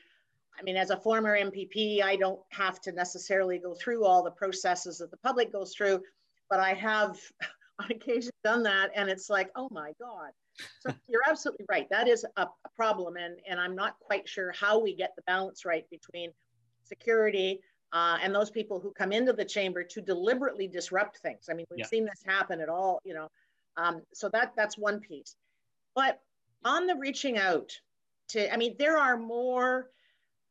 I 0.59 0.63
mean, 0.63 0.77
as 0.77 0.91
a 0.91 0.97
former 0.97 1.37
MPP, 1.37 2.03
I 2.03 2.15
don't 2.15 2.39
have 2.49 2.79
to 2.81 2.91
necessarily 2.91 3.57
go 3.57 3.73
through 3.73 4.05
all 4.05 4.23
the 4.23 4.31
processes 4.31 4.99
that 4.99 5.09
the 5.09 5.17
public 5.17 5.51
goes 5.51 5.73
through, 5.73 6.01
but 6.49 6.59
I 6.59 6.73
have 6.73 7.17
on 7.79 7.89
occasion 7.89 8.31
done 8.43 8.63
that, 8.63 8.91
and 8.95 9.09
it's 9.09 9.29
like, 9.29 9.49
oh 9.55 9.69
my 9.71 9.93
god, 9.99 10.31
so 10.79 10.93
you're 11.07 11.21
absolutely 11.27 11.65
right. 11.69 11.87
That 11.89 12.07
is 12.07 12.25
a, 12.37 12.41
a, 12.43 12.69
problem, 12.75 13.15
and 13.17 13.37
and 13.47 13.59
I'm 13.59 13.75
not 13.75 13.99
quite 13.99 14.27
sure 14.27 14.51
how 14.51 14.79
we 14.79 14.95
get 14.95 15.15
the 15.15 15.21
balance 15.23 15.65
right 15.65 15.89
between 15.89 16.31
security 16.83 17.61
uh, 17.93 18.17
and 18.21 18.33
those 18.33 18.49
people 18.49 18.79
who 18.79 18.91
come 18.91 19.11
into 19.11 19.33
the 19.33 19.45
chamber 19.45 19.83
to 19.83 20.01
deliberately 20.01 20.67
disrupt 20.67 21.17
things. 21.17 21.47
I 21.49 21.53
mean, 21.53 21.65
we've 21.69 21.79
yeah. 21.79 21.87
seen 21.87 22.05
this 22.05 22.23
happen 22.25 22.61
at 22.61 22.69
all, 22.69 23.01
you 23.03 23.13
know. 23.13 23.27
Um, 23.77 24.01
so 24.13 24.29
that 24.29 24.53
that's 24.55 24.77
one 24.77 24.99
piece. 24.99 25.35
But 25.95 26.19
on 26.63 26.87
the 26.87 26.95
reaching 26.95 27.37
out 27.37 27.71
to, 28.29 28.51
I 28.51 28.57
mean, 28.57 28.75
there 28.79 28.97
are 28.97 29.17
more 29.17 29.89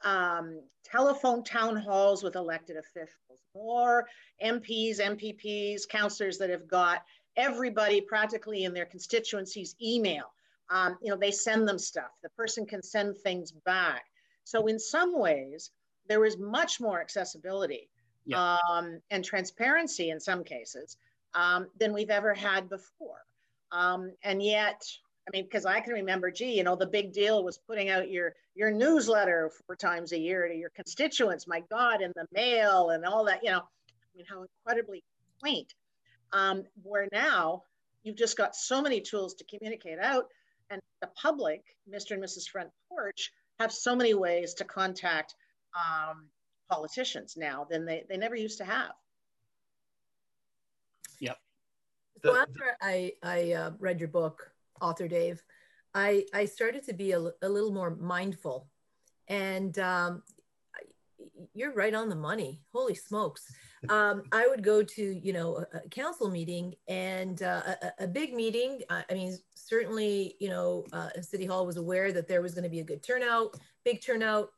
um, 0.03 0.61
telephone 0.85 1.45
town 1.45 1.77
halls 1.77 2.23
with 2.23 2.37
elected 2.37 2.77
officials, 2.77 3.41
more 3.55 4.07
MPs, 4.43 5.01
MPPs, 5.01 5.89
councillors 5.89 6.39
that 6.39 6.51
have 6.51 6.69
got 6.69 7.05
everybody 7.41 8.01
practically 8.01 8.65
in 8.65 8.75
their 8.75 8.87
constituencies 8.87 9.75
email. 9.83 10.33
Um, 10.71 10.97
you 11.03 11.11
know, 11.11 11.17
they 11.17 11.33
send 11.33 11.67
them 11.67 11.79
stuff. 11.79 12.11
The 12.23 12.29
person 12.31 12.65
can 12.67 12.83
send 12.83 13.17
things 13.19 13.51
back. 13.51 14.05
So 14.45 14.67
in 14.67 14.79
some 14.79 15.19
ways, 15.19 15.71
there 16.09 16.25
is 16.25 16.39
much 16.39 16.81
more 16.81 17.01
accessibility 17.01 17.89
yeah. 18.25 18.59
um, 18.69 19.01
and 19.11 19.25
transparency 19.25 20.11
in 20.11 20.21
some 20.21 20.45
cases 20.45 20.97
um, 21.35 21.67
than 21.79 21.93
we've 21.93 22.11
ever 22.11 22.35
had 22.35 22.69
before. 22.69 23.25
Um, 23.73 24.13
and 24.23 24.43
yet, 24.43 24.83
I 25.29 25.31
mean, 25.33 25.45
because 25.45 25.67
I 25.67 25.81
can 25.81 25.93
remember, 25.93 26.31
gee, 26.31 26.57
you 26.57 26.65
know, 26.65 26.77
the 26.77 26.87
big 26.87 27.13
deal 27.13 27.45
was 27.45 27.59
putting 27.59 27.89
out 27.89 28.11
your 28.11 28.35
your 28.55 28.71
newsletter 28.71 29.51
four 29.67 29.77
times 29.77 30.13
a 30.13 30.19
year 30.19 30.49
to 30.49 30.55
your 30.55 30.71
constituents. 30.71 31.47
My 31.47 31.63
God, 31.71 32.03
in 32.03 32.13
the 32.17 32.27
mail 32.33 32.91
and 32.91 33.05
all 33.05 33.25
that. 33.27 33.43
You 33.43 33.51
know, 33.51 33.59
I 33.61 34.17
mean, 34.17 34.27
how 34.29 34.43
incredibly 34.43 35.05
quaint. 35.41 35.73
Um, 36.33 36.65
where 36.83 37.09
now 37.13 37.65
you've 38.03 38.17
just 38.17 38.37
got 38.37 38.55
so 38.55 38.81
many 38.81 39.01
tools 39.01 39.35
to 39.35 39.45
communicate 39.45 39.99
out, 39.99 40.27
and 40.71 40.81
the 41.01 41.09
public, 41.21 41.63
Mr. 41.93 42.13
and 42.13 42.23
Mrs. 42.23 42.49
Front 42.49 42.71
Porch, 42.89 43.33
have 43.59 43.73
so 43.73 43.95
many 43.95 44.15
ways 44.15 44.55
to 44.55 44.65
contact 44.65 45.35
um, 45.75 46.27
politicians 46.71 47.35
now 47.37 47.67
than 47.69 47.85
they, 47.85 48.05
they 48.09 48.17
never 48.17 48.37
used 48.37 48.59
to 48.59 48.65
have. 48.65 48.93
Yep. 51.21 51.39
So 52.25 52.37
after 52.37 52.77
I, 52.81 53.13
I 53.23 53.53
uh, 53.53 53.71
read 53.79 54.01
your 54.01 54.09
book, 54.09 54.51
author 54.81 55.09
Dave, 55.09 55.43
I, 55.95 56.25
I 56.33 56.45
started 56.45 56.85
to 56.85 56.95
be 56.95 57.13
a, 57.13 57.19
a 57.19 57.49
little 57.49 57.73
more 57.73 57.91
mindful. 57.91 58.69
And 59.29 59.79
um, 59.79 60.23
you're 61.55 61.73
right 61.73 61.95
on 61.95 62.09
the 62.09 62.17
money. 62.17 62.61
Holy 62.73 62.95
smokes. 62.95 63.47
Um, 63.89 64.23
I 64.33 64.47
would 64.47 64.63
go 64.63 64.83
to, 64.83 65.03
you 65.03 65.33
know, 65.33 65.65
a, 65.73 65.79
a 65.79 65.89
council 65.89 66.31
meeting 66.31 66.75
and 66.89 67.43
uh, 67.43 67.63
a, 67.83 68.05
a, 68.05 68.07
big 68.07 68.35
meeting. 68.35 68.83
I 68.91 69.05
mean, 69.13 69.39
certainly, 69.55 70.37
you 70.39 70.51
know, 70.51 70.85
uh, 70.93 71.09
City 71.23 71.47
Hall 71.47 71.65
was 71.65 71.79
aware 71.79 72.13
that 72.13 72.29
there 72.29 72.43
was 72.43 72.53
going 72.53 72.65
to 72.65 72.71
be 72.71 72.81
a 72.81 72.85
good 72.85 73.03
turnout, 73.03 73.59
big 73.85 74.03
turnout, 74.03 74.51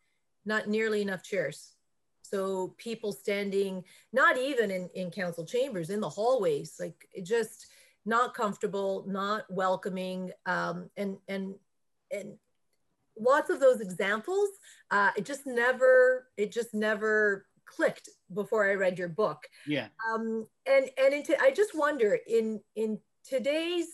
not 0.45 0.69
nearly 0.69 1.03
enough 1.03 1.23
chairs. 1.23 1.75
So 2.23 2.75
people 2.79 3.13
standing, 3.13 3.85
not 4.13 4.39
even 4.39 4.71
in, 4.71 4.89
in 4.95 5.11
council 5.11 5.45
chambers, 5.45 5.91
in 5.91 6.01
the 6.01 6.09
hallways, 6.09 6.77
like 6.81 7.07
just 7.23 7.67
not 8.05 8.35
comfortable, 8.35 9.05
not 9.07 9.45
welcoming, 9.51 10.33
um, 10.47 10.91
and 10.97 11.19
and 11.29 11.55
and 12.11 12.35
lots 13.19 13.51
of 13.51 13.61
those 13.61 13.81
examples. 13.81 14.49
Uh, 14.91 15.11
it 15.17 15.25
just 15.25 15.47
never, 15.47 16.29
it 16.37 16.53
just 16.53 16.75
never 16.75 17.47
clicked 17.65 18.09
before 18.35 18.69
I 18.69 18.75
read 18.75 18.99
your 18.99 19.09
book. 19.09 19.47
Yeah. 19.67 19.89
Um, 20.11 20.47
and 20.67 20.91
and 20.99 21.15
into, 21.15 21.41
I 21.41 21.51
just 21.51 21.77
wonder 21.77 22.19
in 22.27 22.61
in 22.77 22.99
today's 23.29 23.89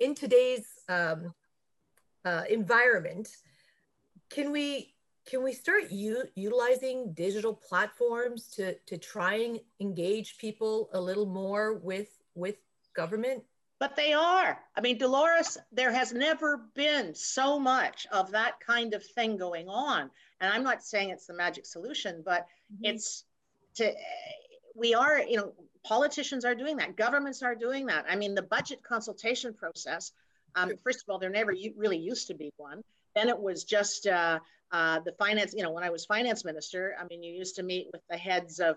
in 0.00 0.14
today's 0.14 0.66
um, 0.88 1.32
uh, 2.24 2.42
environment, 2.48 3.28
can 4.30 4.50
we 4.50 4.94
can 5.26 5.42
we 5.42 5.52
start 5.52 5.90
u- 5.90 6.28
utilizing 6.34 7.12
digital 7.14 7.54
platforms 7.54 8.48
to 8.56 8.74
to 8.86 8.98
try 8.98 9.34
and 9.34 9.60
engage 9.80 10.38
people 10.38 10.90
a 10.92 11.00
little 11.00 11.26
more 11.26 11.74
with 11.74 12.08
with 12.34 12.56
government 12.94 13.42
but 13.84 13.96
they 13.96 14.14
are. 14.14 14.58
I 14.74 14.80
mean 14.80 14.96
dolores 14.96 15.58
there 15.70 15.92
has 15.92 16.10
never 16.10 16.56
been 16.74 17.14
so 17.14 17.60
much 17.60 18.06
of 18.10 18.30
that 18.30 18.54
kind 18.66 18.94
of 18.94 19.04
thing 19.04 19.36
going 19.36 19.68
on. 19.68 20.10
And 20.40 20.50
i'm 20.50 20.62
not 20.62 20.82
saying 20.82 21.10
it's 21.10 21.26
the 21.26 21.34
magic 21.34 21.66
solution 21.66 22.22
but 22.24 22.46
mm-hmm. 22.72 22.86
it's 22.86 23.24
to 23.74 23.92
we 24.74 24.94
are 24.94 25.20
you 25.20 25.36
know 25.36 25.52
politicians 25.84 26.46
are 26.46 26.54
doing 26.54 26.78
that. 26.78 26.96
Governments 26.96 27.42
are 27.42 27.54
doing 27.54 27.84
that. 27.86 28.06
I 28.08 28.16
mean 28.16 28.34
the 28.34 28.48
budget 28.56 28.82
consultation 28.82 29.52
process 29.52 30.12
um, 30.54 30.72
first 30.82 31.02
of 31.02 31.10
all 31.10 31.18
there 31.18 31.28
never 31.28 31.52
really 31.76 31.98
used 31.98 32.28
to 32.28 32.34
be 32.34 32.50
one. 32.56 32.80
Then 33.14 33.28
it 33.28 33.38
was 33.38 33.64
just 33.64 34.06
uh, 34.06 34.38
uh, 34.72 35.00
the 35.00 35.12
finance, 35.12 35.52
you 35.54 35.62
know, 35.62 35.70
when 35.70 35.84
I 35.84 35.90
was 35.90 36.04
finance 36.04 36.44
minister, 36.44 36.96
I 37.00 37.04
mean, 37.04 37.22
you 37.22 37.32
used 37.32 37.54
to 37.56 37.62
meet 37.62 37.86
with 37.92 38.02
the 38.10 38.16
heads 38.16 38.58
of, 38.58 38.76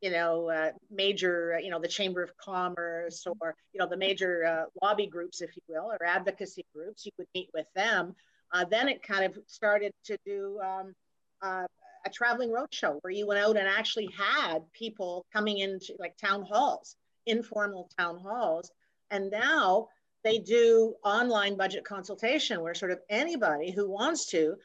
you 0.00 0.10
know, 0.10 0.48
uh, 0.48 0.70
major, 0.90 1.54
uh, 1.56 1.60
you 1.60 1.70
know, 1.70 1.80
the 1.80 1.88
Chamber 1.88 2.22
of 2.22 2.36
Commerce 2.36 3.26
or, 3.40 3.54
you 3.72 3.80
know, 3.80 3.88
the 3.88 3.96
major 3.96 4.44
uh, 4.44 4.64
lobby 4.82 5.06
groups, 5.06 5.40
if 5.40 5.56
you 5.56 5.62
will, 5.68 5.90
or 5.90 6.04
advocacy 6.04 6.64
groups. 6.74 7.04
You 7.04 7.12
would 7.18 7.26
meet 7.34 7.50
with 7.52 7.66
them. 7.74 8.14
Uh, 8.52 8.64
then 8.64 8.88
it 8.88 9.02
kind 9.02 9.24
of 9.24 9.38
started 9.46 9.92
to 10.04 10.16
do 10.24 10.60
um, 10.60 10.94
uh, 11.42 11.66
a 12.06 12.10
traveling 12.10 12.50
roadshow 12.50 12.98
where 13.02 13.12
you 13.12 13.26
went 13.26 13.40
out 13.40 13.56
and 13.56 13.68
actually 13.68 14.08
had 14.16 14.60
people 14.72 15.26
coming 15.32 15.58
into 15.58 15.94
like 15.98 16.16
town 16.16 16.42
halls, 16.42 16.96
informal 17.26 17.90
town 17.98 18.18
halls. 18.18 18.70
And 19.10 19.30
now 19.30 19.88
they 20.22 20.38
do 20.38 20.94
online 21.04 21.56
budget 21.56 21.84
consultation 21.84 22.60
where 22.60 22.74
sort 22.74 22.92
of 22.92 23.00
anybody 23.08 23.70
who 23.70 23.90
wants 23.90 24.26
to 24.26 24.56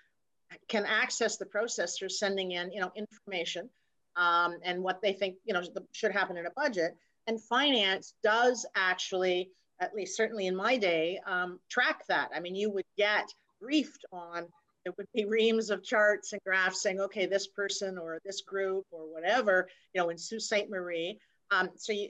can 0.67 0.85
access 0.85 1.37
the 1.37 1.45
process 1.45 1.97
through 1.97 2.09
sending 2.09 2.51
in, 2.51 2.71
you 2.71 2.79
know, 2.79 2.91
information 2.95 3.69
um, 4.15 4.57
and 4.63 4.83
what 4.83 5.01
they 5.01 5.13
think, 5.13 5.35
you 5.45 5.53
know, 5.53 5.63
should 5.91 6.11
happen 6.11 6.37
in 6.37 6.45
a 6.45 6.51
budget. 6.51 6.95
And 7.27 7.41
finance 7.41 8.13
does 8.23 8.65
actually, 8.75 9.49
at 9.79 9.95
least 9.95 10.17
certainly 10.17 10.47
in 10.47 10.55
my 10.55 10.77
day, 10.77 11.19
um, 11.25 11.59
track 11.69 12.05
that. 12.07 12.29
I 12.35 12.39
mean, 12.39 12.55
you 12.55 12.69
would 12.71 12.85
get 12.97 13.33
briefed 13.61 14.05
on, 14.11 14.47
it 14.85 14.93
would 14.97 15.07
be 15.13 15.25
reams 15.25 15.69
of 15.69 15.83
charts 15.83 16.33
and 16.33 16.41
graphs 16.45 16.81
saying, 16.81 16.99
okay, 16.99 17.25
this 17.25 17.47
person 17.47 17.97
or 17.97 18.19
this 18.25 18.41
group 18.41 18.85
or 18.91 19.01
whatever, 19.11 19.67
you 19.93 20.01
know, 20.01 20.09
in 20.09 20.17
Sault 20.17 20.41
Ste. 20.41 20.69
Marie. 20.69 21.17
Um, 21.51 21.69
so 21.75 21.93
you, 21.93 22.09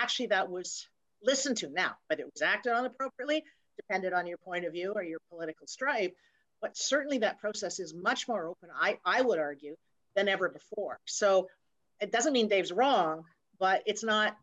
actually 0.00 0.26
that 0.28 0.48
was 0.48 0.86
listened 1.22 1.56
to 1.58 1.68
now, 1.70 1.92
but 2.08 2.20
it 2.20 2.26
was 2.26 2.42
acted 2.42 2.72
on 2.72 2.84
appropriately, 2.84 3.42
depended 3.76 4.12
on 4.12 4.26
your 4.26 4.38
point 4.38 4.64
of 4.64 4.72
view 4.72 4.92
or 4.94 5.02
your 5.02 5.18
political 5.30 5.66
stripe. 5.66 6.14
But 6.60 6.76
certainly 6.76 7.18
that 7.18 7.40
process 7.40 7.80
is 7.80 7.92
much 7.94 8.28
more 8.28 8.46
open, 8.46 8.68
I, 8.78 8.98
I 9.04 9.22
would 9.22 9.40
argue, 9.40 9.76
than 10.14 10.28
ever 10.28 10.48
before. 10.48 11.00
So 11.06 11.48
it 12.00 12.12
doesn't 12.12 12.32
mean 12.32 12.48
Dave's 12.48 12.72
wrong, 12.72 13.24
but 13.58 13.82
it's 13.86 14.04
not 14.04 14.36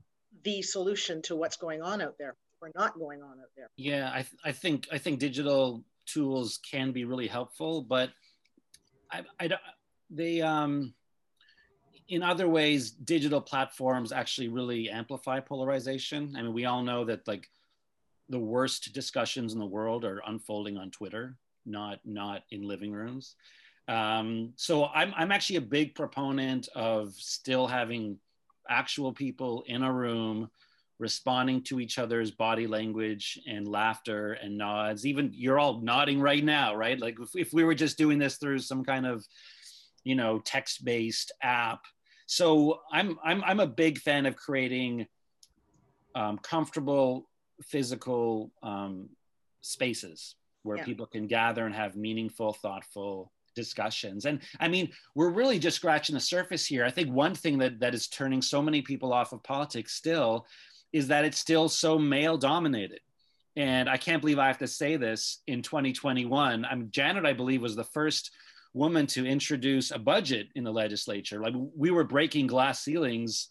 the 0.43 0.61
solution 0.61 1.21
to 1.23 1.35
what's 1.35 1.57
going 1.57 1.81
on 1.81 2.01
out 2.01 2.15
there 2.17 2.35
or 2.61 2.71
not 2.75 2.97
going 2.97 3.21
on 3.21 3.39
out 3.39 3.49
there. 3.55 3.69
Yeah, 3.75 4.09
I, 4.11 4.21
th- 4.21 4.41
I 4.43 4.51
think 4.51 4.87
I 4.91 4.97
think 4.97 5.19
digital 5.19 5.83
tools 6.05 6.59
can 6.69 6.91
be 6.91 7.05
really 7.05 7.27
helpful, 7.27 7.81
but 7.81 8.11
I, 9.11 9.23
I 9.39 9.47
don't 9.47 9.61
they 10.09 10.41
um 10.41 10.93
in 12.07 12.23
other 12.23 12.49
ways 12.49 12.91
digital 12.91 13.39
platforms 13.39 14.11
actually 14.11 14.47
really 14.47 14.89
amplify 14.89 15.39
polarization. 15.39 16.35
I 16.35 16.41
mean, 16.41 16.53
we 16.53 16.65
all 16.65 16.83
know 16.83 17.05
that 17.05 17.27
like 17.27 17.47
the 18.29 18.39
worst 18.39 18.93
discussions 18.93 19.53
in 19.53 19.59
the 19.59 19.65
world 19.65 20.05
are 20.05 20.21
unfolding 20.25 20.77
on 20.77 20.91
Twitter 20.91 21.37
not 21.65 21.99
not 22.05 22.43
in 22.51 22.67
living 22.67 22.91
rooms. 22.91 23.35
Um, 23.89 24.53
so 24.55 24.85
I'm 24.85 25.13
I'm 25.17 25.31
actually 25.31 25.55
a 25.55 25.61
big 25.61 25.95
proponent 25.95 26.69
of 26.75 27.13
still 27.15 27.65
having 27.65 28.19
actual 28.69 29.11
people 29.11 29.63
in 29.65 29.81
a 29.81 29.91
room 29.91 30.49
responding 30.99 31.63
to 31.63 31.79
each 31.79 31.97
other's 31.97 32.29
body 32.29 32.67
language 32.67 33.39
and 33.47 33.67
laughter 33.67 34.33
and 34.33 34.57
nods. 34.57 35.07
Even 35.07 35.31
you're 35.33 35.57
all 35.57 35.81
nodding 35.81 36.21
right 36.21 36.43
now, 36.43 36.75
right? 36.75 36.99
Like 36.99 37.17
if, 37.19 37.29
if 37.35 37.51
we 37.51 37.63
were 37.63 37.73
just 37.73 37.97
doing 37.97 38.19
this 38.19 38.37
through 38.37 38.59
some 38.59 38.83
kind 38.83 39.07
of, 39.07 39.25
you 40.03 40.13
know, 40.13 40.39
text-based 40.39 41.31
app. 41.41 41.79
So 42.27 42.81
I'm 42.91 43.17
I'm 43.23 43.43
I'm 43.43 43.59
a 43.59 43.67
big 43.67 43.97
fan 43.97 44.27
of 44.27 44.35
creating 44.35 45.07
um, 46.13 46.37
comfortable 46.37 47.27
physical 47.63 48.51
um, 48.61 49.09
spaces 49.61 50.35
where 50.61 50.77
yeah. 50.77 50.85
people 50.85 51.07
can 51.07 51.25
gather 51.25 51.65
and 51.65 51.73
have 51.73 51.95
meaningful, 51.95 52.53
thoughtful 52.53 53.31
discussions. 53.59 54.25
And 54.25 54.39
I 54.59 54.67
mean, 54.67 54.91
we're 55.15 55.31
really 55.31 55.59
just 55.59 55.75
scratching 55.75 56.13
the 56.13 56.19
surface 56.19 56.65
here. 56.65 56.85
I 56.85 56.91
think 56.91 57.11
one 57.11 57.35
thing 57.35 57.57
that, 57.59 57.79
that 57.79 57.93
is 57.93 58.07
turning 58.07 58.41
so 58.41 58.61
many 58.61 58.81
people 58.81 59.11
off 59.11 59.33
of 59.33 59.43
politics 59.43 59.93
still 59.93 60.45
is 60.93 61.07
that 61.07 61.25
it's 61.25 61.39
still 61.39 61.67
so 61.69 61.99
male 61.99 62.37
dominated. 62.37 63.01
And 63.55 63.89
I 63.89 63.97
can't 63.97 64.21
believe 64.21 64.39
I 64.39 64.47
have 64.47 64.59
to 64.59 64.67
say 64.67 64.95
this 64.95 65.41
in 65.47 65.61
2021. 65.61 66.65
I'm 66.65 66.89
Janet, 66.91 67.25
I 67.25 67.33
believe, 67.33 67.61
was 67.61 67.75
the 67.75 67.83
first 67.83 68.31
woman 68.73 69.05
to 69.07 69.25
introduce 69.25 69.91
a 69.91 69.99
budget 69.99 70.47
in 70.55 70.63
the 70.63 70.71
legislature. 70.71 71.41
Like 71.41 71.55
we 71.75 71.91
were 71.91 72.03
breaking 72.03 72.47
glass 72.47 72.81
ceilings 72.81 73.49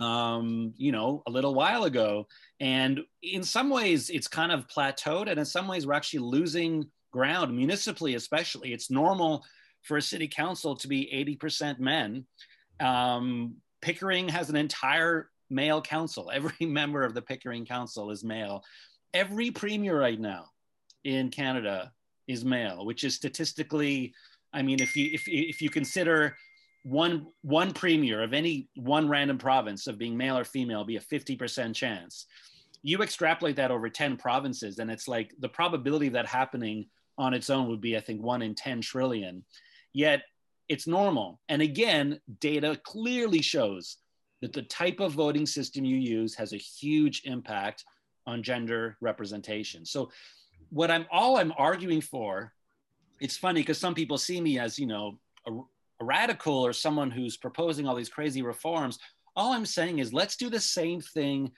um, 0.00 0.72
you 0.76 0.92
know, 0.92 1.22
a 1.26 1.30
little 1.30 1.54
while 1.54 1.84
ago. 1.84 2.26
And 2.58 3.00
in 3.22 3.42
some 3.42 3.70
ways, 3.70 4.10
it's 4.10 4.28
kind 4.28 4.50
of 4.50 4.66
plateaued, 4.66 5.28
and 5.28 5.38
in 5.38 5.44
some 5.44 5.68
ways, 5.68 5.86
we're 5.86 5.92
actually 5.94 6.20
losing 6.20 6.86
ground, 7.10 7.56
municipally 7.56 8.14
especially. 8.14 8.72
It's 8.72 8.90
normal 8.90 9.44
for 9.82 9.96
a 9.96 10.02
city 10.02 10.28
council 10.28 10.76
to 10.76 10.88
be 10.88 11.38
80% 11.40 11.78
men. 11.78 12.26
Um, 12.80 13.56
Pickering 13.82 14.28
has 14.28 14.50
an 14.50 14.56
entire 14.56 15.30
male 15.48 15.80
council. 15.80 16.30
Every 16.34 16.66
member 16.66 17.04
of 17.04 17.14
the 17.14 17.22
Pickering 17.22 17.64
Council 17.64 18.10
is 18.10 18.24
male. 18.24 18.62
Every 19.14 19.50
premier 19.50 19.98
right 19.98 20.20
now 20.20 20.46
in 21.04 21.30
Canada 21.30 21.92
is 22.28 22.44
male, 22.44 22.84
which 22.84 23.04
is 23.04 23.14
statistically, 23.14 24.14
I 24.52 24.62
mean, 24.62 24.80
if 24.80 24.96
you 24.96 25.10
if, 25.12 25.24
if 25.26 25.60
you 25.60 25.70
consider 25.70 26.36
one 26.82 27.26
one 27.42 27.72
premier 27.72 28.22
of 28.22 28.32
any 28.32 28.68
one 28.74 29.08
random 29.08 29.38
province 29.38 29.86
of 29.86 29.98
being 29.98 30.16
male 30.16 30.38
or 30.38 30.44
female 30.44 30.84
be 30.84 30.96
a 30.96 31.00
50% 31.00 31.74
chance 31.74 32.26
you 32.82 33.02
extrapolate 33.02 33.56
that 33.56 33.70
over 33.70 33.90
10 33.90 34.16
provinces 34.16 34.78
and 34.78 34.90
it's 34.90 35.06
like 35.06 35.34
the 35.40 35.48
probability 35.48 36.06
of 36.06 36.14
that 36.14 36.26
happening 36.26 36.86
on 37.20 37.34
its 37.34 37.50
own 37.50 37.68
would 37.68 37.80
be 37.80 37.96
i 37.96 38.00
think 38.00 38.22
1 38.22 38.42
in 38.42 38.54
10 38.54 38.80
trillion 38.80 39.44
yet 39.92 40.22
it's 40.68 40.86
normal 40.86 41.40
and 41.48 41.62
again 41.62 42.20
data 42.40 42.80
clearly 42.84 43.42
shows 43.42 43.98
that 44.40 44.52
the 44.52 44.62
type 44.62 45.00
of 45.00 45.12
voting 45.12 45.46
system 45.46 45.84
you 45.84 45.96
use 45.96 46.34
has 46.34 46.52
a 46.52 46.56
huge 46.56 47.22
impact 47.24 47.84
on 48.26 48.42
gender 48.42 48.96
representation 49.00 49.84
so 49.84 50.10
what 50.70 50.90
I'm 50.90 51.06
all 51.10 51.36
I'm 51.36 51.52
arguing 51.58 52.00
for, 52.00 52.52
it's 53.20 53.36
funny 53.36 53.60
because 53.60 53.78
some 53.78 53.94
people 53.94 54.16
see 54.16 54.40
me 54.40 54.58
as, 54.58 54.78
you 54.78 54.86
know, 54.86 55.18
a, 55.46 55.52
a 55.52 56.04
radical 56.04 56.54
or 56.54 56.72
someone 56.72 57.10
who's 57.10 57.36
proposing 57.36 57.86
all 57.86 57.96
these 57.96 58.08
crazy 58.08 58.42
reforms. 58.42 58.98
All 59.36 59.52
I'm 59.52 59.66
saying 59.66 59.98
is 59.98 60.12
let's 60.12 60.36
do 60.36 60.48
the 60.48 60.60
same 60.60 61.00
thing 61.00 61.52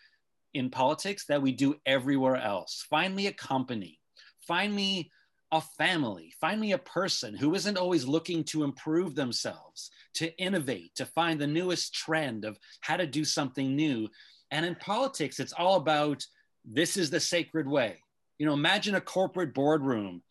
in 0.54 0.70
politics 0.70 1.24
that 1.26 1.40
we 1.40 1.52
do 1.52 1.76
everywhere 1.86 2.36
else. 2.36 2.84
Find 2.90 3.14
me 3.14 3.26
a 3.28 3.32
company, 3.32 4.00
find 4.46 4.74
me 4.74 5.10
a 5.52 5.60
family, 5.60 6.32
find 6.40 6.60
me 6.60 6.72
a 6.72 6.78
person 6.78 7.34
who 7.34 7.54
isn't 7.54 7.76
always 7.76 8.06
looking 8.06 8.42
to 8.42 8.64
improve 8.64 9.14
themselves, 9.14 9.90
to 10.14 10.34
innovate, 10.38 10.94
to 10.96 11.04
find 11.04 11.38
the 11.38 11.46
newest 11.46 11.94
trend 11.94 12.46
of 12.46 12.58
how 12.80 12.96
to 12.96 13.06
do 13.06 13.22
something 13.22 13.76
new. 13.76 14.08
And 14.50 14.64
in 14.64 14.74
politics, 14.76 15.38
it's 15.38 15.52
all 15.52 15.76
about 15.76 16.26
this 16.64 16.96
is 16.96 17.10
the 17.10 17.20
sacred 17.20 17.68
way. 17.68 17.98
You 18.38 18.46
know, 18.46 18.54
imagine 18.54 18.94
a 18.94 19.00
corporate 19.00 19.52
boardroom 19.52 20.22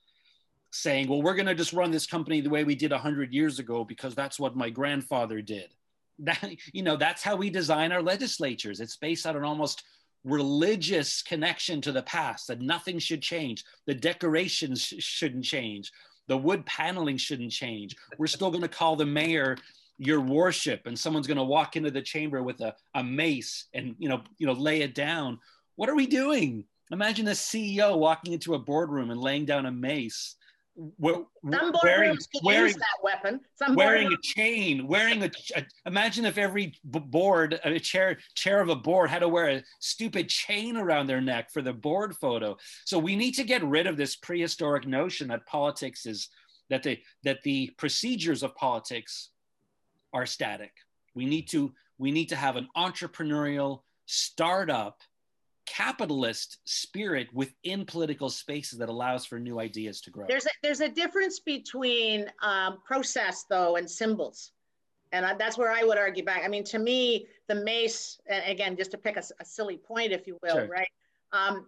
saying, 0.71 1.07
well, 1.07 1.21
we're 1.21 1.35
going 1.35 1.45
to 1.45 1.55
just 1.55 1.73
run 1.73 1.91
this 1.91 2.07
company 2.07 2.41
the 2.41 2.49
way 2.49 2.63
we 2.63 2.75
did 2.75 2.91
100 2.91 3.31
years 3.31 3.59
ago 3.59 3.85
because 3.85 4.15
that's 4.15 4.39
what 4.39 4.55
my 4.55 4.69
grandfather 4.69 5.41
did. 5.41 5.69
That, 6.23 6.51
you 6.71 6.83
know, 6.83 6.97
that's 6.97 7.23
how 7.23 7.35
we 7.35 7.49
design 7.49 7.91
our 7.91 8.03
legislatures. 8.03 8.79
It's 8.79 8.95
based 8.95 9.25
on 9.25 9.35
an 9.35 9.43
almost 9.43 9.81
religious 10.23 11.21
connection 11.21 11.81
to 11.81 11.91
the 11.91 12.03
past 12.03 12.47
that 12.47 12.61
nothing 12.61 12.99
should 12.99 13.21
change. 13.21 13.63
The 13.87 13.95
decorations 13.95 14.81
sh- 14.81 14.95
shouldn't 14.99 15.45
change. 15.45 15.91
The 16.27 16.37
wood 16.37 16.65
paneling 16.65 17.17
shouldn't 17.17 17.51
change. 17.51 17.95
We're 18.17 18.27
still 18.27 18.51
going 18.51 18.61
to 18.61 18.67
call 18.67 18.95
the 18.95 19.05
mayor 19.05 19.57
your 20.01 20.19
worship 20.19 20.87
and 20.87 20.97
someone's 20.97 21.27
going 21.27 21.37
to 21.37 21.43
walk 21.43 21.75
into 21.75 21.91
the 21.91 22.01
chamber 22.01 22.41
with 22.41 22.59
a, 22.61 22.73
a 22.95 23.03
mace 23.03 23.67
and 23.75 23.95
you 23.99 24.09
know 24.09 24.19
you 24.39 24.47
know 24.47 24.53
lay 24.53 24.81
it 24.81 24.95
down 24.95 25.37
what 25.75 25.89
are 25.89 25.95
we 25.95 26.07
doing 26.07 26.65
imagine 26.91 27.27
a 27.27 27.31
ceo 27.31 27.95
walking 27.95 28.33
into 28.33 28.55
a 28.55 28.59
boardroom 28.59 29.11
and 29.11 29.21
laying 29.21 29.45
down 29.45 29.67
a 29.67 29.71
mace 29.71 30.37
some 30.77 31.73
wearing, 31.83 32.17
wearing 32.43 32.67
use 32.67 32.75
that 32.75 33.03
weapon. 33.03 33.41
Some 33.55 33.75
wearing 33.75 34.07
a 34.07 34.17
chain, 34.21 34.87
wearing 34.87 35.23
a, 35.23 35.31
a, 35.55 35.65
Imagine 35.85 36.25
if 36.25 36.37
every 36.37 36.73
board, 36.83 37.59
a 37.63 37.79
chair, 37.79 38.17
chair 38.35 38.61
of 38.61 38.69
a 38.69 38.75
board, 38.75 39.09
had 39.09 39.19
to 39.19 39.27
wear 39.27 39.49
a 39.49 39.63
stupid 39.79 40.29
chain 40.29 40.77
around 40.77 41.07
their 41.07 41.21
neck 41.21 41.51
for 41.51 41.61
the 41.61 41.73
board 41.73 42.15
photo. 42.15 42.57
So 42.85 42.97
we 42.97 43.15
need 43.15 43.33
to 43.33 43.43
get 43.43 43.63
rid 43.63 43.87
of 43.87 43.97
this 43.97 44.15
prehistoric 44.15 44.87
notion 44.87 45.27
that 45.27 45.45
politics 45.45 46.05
is 46.05 46.29
that 46.69 46.83
the 46.83 46.99
that 47.23 47.41
the 47.43 47.71
procedures 47.77 48.43
of 48.43 48.55
politics 48.55 49.29
are 50.13 50.25
static. 50.25 50.71
We 51.15 51.25
need 51.25 51.49
to 51.49 51.73
we 51.97 52.11
need 52.11 52.29
to 52.29 52.35
have 52.35 52.55
an 52.55 52.67
entrepreneurial 52.75 53.81
startup 54.05 55.01
capitalist 55.71 56.57
spirit 56.65 57.29
within 57.33 57.85
political 57.85 58.29
spaces 58.29 58.79
that 58.79 58.89
allows 58.89 59.25
for 59.25 59.39
new 59.39 59.59
ideas 59.59 60.01
to 60.01 60.09
grow. 60.09 60.25
There's 60.27 60.45
a, 60.45 60.49
there's 60.61 60.81
a 60.81 60.89
difference 60.89 61.39
between 61.39 62.29
um, 62.41 62.79
process 62.85 63.45
though 63.49 63.77
and 63.77 63.89
symbols. 63.89 64.51
And 65.13 65.25
I, 65.25 65.33
that's 65.35 65.57
where 65.57 65.71
I 65.71 65.83
would 65.83 65.97
argue 65.97 66.25
back. 66.25 66.43
I 66.43 66.49
mean, 66.49 66.65
to 66.65 66.79
me, 66.79 67.27
the 67.47 67.55
mace, 67.55 68.19
and 68.27 68.43
again, 68.45 68.75
just 68.75 68.91
to 68.91 68.97
pick 68.97 69.15
a, 69.15 69.23
a 69.39 69.45
silly 69.45 69.77
point, 69.77 70.11
if 70.11 70.27
you 70.27 70.37
will, 70.43 70.55
sure. 70.55 70.67
right? 70.67 70.89
Um, 71.31 71.67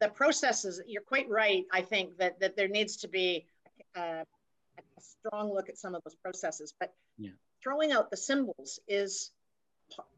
the 0.00 0.08
processes, 0.08 0.80
you're 0.86 1.02
quite 1.02 1.28
right. 1.28 1.64
I 1.72 1.82
think 1.82 2.16
that, 2.18 2.38
that 2.40 2.56
there 2.56 2.68
needs 2.68 2.96
to 2.98 3.08
be 3.08 3.46
uh, 3.96 4.24
a 4.78 5.00
strong 5.00 5.52
look 5.52 5.68
at 5.68 5.78
some 5.78 5.94
of 5.94 6.02
those 6.04 6.16
processes, 6.16 6.74
but 6.78 6.92
yeah. 7.18 7.30
throwing 7.62 7.90
out 7.92 8.10
the 8.10 8.16
symbols 8.16 8.80
is 8.86 9.30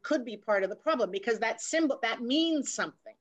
could 0.03 0.25
be 0.25 0.37
part 0.37 0.63
of 0.63 0.71
the 0.71 0.77
problem 0.77 1.11
because 1.11 1.39
that 1.39 1.61
symbol 1.61 1.99
that 2.03 2.23
means 2.23 2.73
something 2.73 3.15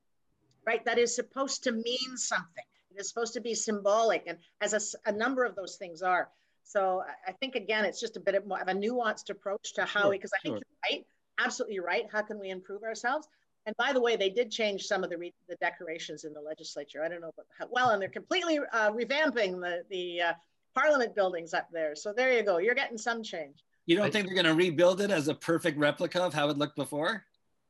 right? 0.66 0.84
That 0.86 0.98
is 0.98 1.16
supposed 1.16 1.64
to 1.66 1.72
mean 1.72 2.18
something. 2.18 2.64
It 2.90 3.00
is 3.00 3.08
supposed 3.08 3.34
to 3.34 3.40
be 3.40 3.54
symbolic 3.54 4.24
and 4.26 4.40
as 4.62 4.74
a, 4.74 5.10
a 5.10 5.12
number 5.12 5.44
of 5.46 5.56
those 5.56 5.76
things 5.76 6.02
are. 6.02 6.30
So 6.68 7.04
i 7.28 7.32
think 7.32 7.54
again 7.54 7.86
it's 7.86 8.00
just 8.00 8.18
a 8.18 8.20
bit 8.20 8.34
of 8.34 8.48
more 8.48 8.60
of 8.60 8.68
a 8.68 8.74
nuanced 8.74 9.30
approach 9.30 9.74
to 9.76 9.86
how 9.86 10.10
because 10.10 10.32
sure, 10.32 10.40
i 10.40 10.42
think 10.42 10.56
sure. 10.56 10.62
you're 10.92 10.98
right 10.98 11.06
absolutely 11.40 11.80
right. 11.80 12.06
How 12.12 12.22
can 12.22 12.40
we 12.40 12.50
improve 12.50 12.84
ourselves? 12.84 13.28
And 13.66 13.76
by 13.78 13.94
the 13.94 14.02
way 14.02 14.16
they 14.16 14.30
did 14.30 14.52
change 14.52 14.84
some 14.84 15.04
of 15.04 15.10
the, 15.10 15.18
re- 15.18 15.34
the 15.50 15.56
decorations 15.56 16.24
in 16.24 16.34
the 16.34 16.42
legislature. 16.42 17.04
I 17.04 17.10
don't 17.10 17.22
know 17.22 17.30
about 17.30 17.48
how 17.58 17.68
well 17.70 17.90
and 17.90 18.02
they're 18.02 18.10
completely 18.10 18.60
uh, 18.60 18.92
revamping 18.92 19.60
the, 19.60 19.84
the 19.90 20.22
uh, 20.22 20.34
parliament 20.76 21.16
buildings 21.16 21.54
up 21.54 21.68
there. 21.72 21.96
So 21.96 22.14
there 22.14 22.32
you 22.34 22.44
go. 22.44 22.58
You're 22.58 22.76
getting 22.76 22.98
some 22.98 23.24
change 23.24 23.64
you 23.86 23.96
don't 23.96 24.12
think 24.12 24.26
they're 24.26 24.36
going 24.36 24.46
to 24.46 24.54
rebuild 24.56 25.02
it 25.02 25.12
as 25.12 25.28
a 25.28 25.36
perfect 25.36 25.78
replica 25.78 26.22
of 26.24 26.34
how 26.34 26.50
it 26.50 26.58
looked 26.58 26.76
before? 26.76 27.24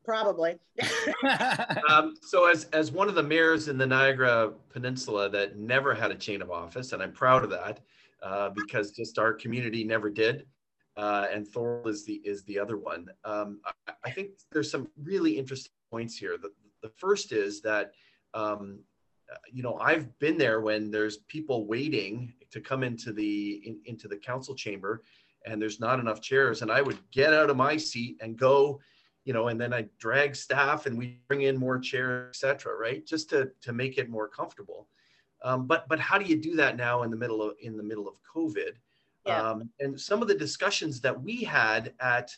Probably. 0.06 0.60
um, 1.90 2.16
so, 2.22 2.48
as 2.48 2.66
as 2.66 2.92
one 2.92 3.10
of 3.10 3.16
the 3.16 3.24
mayors 3.24 3.68
in 3.68 3.78
the 3.78 3.88
Niagara 3.88 4.52
Peninsula 4.70 5.30
that 5.30 5.58
never 5.58 5.96
had 5.96 6.12
a 6.12 6.16
chain 6.16 6.44
of 6.44 6.52
office, 6.52 6.94
and 6.94 7.02
I'm 7.02 7.12
proud 7.12 7.44
of 7.44 7.50
that 7.50 7.80
uh, 8.22 8.50
because 8.50 8.92
just 8.92 9.18
our 9.18 9.34
community 9.34 9.84
never 9.84 10.12
did, 10.12 10.46
uh, 10.96 11.26
and 11.34 11.48
Thorold 11.48 11.88
is 11.88 12.06
the 12.06 12.22
is 12.24 12.44
the 12.44 12.60
other 12.60 12.78
one. 12.78 13.08
Um, 13.24 13.60
I, 13.66 13.94
I, 14.06 14.12
think 14.12 14.32
there's 14.52 14.70
some 14.70 14.88
really 15.02 15.40
interesting 15.40 15.72
points 15.90 16.16
here. 16.16 16.38
The, 16.40 16.52
the 16.84 16.90
first 16.98 17.32
is 17.32 17.62
that 17.62 17.92
um, 18.36 18.80
you 19.52 19.64
know 19.64 19.80
I've 19.80 20.18
been 20.20 20.38
there 20.38 20.62
when 20.62 20.92
there's 20.92 21.18
people 21.18 21.66
waiting 21.66 22.34
to 22.52 22.62
come 22.62 22.84
into 22.84 23.12
the 23.12 23.62
in, 23.66 23.80
into 23.86 24.08
the 24.08 24.18
council 24.18 24.54
chamber 24.54 25.02
and 25.46 25.62
there's 25.62 25.80
not 25.80 26.00
enough 26.00 26.22
chairs 26.22 26.62
and 26.62 26.72
i 26.72 26.82
would 26.82 27.00
get 27.12 27.34
out 27.34 27.50
of 27.50 27.58
my 27.58 27.78
seat 27.78 28.18
and 28.22 28.38
go 28.38 28.80
you 29.24 29.34
know 29.34 29.48
and 29.48 29.60
then 29.60 29.74
i 29.74 29.86
drag 30.00 30.36
staff 30.36 30.86
and 30.86 30.98
we 30.98 31.20
bring 31.28 31.44
in 31.44 31.58
more 31.58 31.80
chairs 31.80 32.30
etc 32.30 32.76
right? 32.76 33.06
Just 33.06 33.30
to 33.32 33.52
to 33.62 33.74
make 33.74 33.98
it 33.98 34.10
more 34.10 34.28
comfortable. 34.28 34.88
Um, 35.44 35.68
but 35.68 35.88
but 35.88 36.00
how 36.00 36.18
do 36.18 36.26
you 36.26 36.38
do 36.38 36.56
that 36.56 36.78
now 36.78 37.04
in 37.04 37.12
the 37.12 37.18
middle 37.18 37.42
of 37.42 37.56
in 37.62 37.78
the 37.78 37.84
middle 37.84 38.08
of 38.08 38.16
covid? 38.24 38.74
Yeah. 39.26 39.42
um, 39.42 39.70
and 39.80 40.00
some 40.00 40.22
of 40.22 40.28
the 40.28 40.36
discussions 40.36 41.02
that 41.02 41.20
we 41.20 41.44
had 41.44 41.94
at 42.00 42.36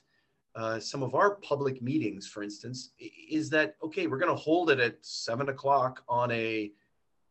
uh, 0.55 0.79
some 0.79 1.03
of 1.03 1.15
our 1.15 1.35
public 1.35 1.81
meetings 1.81 2.27
for 2.27 2.43
instance 2.43 2.91
is 3.29 3.49
that 3.49 3.75
okay 3.83 4.07
we're 4.07 4.17
going 4.17 4.31
to 4.31 4.41
hold 4.41 4.69
it 4.69 4.79
at 4.79 4.95
seven 5.01 5.49
o'clock 5.49 6.03
on 6.07 6.31
a 6.31 6.71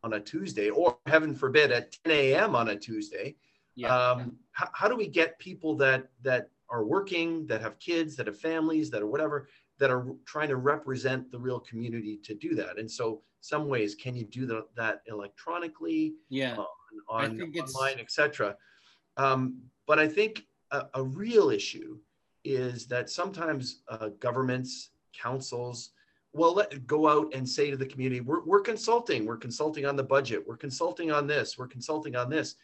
on 0.03 0.12
a 0.12 0.20
tuesday 0.20 0.68
or 0.68 0.99
heaven 1.07 1.35
forbid 1.35 1.72
at 1.72 1.97
10 2.05 2.12
a.m 2.12 2.55
on 2.55 2.68
a 2.68 2.77
tuesday 2.77 3.35
yeah. 3.77 3.95
Um, 3.95 4.37
how, 4.53 4.68
how 4.72 4.89
do 4.89 4.97
we 4.97 5.07
get 5.07 5.39
people 5.39 5.77
that 5.77 6.09
that 6.22 6.51
are 6.68 6.85
working, 6.85 7.47
that 7.47 7.61
have 7.61 7.79
kids, 7.79 8.16
that 8.16 8.27
have 8.27 8.39
families, 8.39 8.91
that 8.91 9.03
are 9.03 9.07
whatever, 9.07 9.49
that 9.79 9.91
are 9.91 10.07
trying 10.24 10.49
to 10.49 10.57
represent 10.57 11.31
the 11.31 11.39
real 11.39 11.61
community 11.61 12.18
to 12.24 12.35
do 12.35 12.55
that? 12.57 12.79
And 12.79 12.91
so, 12.91 13.22
some 13.41 13.68
ways, 13.68 13.95
can 13.95 14.16
you 14.16 14.24
do 14.24 14.47
the, 14.47 14.66
that 14.77 15.03
electronically? 15.07 16.14
Yeah. 16.31 16.57
on, 16.57 16.66
on 17.09 17.41
online, 17.41 18.01
etc. 18.01 18.57
Um, 19.16 19.59
but 19.87 19.99
I 19.99 20.09
think 20.09 20.45
a, 20.72 20.87
a, 20.95 21.03
real 21.03 21.51
issue 21.51 21.99
is 22.45 22.87
that 22.87 23.09
sometimes 23.09 23.83
uh, 23.89 24.09
governments, 24.20 24.91
councils, 25.12 25.91
well, 26.33 26.55
let 26.55 26.87
go 26.87 27.09
out 27.09 27.33
and 27.35 27.49
say 27.49 27.70
to 27.70 27.77
the 27.77 27.87
community, 27.87 28.20
we're, 28.20 28.45
we're 28.45 28.61
consulting, 28.61 29.24
we're 29.24 29.39
consulting 29.39 29.87
on 29.87 29.97
the 29.97 30.03
budget, 30.03 30.45
we're 30.47 30.57
consulting 30.57 31.11
on 31.11 31.27
this, 31.27 31.57
we're 31.57 31.66
consulting 31.66 32.14
on 32.14 32.29
this. 32.29 32.57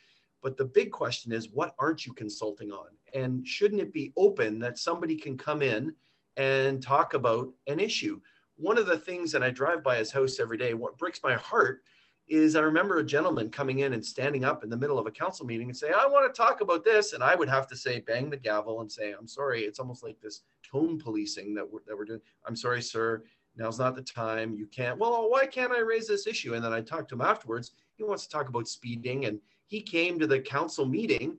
But 0.42 0.56
the 0.56 0.64
big 0.64 0.90
question 0.90 1.32
is, 1.32 1.48
what 1.50 1.74
aren't 1.78 2.04
you 2.04 2.12
consulting 2.12 2.72
on? 2.72 2.88
And 3.14 3.46
shouldn't 3.46 3.80
it 3.80 3.92
be 3.92 4.12
open 4.16 4.58
that 4.58 4.78
somebody 4.78 5.16
can 5.16 5.38
come 5.38 5.62
in 5.62 5.94
and 6.36 6.82
talk 6.82 7.14
about 7.14 7.48
an 7.68 7.78
issue? 7.78 8.20
One 8.56 8.78
of 8.78 8.86
the 8.86 8.98
things 8.98 9.30
that 9.32 9.42
I 9.42 9.50
drive 9.50 9.82
by 9.82 9.96
his 9.96 10.10
house 10.10 10.40
every 10.40 10.58
day, 10.58 10.74
what 10.74 10.98
breaks 10.98 11.20
my 11.22 11.34
heart 11.34 11.82
is 12.28 12.56
I 12.56 12.60
remember 12.60 12.98
a 12.98 13.04
gentleman 13.04 13.50
coming 13.50 13.80
in 13.80 13.92
and 13.92 14.04
standing 14.04 14.44
up 14.44 14.64
in 14.64 14.70
the 14.70 14.76
middle 14.76 14.98
of 14.98 15.06
a 15.06 15.10
council 15.10 15.44
meeting 15.44 15.68
and 15.68 15.76
say, 15.76 15.90
I 15.90 16.06
want 16.06 16.32
to 16.32 16.36
talk 16.36 16.60
about 16.60 16.84
this. 16.84 17.12
And 17.12 17.22
I 17.22 17.34
would 17.34 17.48
have 17.48 17.66
to 17.68 17.76
say, 17.76 18.00
bang 18.00 18.30
the 18.30 18.36
gavel 18.36 18.80
and 18.80 18.90
say, 18.90 19.12
I'm 19.12 19.28
sorry. 19.28 19.62
It's 19.62 19.78
almost 19.78 20.02
like 20.02 20.20
this 20.20 20.42
tone 20.62 20.98
policing 20.98 21.54
that 21.54 21.70
we're, 21.70 21.80
that 21.86 21.96
we're 21.96 22.04
doing. 22.04 22.20
I'm 22.46 22.56
sorry, 22.56 22.82
sir. 22.82 23.22
Now's 23.56 23.78
not 23.78 23.94
the 23.94 24.02
time. 24.02 24.54
You 24.54 24.66
can't. 24.66 24.98
Well, 24.98 25.28
why 25.30 25.46
can't 25.46 25.72
I 25.72 25.80
raise 25.80 26.06
this 26.06 26.26
issue? 26.26 26.54
And 26.54 26.64
then 26.64 26.72
I 26.72 26.80
talked 26.80 27.10
to 27.10 27.16
him 27.16 27.20
afterwards. 27.20 27.72
He 27.96 28.04
wants 28.04 28.24
to 28.26 28.30
talk 28.30 28.48
about 28.48 28.66
speeding 28.66 29.26
and 29.26 29.38
he 29.72 29.80
came 29.80 30.18
to 30.18 30.26
the 30.26 30.38
council 30.38 30.84
meeting 30.84 31.38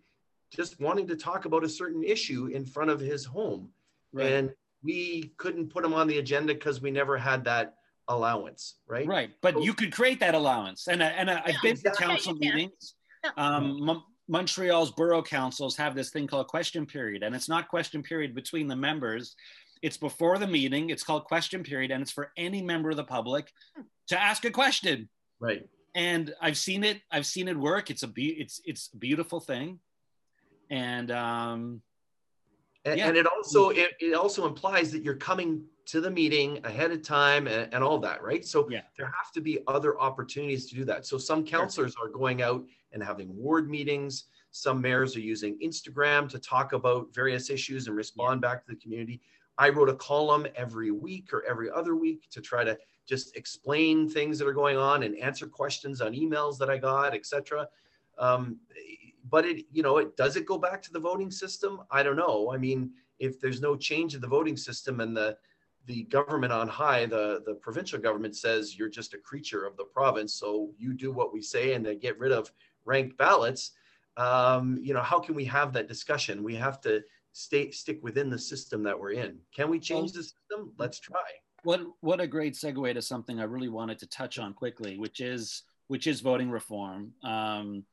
just 0.52 0.82
wanting 0.82 1.06
to 1.08 1.16
talk 1.16 1.46
about 1.46 1.64
a 1.64 1.70
certain 1.70 2.04
issue 2.04 2.48
in 2.48 2.66
front 2.66 2.90
of 2.90 3.00
his 3.00 3.24
home. 3.24 3.70
Right. 4.12 4.32
And 4.32 4.54
we 4.84 5.34
couldn't 5.38 5.70
put 5.70 5.86
him 5.86 5.94
on 5.94 6.08
the 6.08 6.18
agenda 6.18 6.56
because 6.56 6.82
we 6.82 6.90
never 6.90 7.16
had 7.16 7.44
that 7.44 7.76
allowance, 8.08 8.80
right? 8.88 9.06
Right. 9.06 9.30
But 9.44 9.54
so, 9.54 9.62
you 9.62 9.76
could 9.76 9.94
create 9.94 10.20
that 10.22 10.34
allowance. 10.34 10.88
And, 10.88 11.04
and 11.04 11.30
I've 11.30 11.48
yeah, 11.48 11.54
been 11.62 11.78
to 11.78 11.92
council 11.92 12.34
meetings. 12.34 12.96
Um, 13.38 14.04
Montreal's 14.28 14.90
borough 14.90 15.22
councils 15.22 15.78
have 15.78 15.94
this 15.94 16.10
thing 16.10 16.26
called 16.26 16.48
question 16.48 16.88
period, 16.88 17.22
and 17.22 17.36
it's 17.36 17.48
not 17.48 17.68
question 17.68 18.02
period 18.02 18.34
between 18.34 18.68
the 18.68 18.76
members. 18.76 19.36
It's 19.84 19.98
before 19.98 20.40
the 20.40 20.48
meeting. 20.48 20.90
It's 20.90 21.04
called 21.04 21.26
question 21.26 21.62
period, 21.62 21.92
and 21.92 22.02
it's 22.02 22.12
for 22.12 22.32
any 22.36 22.64
member 22.64 22.90
of 22.90 22.98
the 22.98 23.04
public 23.04 23.54
to 24.08 24.20
ask 24.20 24.44
a 24.44 24.52
question. 24.52 25.08
Right 25.40 25.68
and 25.96 26.34
I've 26.42 26.58
seen 26.58 26.84
it. 26.84 27.02
I've 27.12 27.26
seen 27.26 27.48
it 27.48 27.58
work. 27.58 27.90
It's 27.90 28.04
a 28.04 28.08
be- 28.08 28.38
it's 28.40 28.62
it's 28.66 28.90
a 28.94 28.98
beautiful 28.98 29.40
thing, 29.40 29.80
and 30.70 31.12
um, 31.12 31.82
And, 32.86 32.98
yeah. 32.98 33.08
and 33.08 33.18
it 33.18 33.26
also 33.26 33.70
it, 33.70 33.92
it 34.00 34.14
also 34.14 34.46
implies 34.46 34.92
that 34.92 35.04
you're 35.04 35.16
coming 35.16 35.64
to 35.86 36.02
the 36.02 36.12
meeting 36.12 36.60
ahead 36.66 36.92
of 36.92 37.02
time 37.02 37.48
and, 37.48 37.74
and 37.74 37.84
all 37.84 38.00
that, 38.00 38.22
right? 38.24 38.46
So 38.46 38.68
yeah. 38.70 38.82
there 38.98 39.06
have 39.06 39.32
to 39.34 39.42
be 39.42 39.60
other 39.68 40.00
opportunities 40.00 40.70
to 40.70 40.76
do 40.76 40.86
that. 40.86 41.06
So 41.06 41.18
some 41.18 41.46
councilors 41.46 41.94
sure. 41.94 42.08
are 42.08 42.12
going 42.12 42.42
out 42.42 42.64
and 42.92 43.04
having 43.04 43.36
ward 43.36 43.70
meetings. 43.70 44.26
Some 44.52 44.82
mayors 44.82 45.16
are 45.16 45.22
using 45.22 45.58
Instagram 45.64 46.30
to 46.30 46.40
talk 46.40 46.74
about 46.74 47.14
various 47.14 47.50
issues 47.50 47.88
and 47.88 47.96
respond 47.96 48.42
back 48.42 48.66
to 48.66 48.72
the 48.72 48.80
community. 48.80 49.22
I 49.58 49.70
wrote 49.70 49.90
a 49.90 49.96
column 49.96 50.48
every 50.56 50.92
week 50.92 51.34
or 51.34 51.44
every 51.46 51.70
other 51.70 51.96
week 51.96 52.30
to 52.32 52.42
try 52.42 52.64
to 52.64 52.78
just 53.06 53.36
explain 53.36 54.10
things 54.10 54.40
that 54.40 54.48
are 54.48 54.54
going 54.54 54.78
on 54.78 55.04
and 55.04 55.18
answer 55.18 55.48
questions 55.48 56.02
on 56.02 56.14
emails 56.14 56.58
that 56.58 56.70
I 56.70 56.78
got, 56.78 57.14
etc. 57.14 57.68
Um, 58.18 58.60
but 59.30 59.46
it, 59.46 59.66
you 59.72 59.84
know, 59.84 59.98
it 59.98 60.16
does 60.18 60.36
it 60.36 60.46
go 60.46 60.58
back 60.58 60.82
to 60.84 60.92
the 60.92 61.00
voting 61.00 61.32
system? 61.32 61.82
I 61.92 62.04
don't 62.04 62.16
know. 62.16 62.52
I 62.54 62.58
mean, 62.58 62.92
if 63.20 63.40
there's 63.40 63.62
no 63.62 63.76
change 63.76 64.16
in 64.16 64.22
the 64.22 64.28
voting 64.28 64.58
system 64.58 65.00
and 65.00 65.16
the 65.16 65.38
the 65.86 66.04
government 66.04 66.54
on 66.54 66.68
high, 66.68 67.06
the 67.06 67.42
the 67.46 67.56
provincial 67.56 68.00
government 68.00 68.36
says 68.36 68.78
you're 68.78 68.90
just 68.90 69.14
a 69.14 69.18
creature 69.18 69.66
of 69.66 69.76
the 69.78 69.86
province, 69.86 70.34
so 70.34 70.72
you 70.78 70.94
do 70.94 71.12
what 71.12 71.34
we 71.34 71.42
say, 71.42 71.74
and 71.74 71.86
they 71.86 71.96
get 71.96 72.20
rid 72.20 72.32
of 72.32 72.52
ranked 72.86 73.18
ballots. 73.18 73.72
Um, 74.16 74.80
you 74.82 74.94
know, 74.94 75.02
how 75.02 75.20
can 75.20 75.36
we 75.36 75.46
have 75.46 75.74
that 75.74 75.88
discussion? 75.88 76.44
We 76.44 76.56
have 76.56 76.80
to 76.82 77.02
stay 77.32 77.72
stick 77.72 78.00
within 78.04 78.30
the 78.30 78.38
system 78.38 78.84
that 78.84 79.00
we're 79.00 79.14
in. 79.14 79.40
Can 79.56 79.70
we 79.70 79.80
change 79.80 80.12
the 80.12 80.24
system? 80.24 80.72
Let's 80.78 81.00
try. 81.00 81.20
What 81.64 81.82
what 82.02 82.22
a 82.22 82.28
great 82.28 82.54
segue 82.54 82.94
to 82.94 83.02
something 83.02 83.40
I 83.40 83.44
really 83.44 83.70
wanted 83.70 84.00
to 84.00 84.08
touch 84.08 84.38
on 84.38 84.54
quickly, 84.54 84.98
which 84.98 85.20
is 85.20 85.64
which 85.88 86.08
is 86.08 86.22
voting 86.22 86.50
reform. 86.50 87.14
Um, 87.24 87.84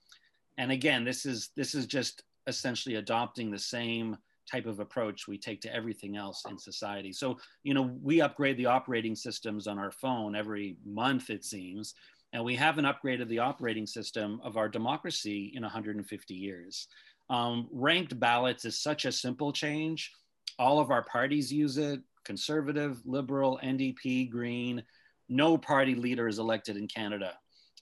and 0.59 0.73
again, 0.73 1.05
this 1.05 1.27
is 1.27 1.51
this 1.57 1.75
is 1.75 1.87
just 1.87 2.23
essentially 2.47 2.97
adopting 2.97 3.51
the 3.51 3.59
same 3.59 4.16
type 4.51 4.66
of 4.66 4.81
approach 4.81 5.29
we 5.29 5.39
take 5.39 5.61
to 5.62 5.75
everything 5.75 6.16
else 6.16 6.45
in 6.49 6.59
society. 6.59 7.12
So, 7.12 7.39
you 7.62 7.75
know, 7.75 7.97
we 8.03 8.21
upgrade 8.21 8.57
the 8.57 8.66
operating 8.66 9.14
systems 9.14 9.66
on 9.66 9.79
our 9.79 9.91
phone 9.93 10.35
every 10.35 10.77
month, 10.85 11.31
it 11.31 11.45
seems, 11.45 11.95
and 12.33 12.45
we 12.45 12.57
haven't 12.57 12.85
upgraded 12.85 13.29
the 13.29 13.39
operating 13.39 13.87
system 13.87 14.41
of 14.43 14.57
our 14.57 14.68
democracy 14.68 15.53
in 15.55 15.62
150 15.62 16.35
years. 16.35 16.89
Um, 17.29 17.68
ranked 17.71 18.18
ballots 18.18 18.64
is 18.64 18.79
such 18.79 19.05
a 19.05 19.12
simple 19.12 19.53
change. 19.53 20.12
All 20.59 20.81
of 20.81 20.91
our 20.91 21.03
parties 21.03 21.53
use 21.53 21.79
it 21.79 22.01
conservative, 22.31 23.01
liberal, 23.05 23.59
NDP, 23.61 24.31
Green. 24.31 24.85
No 25.28 25.59
party 25.59 25.97
leader 25.97 26.28
is 26.28 26.39
elected 26.39 26.76
in 26.76 26.87
Canada 26.87 27.33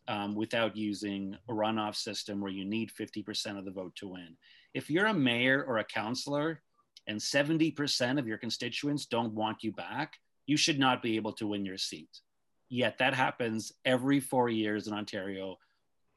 um, 0.08 0.34
without 0.34 0.74
using 0.74 1.36
a 1.50 1.52
runoff 1.52 1.96
system 1.96 2.40
where 2.40 2.50
you 2.50 2.64
need 2.64 2.90
50% 2.90 3.58
of 3.58 3.66
the 3.66 3.70
vote 3.70 3.94
to 3.96 4.08
win. 4.08 4.38
If 4.72 4.88
you're 4.88 5.04
a 5.04 5.12
mayor 5.12 5.62
or 5.68 5.76
a 5.76 5.84
councillor 5.84 6.62
and 7.06 7.20
70% 7.20 8.18
of 8.18 8.26
your 8.26 8.38
constituents 8.38 9.04
don't 9.04 9.34
want 9.34 9.62
you 9.62 9.70
back, 9.70 10.14
you 10.46 10.56
should 10.56 10.78
not 10.78 11.02
be 11.02 11.16
able 11.16 11.34
to 11.34 11.46
win 11.46 11.66
your 11.66 11.76
seat. 11.76 12.22
Yet 12.70 12.96
that 13.00 13.12
happens 13.12 13.74
every 13.84 14.18
four 14.18 14.48
years 14.48 14.86
in 14.86 14.94
Ontario, 14.94 15.58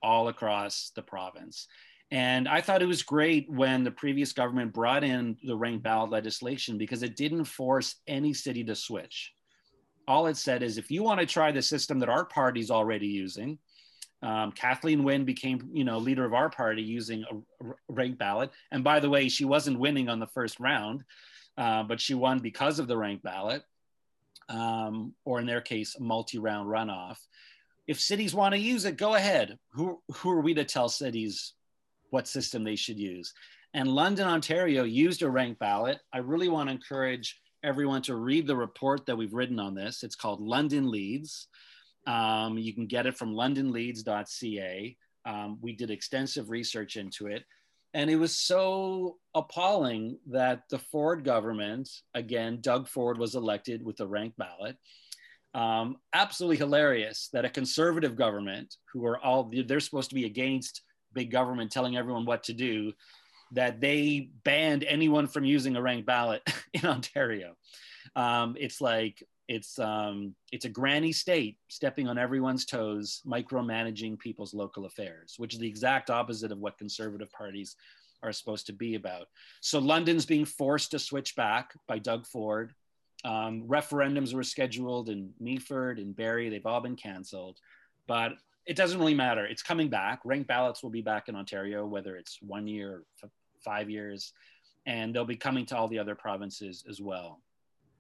all 0.02 0.30
across 0.30 0.94
the 0.96 1.02
province. 1.02 1.68
And 2.12 2.48
I 2.50 2.60
thought 2.60 2.82
it 2.82 2.88
was 2.88 3.04
great 3.04 3.50
when 3.50 3.86
the 3.86 3.92
previous 3.92 4.34
government 4.34 4.74
brought 4.74 5.04
in 5.04 5.38
the 5.44 5.56
ranked 5.56 5.84
ballot 5.84 6.12
legislation 6.12 6.78
because 6.78 7.04
it 7.04 7.16
didn't 7.16 7.46
force 7.46 7.96
any 8.06 8.34
city 8.34 8.66
to 8.66 8.76
switch. 8.76 9.32
All 10.10 10.28
it 10.28 10.36
said 10.36 10.62
is 10.62 10.78
if 10.78 10.92
you 10.92 11.04
want 11.04 11.22
to 11.22 11.26
try 11.26 11.52
the 11.52 11.62
system 11.62 12.00
that 12.00 12.10
our 12.10 12.26
party's 12.26 12.70
already 12.70 13.08
using, 13.08 13.60
um, 14.22 14.52
Kathleen 14.52 15.04
Wynne 15.04 15.24
became, 15.24 15.70
you 15.72 15.86
know, 15.86 15.98
leader 16.00 16.26
of 16.26 16.34
our 16.34 16.50
party 16.50 16.82
using 16.82 17.24
a 17.32 17.66
ranked 17.88 18.20
ballot. 18.20 18.52
And 18.72 18.84
by 18.84 19.00
the 19.00 19.10
way, 19.10 19.30
she 19.30 19.46
wasn't 19.46 19.80
winning 19.80 20.10
on 20.10 20.20
the 20.20 20.28
first 20.28 20.60
round, 20.60 21.06
uh, 21.58 21.84
but 21.84 22.02
she 22.02 22.14
won 22.14 22.40
because 22.40 22.78
of 22.78 22.88
the 22.88 22.98
ranked 22.98 23.24
ballot, 23.24 23.64
um, 24.50 25.16
or 25.24 25.40
in 25.40 25.46
their 25.46 25.62
case, 25.62 25.96
multi-round 25.98 26.68
runoff. 26.68 27.18
If 27.88 28.00
cities 28.00 28.36
want 28.36 28.54
to 28.54 28.60
use 28.60 28.84
it, 28.86 28.98
go 28.98 29.16
ahead. 29.16 29.58
Who, 29.74 30.02
who 30.16 30.32
are 30.32 30.42
we 30.42 30.54
to 30.56 30.66
tell 30.66 30.90
cities 30.90 31.54
what 32.12 32.28
system 32.28 32.64
they 32.64 32.76
should 32.76 33.00
use? 33.00 33.34
And 33.74 33.88
London, 33.90 34.28
Ontario 34.28 34.84
used 34.84 35.22
a 35.22 35.30
ranked 35.30 35.60
ballot. 35.60 36.00
I 36.14 36.20
really 36.20 36.50
want 36.50 36.70
to 36.70 36.76
encourage 36.76 37.40
everyone 37.64 38.02
to 38.04 38.16
read 38.16 38.48
the 38.48 38.56
report 38.56 39.06
that 39.06 39.16
we've 39.16 39.34
written 39.34 39.60
on 39.60 39.76
this. 39.76 40.04
It's 40.04 40.16
called 40.16 40.42
London 40.42 40.90
Leads. 40.90 41.48
Um, 42.08 42.58
you 42.58 42.74
can 42.74 42.88
get 42.88 43.06
it 43.06 43.18
from 43.18 43.34
londonleads.ca. 43.34 44.98
Um, 45.26 45.60
we 45.62 45.74
did 45.74 45.92
extensive 45.92 46.50
research 46.50 46.98
into 46.98 47.28
it. 47.28 47.44
And 47.94 48.10
it 48.10 48.16
was 48.16 48.36
so 48.36 49.18
appalling 49.36 50.18
that 50.28 50.64
the 50.70 50.80
Ford 50.80 51.24
government, 51.24 51.90
again, 52.14 52.60
Doug 52.62 52.88
Ford 52.88 53.18
was 53.18 53.36
elected 53.36 53.84
with 53.84 54.00
a 54.00 54.08
ranked 54.08 54.38
ballot. 54.38 54.78
Um, 55.54 55.98
absolutely 56.14 56.58
hilarious 56.58 57.30
that 57.34 57.44
a 57.44 57.50
conservative 57.50 58.16
government, 58.16 58.76
who 58.94 59.06
are 59.06 59.20
all, 59.20 59.52
they're 59.66 59.82
supposed 59.82 60.10
to 60.10 60.16
be 60.16 60.26
against 60.26 60.82
big 61.14 61.32
government 61.32 61.72
telling 61.72 61.98
everyone 61.98 62.26
what 62.26 62.44
to 62.44 62.54
do, 62.54 62.94
that 63.52 63.82
they 63.82 64.30
banned 64.44 64.84
anyone 64.84 65.28
from 65.28 65.46
using 65.46 65.76
a 65.76 65.82
ranked 65.82 66.06
ballot 66.06 66.42
in 66.74 66.86
Ontario. 66.86 67.56
Um, 68.16 68.56
it's 68.60 68.82
like 68.82 69.24
it's 69.48 69.80
um, 69.80 70.34
it's 70.52 70.66
a 70.66 70.70
granny 70.70 71.12
state 71.12 71.58
stepping 71.68 72.08
on 72.08 72.18
everyone's 72.18 72.66
toes, 72.66 73.22
micromanaging 73.26 74.20
people's 74.20 74.54
local 74.54 74.86
affairs, 74.86 75.36
which 75.38 75.54
is 75.54 75.60
the 75.60 75.68
exact 75.68 76.10
opposite 76.10 76.52
of 76.52 76.60
what 76.60 76.78
conservative 76.78 77.32
parties 77.32 77.76
are 78.24 78.32
supposed 78.32 78.68
to 78.68 78.74
be 78.74 78.96
about. 78.96 79.28
So 79.62 79.80
London's 79.80 80.26
being 80.26 80.46
forced 80.46 80.92
to 80.92 81.00
switch 81.00 81.36
back 81.36 81.74
by 81.88 82.00
Doug 82.00 82.26
Ford. 82.28 82.74
Um, 83.26 83.64
referendums 83.68 84.34
were 84.34 84.44
scheduled 84.44 85.10
in 85.10 85.32
Meaford 85.42 85.98
and 85.98 86.16
Barrie. 86.16 86.50
They've 86.50 86.66
all 86.66 86.82
been 86.82 86.96
canceled, 86.96 87.60
but 88.08 88.34
it 88.72 88.78
doesn't 88.78 89.00
really 89.00 89.14
matter. 89.14 89.46
It's 89.46 89.64
coming 89.64 89.90
back. 89.90 90.22
Ranked 90.24 90.48
ballots 90.48 90.82
will 90.82 90.90
be 90.90 91.02
back 91.02 91.28
in 91.30 91.36
Ontario, 91.36 91.86
whether 91.86 92.16
it's 92.16 92.40
one 92.42 92.68
year 92.68 93.04
five 93.64 93.90
years, 93.90 94.34
and 94.86 95.14
they'll 95.14 95.26
be 95.26 95.36
coming 95.36 95.66
to 95.68 95.78
all 95.78 95.88
the 95.88 96.00
other 96.00 96.16
provinces 96.16 96.84
as 96.90 97.00
well 97.00 97.42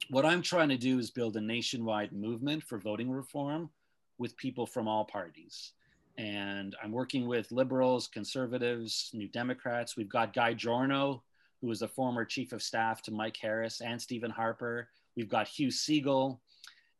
what 0.09 0.25
I'm 0.25 0.41
trying 0.41 0.69
to 0.69 0.77
do 0.77 0.99
is 0.99 1.11
build 1.11 1.37
a 1.37 1.41
nationwide 1.41 2.11
movement 2.11 2.63
for 2.63 2.77
voting 2.77 3.11
reform 3.11 3.69
with 4.17 4.37
people 4.37 4.65
from 4.65 4.87
all 4.87 5.05
parties. 5.05 5.73
And 6.17 6.75
I'm 6.83 6.91
working 6.91 7.27
with 7.27 7.51
liberals, 7.51 8.07
conservatives, 8.07 9.09
New 9.13 9.27
Democrats. 9.29 9.95
We've 9.95 10.09
got 10.09 10.33
Guy 10.33 10.53
Giorno, 10.53 11.23
who 11.61 11.67
was 11.67 11.81
a 11.81 11.87
former 11.87 12.25
chief 12.25 12.51
of 12.51 12.61
staff 12.61 13.01
to 13.03 13.11
Mike 13.11 13.37
Harris 13.37 13.81
and 13.81 14.01
Stephen 14.01 14.31
Harper. 14.31 14.89
We've 15.15 15.29
got 15.29 15.47
Hugh 15.47 15.69
Segal. 15.69 16.39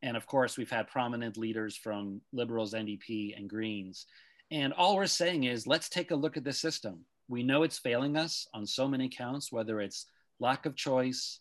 And 0.03 0.17
of 0.17 0.25
course, 0.25 0.57
we've 0.57 0.71
had 0.71 0.87
prominent 0.87 1.37
leaders 1.37 1.75
from 1.75 2.21
Liberals, 2.33 2.73
NDP, 2.73 3.37
and 3.37 3.49
Greens. 3.49 4.07
And 4.49 4.73
all 4.73 4.95
we're 4.95 5.05
saying 5.05 5.45
is 5.45 5.67
let's 5.67 5.89
take 5.89 6.11
a 6.11 6.15
look 6.15 6.37
at 6.37 6.43
the 6.43 6.53
system. 6.53 7.05
We 7.27 7.43
know 7.43 7.63
it's 7.63 7.77
failing 7.77 8.17
us 8.17 8.47
on 8.53 8.65
so 8.65 8.87
many 8.87 9.07
counts, 9.07 9.51
whether 9.51 9.79
it's 9.79 10.07
lack 10.39 10.65
of 10.65 10.75
choice, 10.75 11.39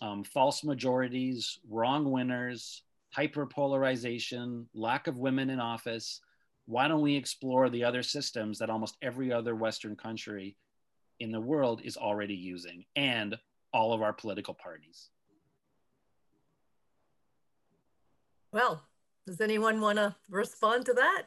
um, 0.00 0.24
false 0.24 0.64
majorities, 0.64 1.58
wrong 1.68 2.10
winners, 2.10 2.82
hyperpolarization, 3.16 4.66
lack 4.74 5.06
of 5.06 5.16
women 5.16 5.50
in 5.50 5.60
office. 5.60 6.20
Why 6.66 6.88
don't 6.88 7.02
we 7.02 7.14
explore 7.16 7.70
the 7.70 7.84
other 7.84 8.02
systems 8.02 8.58
that 8.58 8.70
almost 8.70 8.96
every 9.02 9.32
other 9.32 9.54
Western 9.54 9.96
country 9.96 10.56
in 11.20 11.30
the 11.30 11.40
world 11.40 11.82
is 11.84 11.96
already 11.96 12.34
using 12.34 12.84
and 12.96 13.38
all 13.72 13.92
of 13.92 14.02
our 14.02 14.12
political 14.12 14.54
parties? 14.54 15.10
Well, 18.52 18.82
does 19.26 19.40
anyone 19.40 19.80
want 19.80 19.98
to 19.98 20.14
respond 20.30 20.86
to 20.86 20.94
that? 20.94 21.24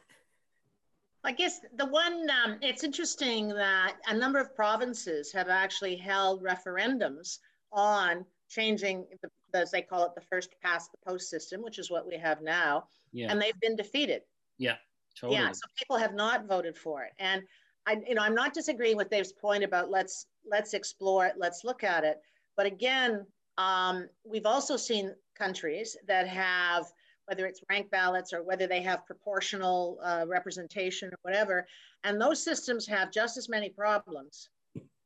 I 1.24 1.32
guess 1.32 1.62
the 1.76 1.86
one, 1.86 2.28
um, 2.44 2.58
it's 2.62 2.84
interesting 2.84 3.50
that 3.50 3.98
a 4.08 4.14
number 4.16 4.40
of 4.40 4.56
provinces 4.56 5.32
have 5.34 5.50
actually 5.50 5.96
held 5.96 6.44
referendums 6.44 7.38
on 7.72 8.26
changing 8.50 9.06
the, 9.22 9.30
as 9.60 9.70
they 9.70 9.84
call 9.84 10.06
it, 10.06 10.16
the 10.16 10.22
first 10.22 10.56
past 10.64 10.92
the 10.92 10.98
post 11.08 11.30
system, 11.30 11.62
which 11.62 11.78
is 11.78 11.92
what 11.92 12.08
we 12.08 12.18
have 12.18 12.42
now. 12.42 12.86
Yeah. 13.14 13.32
And 13.32 13.40
they've 13.40 13.60
been 13.62 13.76
defeated. 13.76 14.24
Yeah, 14.58 14.78
totally. 15.20 15.40
Yeah, 15.40 15.52
so 15.52 15.62
people 15.78 15.98
have 15.98 16.16
not 16.16 16.48
voted 16.48 16.76
for 16.76 17.04
it. 17.04 17.12
And 17.20 17.44
I, 17.86 17.98
you 18.08 18.16
know, 18.16 18.24
I'm 18.24 18.36
not 18.36 18.54
disagreeing 18.54 18.98
with 18.98 19.10
Dave's 19.10 19.32
point 19.32 19.64
about 19.64 19.90
let's 19.90 20.28
let's 20.50 20.74
explore 20.74 21.26
it, 21.28 21.36
let's 21.38 21.64
look 21.64 21.84
at 21.84 22.04
it. 22.04 22.20
But 22.58 22.66
again, 22.66 23.26
um, 23.58 24.08
we've 24.24 24.46
also 24.46 24.76
seen 24.76 25.14
countries 25.36 25.98
that 26.08 26.28
have 26.28 26.86
whether 27.26 27.46
it's 27.46 27.62
rank 27.70 27.90
ballots 27.92 28.34
or 28.34 28.44
whether 28.44 28.68
they 28.68 28.82
have 28.82 29.06
proportional 29.06 30.00
uh, 30.04 30.26
representation 30.28 31.10
or 31.10 31.18
whatever, 31.22 31.68
and 32.04 32.20
those 32.20 32.44
systems 32.44 32.88
have 32.88 33.12
just 33.12 33.38
as 33.38 33.50
many 33.50 33.70
problems 33.70 34.50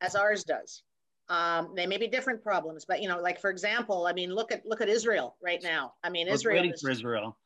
as 0.02 0.16
ours 0.16 0.44
does. 0.44 0.84
Um, 1.28 1.74
they 1.76 1.88
may 1.88 1.98
be 1.98 2.08
different 2.08 2.44
problems, 2.44 2.86
but 2.86 3.02
you 3.02 3.10
know, 3.10 3.20
like 3.20 3.40
for 3.40 3.50
example, 3.50 4.06
I 4.06 4.14
mean, 4.14 4.34
look 4.34 4.52
at 4.52 4.66
look 4.66 4.82
at 4.82 4.90
Israel 4.90 5.36
right 5.44 5.62
now. 5.64 5.94
I 6.04 6.10
mean, 6.10 6.28
Israel. 6.28 6.58
Waiting 6.58 6.74
is, 6.74 6.82
for 6.82 6.92
Israel. 6.92 7.38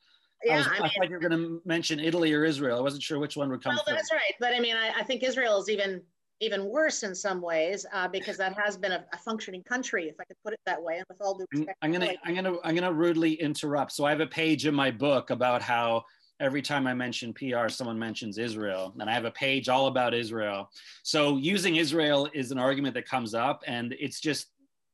Yeah, 0.44 0.56
I, 0.56 0.58
was, 0.58 0.68
I, 0.68 0.72
I 0.72 0.90
thought 0.90 1.10
you 1.10 1.16
were 1.16 1.20
going 1.20 1.32
to 1.32 1.62
mention 1.66 2.00
Italy 2.00 2.34
or 2.34 2.46
Israel. 2.46 2.78
I 2.78 2.82
wasn't 2.82 3.04
sure 3.04 3.20
which 3.20 3.36
one 3.36 3.50
would 3.50 3.64
come. 3.64 3.76
Well, 3.76 3.84
first. 3.86 3.96
that's 3.96 4.12
right, 4.12 4.34
but 4.40 4.54
I 4.54 4.60
mean, 4.60 4.76
I, 4.76 4.92
I 5.00 5.04
think 5.04 5.24
Israel 5.24 5.60
is 5.60 5.70
even 5.70 6.02
even 6.42 6.66
worse 6.66 7.04
in 7.04 7.14
some 7.14 7.42
ways 7.42 7.86
uh, 7.94 8.08
because 8.08 8.38
that 8.38 8.58
has 8.58 8.78
been 8.78 8.94
a, 8.94 9.06
a, 9.14 9.18
functioning 9.18 9.62
country, 9.64 10.08
if 10.08 10.16
I 10.20 10.24
could 10.24 10.38
put 10.44 10.54
it 10.54 10.60
that 10.66 10.82
way. 10.82 10.98
And 10.98 11.06
with 11.10 11.18
all 11.22 11.38
due 11.38 11.46
respect, 11.52 11.78
I'm 11.82 11.92
gonna 11.92 12.14
I'm 12.24 12.36
gonna 12.36 12.56
I'm 12.64 12.76
gonna 12.76 12.94
rudely 12.94 13.34
interrupt. 13.34 13.92
So 13.92 14.06
I 14.06 14.10
have 14.10 14.22
a 14.22 14.28
page 14.28 14.66
in 14.66 14.74
my 14.74 14.92
book 14.92 15.30
about 15.32 15.62
how 15.62 16.04
every 16.40 16.62
time 16.62 16.88
I 16.88 16.94
mention 16.94 17.34
PR, 17.34 17.68
someone 17.68 18.00
mentions 18.00 18.38
Israel, 18.38 18.94
and 19.00 19.10
I 19.10 19.14
have 19.14 19.26
a 19.26 19.32
page 19.32 19.68
all 19.68 19.88
about 19.88 20.14
Israel. 20.14 20.70
So 21.04 21.38
using 21.38 21.76
Israel 21.76 22.30
is 22.34 22.52
an 22.52 22.58
argument 22.58 22.94
that 22.94 23.06
comes 23.06 23.34
up, 23.34 23.62
and 23.68 23.94
it's 24.00 24.22
just 24.22 24.48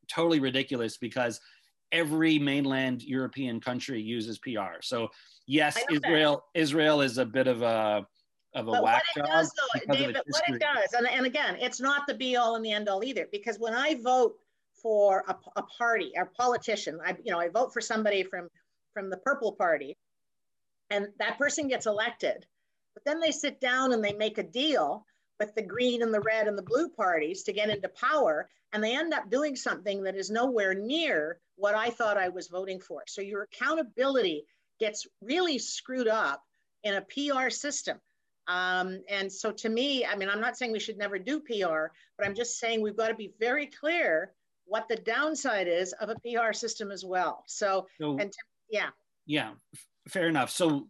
totally 0.08 0.40
ridiculous 0.40 0.98
because 0.98 1.40
every 1.92 2.40
mainland 2.40 3.04
European 3.04 3.60
country 3.60 4.02
uses 4.02 4.40
PR. 4.40 4.82
So 4.82 5.10
yes, 5.48 5.78
Israel 5.92 6.44
that. 6.54 6.62
Israel 6.62 7.02
is 7.02 7.20
a 7.20 7.26
bit 7.26 7.48
of 7.48 7.62
a 7.62 8.08
of 8.56 8.68
a 8.70 8.72
but 8.72 8.84
whack 8.84 9.04
what 9.16 9.26
it 9.26 9.30
does 9.30 9.52
though, 9.52 9.94
David, 9.94 10.18
what 10.28 10.44
it 10.48 10.60
does, 10.60 10.94
and, 10.94 11.08
and 11.08 11.26
again, 11.26 11.58
it's 11.60 11.80
not 11.82 12.08
the 12.08 12.14
be 12.14 12.36
all 12.38 12.56
and 12.56 12.66
the 12.66 12.72
end 12.72 12.88
all 12.88 13.04
either, 13.04 13.28
because 13.32 13.58
when 13.60 13.74
I 13.74 13.96
vote 14.02 14.36
for 14.82 15.24
a, 15.28 15.36
a 15.58 15.64
party, 15.64 16.14
a 16.20 16.26
politician, 16.26 17.00
I 17.06 17.16
you 17.24 17.32
know 17.32 17.40
I 17.40 17.50
vote 17.50 17.74
for 17.74 17.82
somebody 17.82 18.24
from 18.24 18.50
from 18.94 19.10
the 19.10 19.18
purple 19.18 19.52
party, 19.52 19.98
and 20.90 21.08
that 21.20 21.38
person 21.38 21.68
gets 21.68 21.86
elected, 21.86 22.46
but 22.94 23.04
then 23.06 23.20
they 23.20 23.32
sit 23.32 23.60
down 23.60 23.94
and 23.94 24.04
they 24.04 24.14
make 24.14 24.38
a 24.38 24.44
deal 24.44 25.06
with 25.40 25.54
the 25.56 25.62
green 25.62 26.02
and 26.02 26.14
the 26.14 26.22
red 26.22 26.48
and 26.48 26.58
the 26.58 26.64
blue 26.64 26.90
parties 26.90 27.44
to 27.44 27.54
get 27.54 27.70
into 27.70 27.90
power, 27.90 28.50
and 28.72 28.82
they 28.82 28.96
end 28.96 29.14
up 29.14 29.30
doing 29.30 29.56
something 29.56 30.04
that 30.04 30.16
is 30.16 30.30
nowhere 30.30 30.74
near 30.74 31.40
what 31.58 31.76
I 31.76 31.90
thought 31.90 32.18
I 32.18 32.30
was 32.30 32.48
voting 32.48 32.80
for. 32.80 33.04
So 33.08 33.22
your 33.22 33.44
accountability 33.44 34.46
gets 34.80 35.06
really 35.22 35.58
screwed 35.58 36.08
up 36.08 36.42
in 36.84 36.94
a 36.94 37.02
PR 37.02 37.50
system. 37.50 38.00
Um, 38.48 39.02
and 39.10 39.32
so 39.32 39.52
to 39.52 39.70
me, 39.70 40.06
I 40.06 40.16
mean, 40.16 40.30
I'm 40.30 40.42
not 40.42 40.58
saying 40.58 40.72
we 40.72 40.80
should 40.80 40.98
never 40.98 41.18
do 41.18 41.40
PR, 41.40 41.88
but 42.18 42.26
I'm 42.26 42.36
just 42.36 42.60
saying 42.60 42.82
we've 42.82 42.98
got 42.98 43.08
to 43.08 43.16
be 43.16 43.34
very 43.40 43.68
clear 43.68 44.34
what 44.66 44.88
the 44.88 44.96
downside 44.96 45.68
is 45.68 45.94
of 45.94 46.10
a 46.10 46.16
PR 46.16 46.54
system 46.54 46.92
as 46.92 47.04
well. 47.06 47.44
So, 47.48 47.88
so 48.00 48.18
and 48.18 48.32
to, 48.32 48.38
yeah. 48.70 48.90
Yeah, 49.26 49.52
fair 50.08 50.28
enough. 50.28 50.50
So 50.50 50.88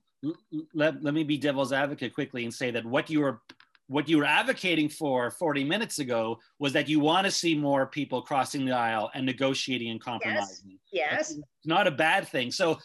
let, 0.73 1.03
let 1.03 1.13
me 1.13 1.23
be 1.23 1.37
devil's 1.37 1.71
advocate 1.71 2.13
quickly 2.13 2.43
and 2.43 2.53
say 2.53 2.71
that 2.71 2.85
what 2.85 3.09
you 3.09 3.21
were 3.21 3.41
what 3.87 4.09
you 4.09 4.17
were 4.17 4.25
advocating 4.25 4.89
for 4.89 5.29
40 5.29 5.63
minutes 5.63 5.99
ago 5.99 6.39
was 6.57 6.73
that 6.73 6.89
you 6.89 6.99
want 6.99 7.25
to 7.25 7.31
see 7.31 7.55
more 7.55 7.85
people 7.85 8.21
crossing 8.21 8.65
the 8.65 8.71
aisle 8.71 9.11
and 9.13 9.23
negotiating 9.23 9.91
and 9.91 10.01
compromising. 10.01 10.79
Yes. 10.91 11.11
yes. 11.11 11.31
It's 11.31 11.65
not 11.65 11.85
a 11.85 11.91
bad 11.91 12.27
thing. 12.27 12.51
So 12.51 12.79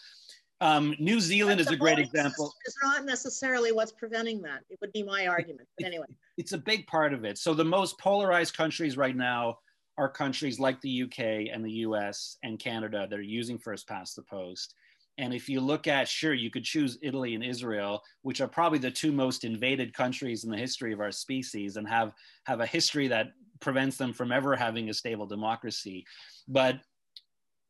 um, 0.61 0.95
New 0.99 1.19
Zealand 1.19 1.59
is 1.59 1.67
a 1.67 1.75
great 1.75 1.99
example. 1.99 2.53
It's 2.65 2.77
not 2.83 3.03
necessarily 3.03 3.71
what's 3.71 3.91
preventing 3.91 4.41
that. 4.43 4.61
It 4.69 4.77
would 4.79 4.93
be 4.93 5.01
my 5.01 5.25
argument. 5.25 5.67
But 5.77 5.87
anyway, 5.87 6.05
it's 6.37 6.53
a 6.53 6.57
big 6.57 6.85
part 6.85 7.13
of 7.13 7.25
it. 7.25 7.39
So 7.39 7.53
the 7.55 7.65
most 7.65 7.99
polarized 7.99 8.55
countries 8.55 8.95
right 8.95 9.15
now 9.15 9.57
are 9.97 10.07
countries 10.07 10.59
like 10.59 10.79
the 10.81 11.03
UK 11.03 11.53
and 11.53 11.65
the 11.65 11.71
US 11.71 12.37
and 12.43 12.59
Canada 12.59 13.07
that 13.09 13.17
are 13.17 13.23
using 13.23 13.57
first 13.57 13.87
past 13.87 14.15
the 14.15 14.21
post. 14.23 14.75
And 15.17 15.33
if 15.33 15.49
you 15.49 15.61
look 15.61 15.87
at, 15.87 16.07
sure, 16.07 16.33
you 16.33 16.49
could 16.49 16.63
choose 16.63 16.97
Italy 17.01 17.35
and 17.35 17.43
Israel, 17.43 18.01
which 18.21 18.39
are 18.39 18.47
probably 18.47 18.79
the 18.79 18.91
two 18.91 19.11
most 19.11 19.43
invaded 19.43 19.93
countries 19.93 20.43
in 20.43 20.51
the 20.51 20.57
history 20.57 20.93
of 20.93 20.99
our 20.99 21.11
species 21.11 21.75
and 21.75 21.87
have, 21.87 22.13
have 22.45 22.61
a 22.61 22.65
history 22.65 23.07
that 23.09 23.31
prevents 23.59 23.97
them 23.97 24.13
from 24.13 24.31
ever 24.31 24.55
having 24.55 24.89
a 24.89 24.93
stable 24.93 25.25
democracy. 25.25 26.05
But 26.47 26.79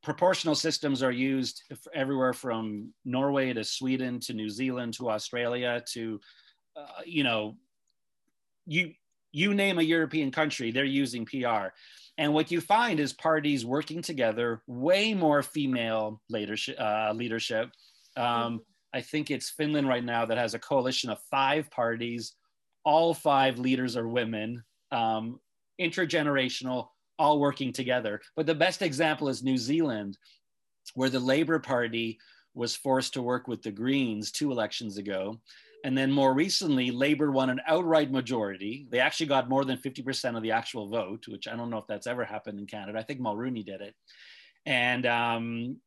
proportional 0.04 0.56
systems 0.56 1.04
are 1.04 1.12
used 1.12 1.64
everywhere 1.94 2.34
from 2.34 2.94
Norway 3.06 3.54
to 3.54 3.64
Sweden 3.64 4.20
to 4.22 4.34
New 4.34 4.50
Zealand 4.50 4.94
to 4.96 5.10
Australia 5.10 5.84
to, 5.94 6.20
uh, 6.76 7.02
you 7.06 7.24
know, 7.24 7.56
you 8.66 8.94
you 9.34 9.54
name 9.54 9.80
a 9.80 9.84
European 9.84 10.30
country, 10.30 10.72
they're 10.72 10.84
using 10.84 11.26
PR. 11.26 11.68
And 12.18 12.34
what 12.34 12.52
you 12.52 12.60
find 12.60 13.00
is 13.00 13.14
parties 13.14 13.66
working 13.66 14.02
together, 14.02 14.62
way 14.68 15.14
more 15.14 15.42
female 15.42 16.22
leadership. 16.30 16.78
Uh, 16.80 17.14
leadership. 17.16 17.72
Um, 18.18 18.62
I 18.94 19.02
think 19.02 19.32
it's 19.32 19.50
Finland 19.50 19.88
right 19.88 20.04
now 20.04 20.26
that 20.26 20.38
has 20.38 20.54
a 20.54 20.60
coalition 20.60 21.10
of 21.10 21.20
five 21.32 21.72
parties. 21.72 22.34
All 22.84 23.14
five 23.14 23.58
leaders 23.58 23.96
are 23.96 24.08
women, 24.08 24.64
um, 24.92 25.40
intergenerational, 25.80 26.90
all 27.22 27.40
working 27.40 27.72
together. 27.72 28.20
But 28.36 28.48
the 28.48 28.56
best 28.56 28.82
example 28.82 29.30
is 29.30 29.44
New 29.44 29.58
Zealand, 29.58 30.18
where 30.96 31.10
the 31.10 31.20
Labour 31.20 31.60
Party 31.60 32.18
was 32.56 32.76
forced 32.76 33.14
to 33.14 33.22
work 33.22 33.48
with 33.48 33.62
the 33.62 33.72
Greens 33.72 34.32
two 34.32 34.52
elections 34.52 34.98
ago. 34.98 35.40
And 35.84 35.96
then 35.98 36.12
more 36.12 36.34
recently, 36.34 36.90
Labour 36.90 37.32
won 37.32 37.52
an 37.52 37.62
outright 37.68 38.12
majority. 38.12 38.88
They 38.90 39.00
actually 39.00 39.28
got 39.28 39.50
more 39.50 39.66
than 39.66 39.78
50% 39.78 40.36
of 40.36 40.44
the 40.44 40.52
actual 40.52 40.90
vote, 40.90 41.28
which 41.28 41.48
I 41.48 41.56
don't 41.56 41.70
know 41.70 41.78
if 41.78 41.88
that's 41.88 42.08
ever 42.08 42.26
happened 42.26 42.60
in 42.60 42.66
Canada. 42.66 42.98
I 42.98 43.04
think 43.04 43.20
Mulroney 43.20 43.66
did 43.66 43.82
it. 43.82 43.96
And 44.66 45.06
um, 45.06 45.78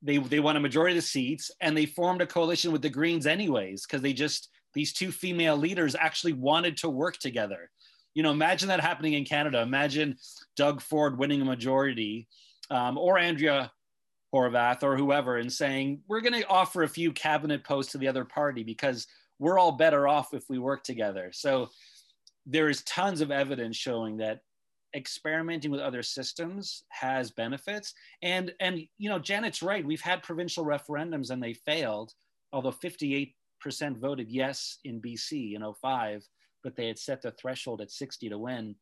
they, 0.00 0.18
they 0.18 0.40
won 0.40 0.56
a 0.56 0.60
majority 0.60 0.96
of 0.96 1.02
the 1.02 1.06
seats 1.06 1.50
and 1.60 1.76
they 1.76 1.86
formed 1.86 2.22
a 2.22 2.26
coalition 2.26 2.72
with 2.72 2.82
the 2.82 2.88
Greens, 2.88 3.26
anyways, 3.26 3.84
because 3.84 4.02
they 4.02 4.12
just, 4.12 4.48
these 4.74 4.92
two 4.92 5.10
female 5.10 5.56
leaders 5.56 5.94
actually 5.94 6.32
wanted 6.34 6.76
to 6.78 6.88
work 6.88 7.18
together 7.18 7.70
you 8.14 8.22
know, 8.22 8.30
imagine 8.30 8.68
that 8.68 8.80
happening 8.80 9.14
in 9.14 9.24
Canada. 9.24 9.60
Imagine 9.60 10.16
Doug 10.56 10.80
Ford 10.80 11.18
winning 11.18 11.42
a 11.42 11.44
majority, 11.44 12.28
um, 12.70 12.96
or 12.96 13.18
Andrea 13.18 13.72
Horwath 14.32 14.82
or 14.82 14.96
whoever, 14.96 15.36
and 15.36 15.52
saying 15.52 16.00
we're 16.08 16.20
going 16.20 16.40
to 16.40 16.48
offer 16.48 16.82
a 16.82 16.88
few 16.88 17.12
cabinet 17.12 17.64
posts 17.64 17.92
to 17.92 17.98
the 17.98 18.08
other 18.08 18.24
party 18.24 18.62
because 18.62 19.06
we're 19.38 19.58
all 19.58 19.72
better 19.72 20.08
off 20.08 20.32
if 20.32 20.48
we 20.48 20.58
work 20.58 20.84
together. 20.84 21.30
So 21.32 21.68
there 22.46 22.68
is 22.68 22.82
tons 22.82 23.20
of 23.20 23.30
evidence 23.30 23.76
showing 23.76 24.16
that 24.18 24.40
experimenting 24.94 25.70
with 25.70 25.80
other 25.80 26.02
systems 26.02 26.84
has 26.88 27.30
benefits. 27.30 27.94
And 28.22 28.52
and 28.60 28.80
you 28.98 29.08
know, 29.08 29.18
Janet's 29.18 29.62
right. 29.62 29.84
We've 29.84 30.00
had 30.00 30.22
provincial 30.22 30.64
referendums 30.64 31.30
and 31.30 31.42
they 31.42 31.54
failed, 31.54 32.12
although 32.52 32.72
58% 32.72 33.34
voted 33.96 34.30
yes 34.30 34.78
in 34.84 35.00
BC 35.00 35.54
in 35.54 35.64
05 35.80 36.26
but 36.64 36.74
they 36.74 36.88
had 36.88 36.98
set 36.98 37.22
the 37.22 37.30
threshold 37.30 37.80
at 37.80 37.92
60 37.92 38.30
to 38.30 38.38
win. 38.38 38.74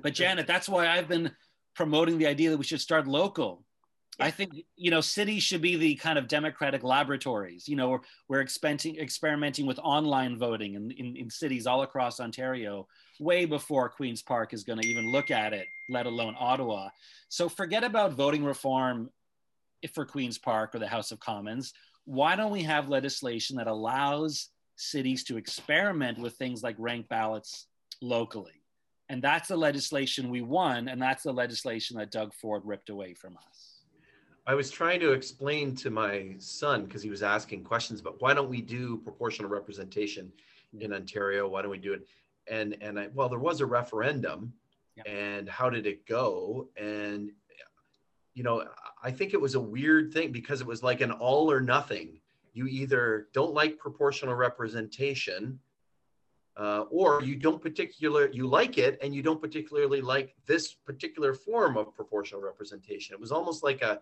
But 0.00 0.14
Janet, 0.14 0.46
that's 0.46 0.68
why 0.68 0.88
I've 0.88 1.08
been 1.08 1.32
promoting 1.74 2.16
the 2.16 2.26
idea 2.26 2.50
that 2.50 2.56
we 2.56 2.64
should 2.64 2.80
start 2.80 3.06
local. 3.06 3.64
I 4.20 4.30
think 4.30 4.52
you 4.76 4.90
know 4.90 5.00
cities 5.00 5.42
should 5.42 5.62
be 5.62 5.76
the 5.76 5.94
kind 5.94 6.18
of 6.18 6.28
democratic 6.28 6.82
laboratories. 6.82 7.66
You 7.66 7.76
know, 7.76 7.88
we're, 7.88 8.00
we're 8.28 8.40
experimenting 8.42 8.98
experimenting 8.98 9.66
with 9.66 9.78
online 9.78 10.38
voting 10.38 10.74
in, 10.74 10.90
in, 10.92 11.16
in 11.16 11.30
cities 11.30 11.66
all 11.66 11.82
across 11.82 12.20
Ontario, 12.20 12.86
way 13.18 13.46
before 13.46 13.88
Queens 13.88 14.22
Park 14.22 14.52
is 14.52 14.64
going 14.64 14.80
to 14.80 14.86
even 14.86 15.12
look 15.12 15.30
at 15.30 15.54
it, 15.54 15.66
let 15.88 16.06
alone 16.06 16.36
Ottawa. 16.38 16.90
So 17.30 17.48
forget 17.48 17.84
about 17.84 18.12
voting 18.12 18.44
reform 18.44 19.10
for 19.94 20.04
Queens 20.04 20.38
Park 20.38 20.74
or 20.74 20.78
the 20.78 20.86
House 20.86 21.10
of 21.10 21.18
Commons. 21.18 21.72
Why 22.04 22.36
don't 22.36 22.52
we 22.52 22.62
have 22.64 22.88
legislation 22.88 23.56
that 23.56 23.66
allows 23.66 24.50
cities 24.76 25.24
to 25.24 25.36
experiment 25.36 26.18
with 26.18 26.34
things 26.34 26.62
like 26.62 26.76
ranked 26.78 27.08
ballots 27.08 27.66
locally. 28.00 28.62
And 29.08 29.22
that's 29.22 29.48
the 29.48 29.56
legislation 29.56 30.30
we 30.30 30.40
won, 30.40 30.88
and 30.88 31.00
that's 31.00 31.22
the 31.22 31.32
legislation 31.32 31.98
that 31.98 32.10
Doug 32.10 32.32
Ford 32.32 32.62
ripped 32.64 32.88
away 32.88 33.14
from 33.14 33.36
us. 33.36 33.82
I 34.46 34.54
was 34.54 34.70
trying 34.70 35.00
to 35.00 35.12
explain 35.12 35.76
to 35.76 35.90
my 35.90 36.34
son 36.38 36.84
because 36.84 37.02
he 37.02 37.10
was 37.10 37.22
asking 37.22 37.62
questions 37.62 38.00
about 38.00 38.20
why 38.20 38.34
don't 38.34 38.48
we 38.48 38.60
do 38.60 38.98
proportional 38.98 39.50
representation 39.50 40.32
in 40.80 40.92
Ontario? 40.92 41.46
Why 41.46 41.62
don't 41.62 41.70
we 41.70 41.78
do 41.78 41.92
it? 41.92 42.06
And 42.50 42.76
and 42.80 42.98
I, 42.98 43.08
well, 43.14 43.28
there 43.28 43.38
was 43.38 43.60
a 43.60 43.66
referendum, 43.66 44.52
and 45.06 45.48
how 45.48 45.70
did 45.70 45.86
it 45.86 46.06
go? 46.06 46.68
And 46.76 47.30
you 48.34 48.42
know, 48.42 48.64
I 49.02 49.10
think 49.10 49.34
it 49.34 49.40
was 49.40 49.54
a 49.54 49.60
weird 49.60 50.12
thing 50.12 50.32
because 50.32 50.60
it 50.60 50.66
was 50.66 50.82
like 50.82 51.02
an 51.02 51.12
all 51.12 51.50
or 51.50 51.60
nothing 51.60 52.18
you 52.52 52.66
either 52.66 53.28
don't 53.32 53.54
like 53.54 53.78
proportional 53.78 54.34
representation 54.34 55.58
uh, 56.56 56.84
or 56.90 57.22
you 57.22 57.34
don't 57.36 57.62
particular 57.62 58.30
you 58.30 58.46
like 58.46 58.76
it 58.76 58.98
and 59.02 59.14
you 59.14 59.22
don't 59.22 59.40
particularly 59.40 60.00
like 60.00 60.34
this 60.46 60.74
particular 60.74 61.32
form 61.32 61.76
of 61.76 61.94
proportional 61.94 62.42
representation. 62.42 63.14
It 63.14 63.20
was 63.20 63.32
almost 63.32 63.62
like 63.62 63.80
a 63.82 64.00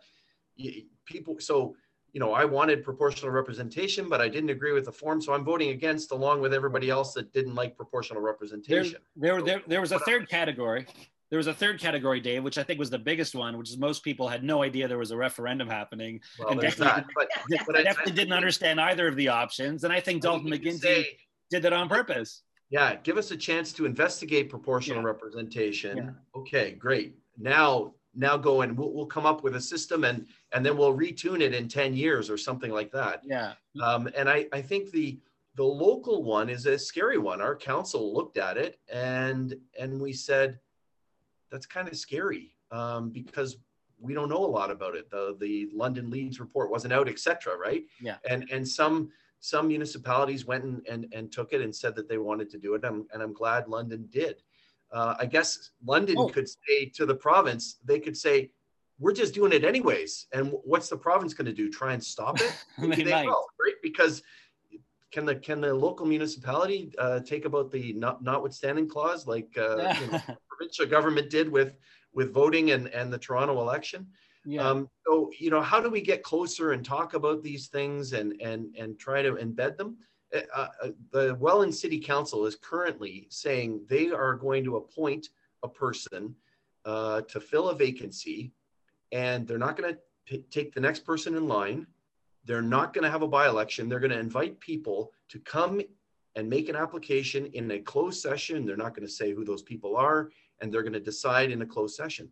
people 1.07 1.37
so 1.39 1.75
you 2.13 2.21
know 2.21 2.33
i 2.33 2.45
wanted 2.45 2.85
proportional 2.85 3.31
representation 3.31 4.09
but 4.09 4.21
i 4.21 4.29
didn't 4.29 4.51
agree 4.51 4.73
with 4.73 4.85
the 4.85 4.93
form 4.93 5.23
so 5.23 5.33
i'm 5.33 5.45
voting 5.45 5.71
against 5.71 6.11
along 6.11 6.41
with 6.41 6.53
everybody 6.53 6.91
else 6.91 7.15
that 7.15 7.33
didn't 7.33 7.55
like 7.55 7.77
proportional 7.77 8.21
representation. 8.21 9.01
there, 9.17 9.37
there, 9.37 9.43
there, 9.43 9.63
there 9.67 9.81
was 9.81 9.93
a 9.93 9.99
third 10.01 10.29
category 10.29 10.87
there 11.31 11.37
was 11.37 11.47
a 11.47 11.55
third 11.55 11.81
category, 11.81 12.21
Dave, 12.21 12.43
which 12.43 12.59
I 12.59 12.63
think 12.63 12.79
was 12.79 12.91
the 12.91 12.99
biggest 12.99 13.35
one, 13.35 13.57
which 13.57 13.71
is 13.71 13.79
most 13.79 14.03
people 14.03 14.29
had 14.29 14.43
no 14.43 14.63
idea 14.63 14.89
there 14.89 14.99
was 14.99 15.13
a 15.13 15.17
referendum 15.17 15.69
happening, 15.69 16.21
well, 16.39 16.51
and 16.51 16.61
definitely, 16.61 17.05
but, 17.15 17.29
but 17.67 17.85
definitely 17.85 18.13
I, 18.13 18.17
didn't 18.17 18.33
understand 18.33 18.81
either 18.81 19.07
of 19.07 19.17
the 19.17 19.29
options. 19.29 19.85
And 19.85 19.93
I 19.93 20.01
think 20.01 20.23
Dalton 20.23 20.51
McGuinty 20.51 20.81
say, 20.81 21.07
did 21.51 21.63
that 21.63 21.73
on 21.73 21.89
purpose. 21.89 22.43
Yeah, 22.69 22.97
give 22.97 23.17
us 23.17 23.31
a 23.31 23.37
chance 23.37 23.73
to 23.75 23.87
investigate 23.87 24.51
proportional 24.51 25.01
yeah. 25.01 25.07
representation. 25.07 25.97
Yeah. 25.97 26.11
Okay, 26.35 26.73
great. 26.73 27.17
Now, 27.39 27.95
now 28.15 28.37
go 28.37 28.63
and 28.63 28.77
we'll, 28.77 28.93
we'll 28.93 29.07
come 29.07 29.27
up 29.27 29.43
with 29.43 29.57
a 29.57 29.61
system, 29.61 30.05
and 30.05 30.27
and 30.53 30.67
then 30.67 30.77
we'll 30.77 30.97
retune 30.97 31.41
it 31.41 31.55
in 31.55 31.69
ten 31.69 31.95
years 31.95 32.29
or 32.29 32.37
something 32.37 32.71
like 32.71 32.91
that. 32.93 33.23
Yeah. 33.25 33.53
Um, 33.83 34.09
and 34.17 34.29
I 34.29 34.47
I 34.53 34.63
think 34.63 34.91
the 34.91 35.19
the 35.57 35.65
local 35.65 36.23
one 36.23 36.49
is 36.49 36.67
a 36.67 36.79
scary 36.79 37.19
one. 37.19 37.41
Our 37.41 37.57
council 37.57 38.15
looked 38.15 38.37
at 38.37 38.57
it 38.57 38.79
and 38.93 39.55
and 39.79 40.01
we 40.01 40.13
said, 40.13 40.59
that's 41.51 41.67
kind 41.67 41.89
of 41.89 41.97
scary 41.97 42.55
um, 42.71 43.11
because 43.11 43.57
we 43.99 44.15
don't 44.15 44.29
know 44.29 44.45
a 44.45 44.47
lot 44.47 44.71
about 44.71 44.95
it. 44.95 45.11
The 45.11 45.37
the 45.41 45.69
London 45.75 46.11
Leads 46.11 46.41
report 46.41 46.71
wasn't 46.71 46.93
out, 46.93 47.09
etc. 47.09 47.57
Right? 47.57 47.85
Yeah. 48.01 48.17
And 48.29 48.49
and 48.51 48.67
some 48.67 49.11
some 49.41 49.69
municipalities 49.69 50.45
went 50.45 50.65
and, 50.65 50.87
and, 50.87 51.07
and 51.13 51.33
took 51.33 51.53
it 51.53 51.63
and 51.63 51.75
said 51.75 51.97
that 51.97 52.09
they 52.09 52.19
wanted 52.19 52.51
to 52.51 52.59
do 52.59 52.75
it. 52.75 52.85
I'm, 52.85 53.07
and 53.13 53.23
I'm 53.23 53.33
glad 53.33 53.69
London 53.69 54.07
did. 54.11 54.43
Uh, 54.93 55.15
I 55.19 55.27
guess 55.27 55.71
London 55.85 56.17
oh. 56.19 56.29
could 56.29 56.47
say 56.47 56.87
to 56.95 57.07
the 57.07 57.15
province, 57.15 57.79
they 57.85 57.99
could 57.99 58.17
say, 58.17 58.51
we're 58.99 59.15
just 59.15 59.33
doing 59.33 59.53
it 59.53 59.65
anyways. 59.65 60.27
And 60.33 60.53
what's 60.63 60.91
the 60.91 60.97
province 60.97 61.33
going 61.33 61.47
to 61.47 61.55
do? 61.55 61.71
Try 61.71 61.95
and 61.95 62.05
stop 62.05 62.39
it? 62.39 62.55
they, 62.79 63.03
they 63.03 63.25
will, 63.25 63.47
right? 63.59 63.75
Because 63.83 64.23
can 65.11 65.25
the 65.25 65.35
can 65.35 65.61
the 65.61 65.75
local 65.75 66.07
municipality 66.07 66.93
uh, 66.99 67.21
take 67.21 67.45
about 67.45 67.71
the 67.71 67.93
not, 67.95 68.23
notwithstanding 68.23 68.89
clause 68.89 69.27
like 69.27 69.57
uh, 69.59 69.95
you 70.01 70.11
know, 70.11 70.21
provincial 70.49 70.87
government 70.87 71.31
did 71.31 71.51
with 71.51 71.75
with 72.13 72.33
voting 72.33 72.71
and 72.71 72.89
and 72.89 73.13
the 73.13 73.19
Toronto 73.19 73.61
election? 73.61 74.07
Yeah. 74.45 74.67
Um, 74.67 74.89
so 75.07 75.31
you 75.39 75.51
know, 75.51 75.61
how 75.61 75.81
do 75.81 75.91
we 75.91 76.01
get 76.01 76.23
closer 76.23 76.73
and 76.73 76.85
talk 76.85 77.15
about 77.15 77.43
these 77.43 77.69
things 77.69 78.13
and 78.13 78.41
and 78.41 78.75
and 78.77 78.99
try 78.99 79.23
to 79.23 79.33
embed 79.33 79.77
them? 79.77 79.97
Uh, 80.35 80.41
uh, 80.55 80.89
the 81.11 81.37
Welland 81.41 81.75
City 81.75 81.99
Council 81.99 82.47
is 82.47 82.55
currently 82.57 83.27
saying 83.31 83.85
they 83.89 84.11
are 84.11 84.35
going 84.35 84.63
to 84.65 84.77
appoint 84.77 85.29
a 85.65 85.69
person 85.69 86.37
uh, 86.85 87.23
to 87.23 87.41
fill 87.41 87.71
a 87.71 87.75
vacancy, 87.75 88.53
and 89.13 89.47
they're 89.47 89.59
not 89.59 89.77
going 89.77 89.97
to 90.29 90.39
take 90.51 90.73
the 90.73 90.81
next 90.81 91.05
person 91.05 91.35
in 91.35 91.49
line. 91.49 91.87
They're 92.51 92.61
not 92.61 92.93
going 92.93 93.05
to 93.05 93.11
have 93.13 93.23
a 93.23 93.29
by-election. 93.29 93.89
They're 93.89 94.01
going 94.01 94.11
to 94.11 94.19
invite 94.19 94.59
people 94.59 95.13
to 95.29 95.39
come 95.39 95.81
and 96.35 96.51
make 96.51 96.69
an 96.69 96.75
application 96.75 97.47
in 97.53 97.71
a 97.71 97.79
closed 97.79 98.21
session. 98.21 98.67
They're 98.67 98.77
not 98.77 98.93
going 98.93 99.07
to 99.07 99.13
say 99.13 99.33
who 99.33 99.45
those 99.45 99.63
people 99.63 99.97
are, 99.97 100.33
and 100.61 100.75
they're 100.75 100.83
going 100.83 100.95
to 100.95 100.99
decide 100.99 101.53
in 101.53 101.63
a 101.63 101.67
closed 101.67 101.95
session. 101.95 102.29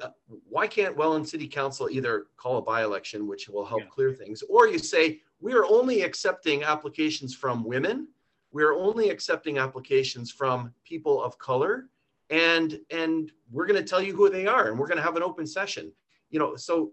Uh, 0.00 0.08
why 0.48 0.66
can't 0.66 0.96
Welland 0.96 1.28
City 1.28 1.46
Council 1.46 1.90
either 1.90 2.28
call 2.38 2.56
a 2.56 2.62
by-election, 2.62 3.26
which 3.26 3.50
will 3.50 3.66
help 3.66 3.82
yeah. 3.82 3.88
clear 3.90 4.14
things, 4.14 4.42
or 4.48 4.66
you 4.66 4.78
say 4.78 5.20
we 5.40 5.52
are 5.52 5.66
only 5.66 6.00
accepting 6.00 6.64
applications 6.64 7.34
from 7.34 7.64
women, 7.64 8.08
we 8.50 8.62
are 8.62 8.72
only 8.72 9.10
accepting 9.10 9.58
applications 9.58 10.30
from 10.30 10.72
people 10.84 11.22
of 11.22 11.38
color, 11.38 11.90
and 12.30 12.80
and 12.90 13.30
we're 13.52 13.66
going 13.66 13.78
to 13.78 13.86
tell 13.86 14.00
you 14.00 14.16
who 14.16 14.30
they 14.30 14.46
are, 14.46 14.70
and 14.70 14.78
we're 14.78 14.88
going 14.88 14.96
to 14.96 15.04
have 15.04 15.16
an 15.16 15.22
open 15.22 15.46
session. 15.46 15.92
You 16.30 16.38
know, 16.38 16.56
so 16.56 16.92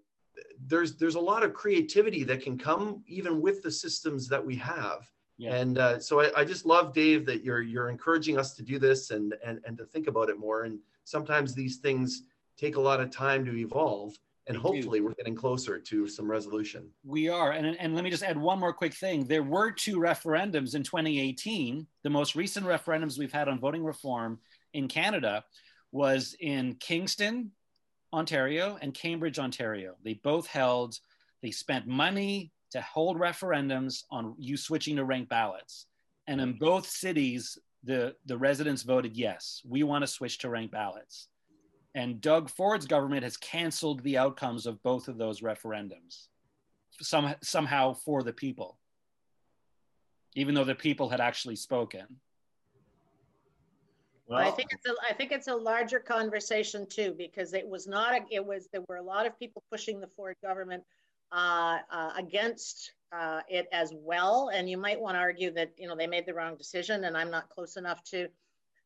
there's 0.68 0.96
there's 0.98 1.16
a 1.16 1.20
lot 1.20 1.44
of 1.44 1.54
creativity 1.54 2.24
that 2.24 2.42
can 2.42 2.58
come 2.58 3.04
even 3.08 3.42
with 3.42 3.62
the 3.64 3.72
systems 3.72 4.28
that 4.30 4.44
we 4.46 4.56
have. 4.56 5.10
Yeah. 5.38 5.56
And 5.56 5.78
uh, 5.78 6.00
so 6.00 6.22
I, 6.22 6.42
I 6.42 6.46
just 6.46 6.66
love 6.66 6.94
Dave 6.94 7.26
that 7.26 7.44
you're 7.44 7.62
you're 7.62 7.90
encouraging 7.90 8.38
us 8.38 8.54
to 8.56 8.64
do 8.64 8.80
this 8.80 9.12
and 9.12 9.34
and 9.44 9.60
and 9.66 9.78
to 9.78 9.86
think 9.86 10.08
about 10.08 10.30
it 10.30 10.40
more. 10.40 10.64
And 10.64 10.80
sometimes 11.04 11.54
these 11.54 11.78
things 11.78 12.24
take 12.58 12.76
a 12.76 12.82
lot 12.82 13.00
of 13.00 13.10
time 13.10 13.44
to 13.46 13.58
evolve 13.58 14.18
and 14.48 14.56
they 14.56 14.62
hopefully 14.62 15.00
do. 15.00 15.06
we're 15.06 15.14
getting 15.14 15.36
closer 15.36 15.80
to 15.80 16.08
some 16.08 16.30
resolution. 16.30 16.90
We 17.04 17.30
are. 17.30 17.52
And, 17.52 17.80
and 17.80 17.96
let 17.96 18.04
me 18.04 18.10
just 18.10 18.24
add 18.24 18.38
one 18.38 18.60
more 18.60 18.74
quick 18.74 18.94
thing. 18.94 19.26
There 19.26 19.44
were 19.44 19.72
two 19.72 19.98
referendums 19.98 20.76
in 20.76 20.84
2018. 20.84 21.86
The 22.04 22.10
most 22.10 22.36
recent 22.36 22.66
referendums 22.66 23.18
we've 23.18 23.32
had 23.32 23.48
on 23.48 23.60
voting 23.60 23.84
reform 23.84 24.40
in 24.74 24.88
Canada 24.88 25.44
was 25.92 26.36
in 26.40 26.76
Kingston, 26.76 27.52
Ontario, 28.14 28.78
and 28.82 28.94
Cambridge, 28.94 29.40
Ontario. 29.40 29.96
They 30.04 30.16
both 30.16 30.48
held, 30.48 31.00
they 31.42 31.52
spent 31.52 31.88
money 31.88 32.52
to 32.72 32.82
hold 32.82 33.18
referendums 33.18 34.04
on 34.12 34.36
you 34.38 34.58
switching 34.58 34.96
to 34.98 35.06
ranked 35.06 35.30
ballots. 35.30 35.86
And 36.28 36.40
in 36.40 36.54
both 36.54 36.86
cities, 36.88 37.58
the, 37.84 38.16
the 38.26 38.38
residents 38.38 38.84
voted 38.84 39.18
yes, 39.18 39.62
we 39.68 39.84
want 39.84 40.04
to 40.04 40.08
switch 40.08 40.38
to 40.40 40.50
ranked 40.50 40.72
ballots. 40.72 41.28
And 41.94 42.22
Doug 42.22 42.50
Ford's 42.50 42.86
government 42.86 43.24
has 43.24 43.36
canceled 43.38 44.02
the 44.04 44.18
outcomes 44.18 44.66
of 44.66 44.82
both 44.84 45.08
of 45.08 45.18
those 45.18 45.42
referendums, 45.42 46.28
some, 47.02 47.36
somehow 47.42 47.94
for 47.94 48.24
the 48.24 48.32
people, 48.32 48.78
even 50.36 50.56
though 50.56 50.64
the 50.64 50.76
people 50.76 51.10
had 51.10 51.20
actually 51.20 51.58
spoken. 51.58 52.06
Well, 54.32 54.48
I 54.48 54.52
think 54.52 54.70
it's 54.72 54.86
a, 54.86 54.94
I 55.08 55.14
think 55.14 55.32
it's 55.32 55.48
a 55.48 55.56
larger 55.56 56.00
conversation 56.00 56.88
too, 56.88 57.14
because 57.18 57.54
it 57.54 57.68
was 57.68 57.88
not, 57.88 58.14
a, 58.14 58.22
it 58.32 58.46
was, 58.46 58.70
there 58.72 58.84
were 58.88 58.98
a 58.98 59.04
lot 59.04 59.26
of 59.26 59.38
people 59.38 59.64
pushing 59.70 60.00
the 60.00 60.08
Ford 60.08 60.36
government 60.44 60.84
uh, 61.32 61.80
uh, 61.92 62.12
against 62.18 62.94
uh, 63.12 63.42
it 63.50 63.68
as 63.72 63.94
well. 63.96 64.50
And 64.54 64.70
you 64.70 64.78
might 64.78 65.00
want 65.00 65.16
to 65.16 65.20
argue 65.20 65.52
that, 65.54 65.72
you 65.78 65.88
know, 65.88 65.96
they 65.96 66.08
made 66.08 66.26
the 66.26 66.34
wrong 66.34 66.56
decision 66.56 67.04
and 67.04 67.18
I'm 67.18 67.30
not 67.30 67.50
close 67.50 67.78
enough 67.78 68.04
to 68.06 68.28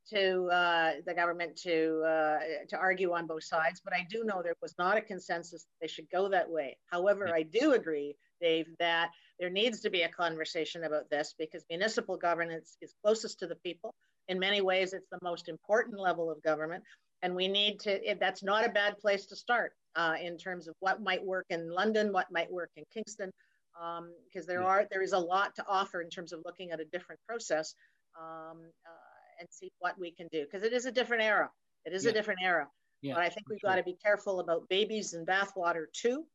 to 0.10 0.46
uh, 0.52 0.92
the 1.06 1.14
government 1.14 1.56
to 1.56 2.04
uh, 2.06 2.40
to 2.70 2.78
argue 2.78 3.14
on 3.14 3.26
both 3.26 3.44
sides, 3.44 3.82
but 3.84 3.94
I 3.94 4.06
do 4.10 4.24
know 4.24 4.42
there 4.44 4.56
was 4.62 4.76
not 4.78 4.98
a 4.98 5.02
consensus 5.02 5.64
that 5.64 5.76
they 5.82 5.88
should 5.88 6.10
go 6.12 6.30
that 6.30 6.50
way. 6.50 6.78
However, 6.92 7.34
I 7.34 7.42
do 7.42 7.74
agree, 7.74 8.16
Dave, 8.40 8.68
that 8.80 9.10
there 9.40 9.50
needs 9.50 9.82
to 9.82 9.90
be 9.90 10.04
a 10.04 10.10
conversation 10.10 10.84
about 10.84 11.10
this 11.10 11.34
because 11.38 11.66
municipal 11.70 12.18
governance 12.18 12.78
is 12.82 12.94
closest 13.04 13.40
to 13.40 13.48
the 13.48 13.56
people. 13.56 13.96
In 14.28 14.40
many 14.40 14.62
ways, 14.62 14.94
it's 14.94 15.08
the 15.12 15.20
most 15.22 15.50
important 15.50 16.00
level 16.00 16.32
of 16.32 16.42
government, 16.42 16.84
and 17.22 17.36
we 17.36 17.48
need 17.48 17.80
to. 17.82 18.10
It, 18.10 18.20
that's 18.20 18.44
not 18.44 18.66
a 18.66 18.70
bad 18.70 18.98
place 18.98 19.26
to 19.28 19.36
start 19.36 19.74
uh, 19.96 20.16
in 20.22 20.38
terms 20.38 20.68
of 20.68 20.76
what 20.80 21.02
might 21.02 21.24
work 21.24 21.46
in 21.50 21.70
London, 21.70 22.12
what 22.12 22.32
might 22.32 22.52
work 22.52 22.72
in 22.76 22.84
Kingston, 22.94 23.32
because 23.74 24.44
um, 24.44 24.48
there 24.48 24.64
are 24.64 24.88
there 24.90 25.02
is 25.04 25.14
a 25.14 25.20
lot 25.20 25.56
to 25.56 25.66
offer 25.68 26.02
in 26.02 26.10
terms 26.10 26.34
of 26.34 26.42
looking 26.46 26.72
at 26.72 26.80
a 26.80 26.86
different 26.86 27.22
process. 27.28 27.76
Um, 28.18 28.62
uh, 28.86 29.16
and 29.40 29.48
see 29.52 29.72
what 29.80 29.98
we 30.00 30.12
can 30.12 30.28
do 30.32 30.46
because 30.46 30.64
it 30.64 30.74
is 30.74 30.86
a 30.86 30.92
different 30.92 31.24
era. 31.24 31.50
It 31.86 31.94
is 31.94 32.06
yeah. 32.06 32.12
a 32.12 32.14
different 32.14 32.40
era. 32.44 32.68
Yeah, 33.02 33.14
but 33.14 33.24
I 33.24 33.30
think 33.30 33.48
we've 33.50 33.60
sure. 33.60 33.70
got 33.70 33.76
to 33.76 33.84
be 33.84 33.96
careful 34.04 34.40
about 34.40 34.68
babies 34.70 35.14
and 35.14 35.28
bathwater 35.28 35.86
too. 35.94 36.26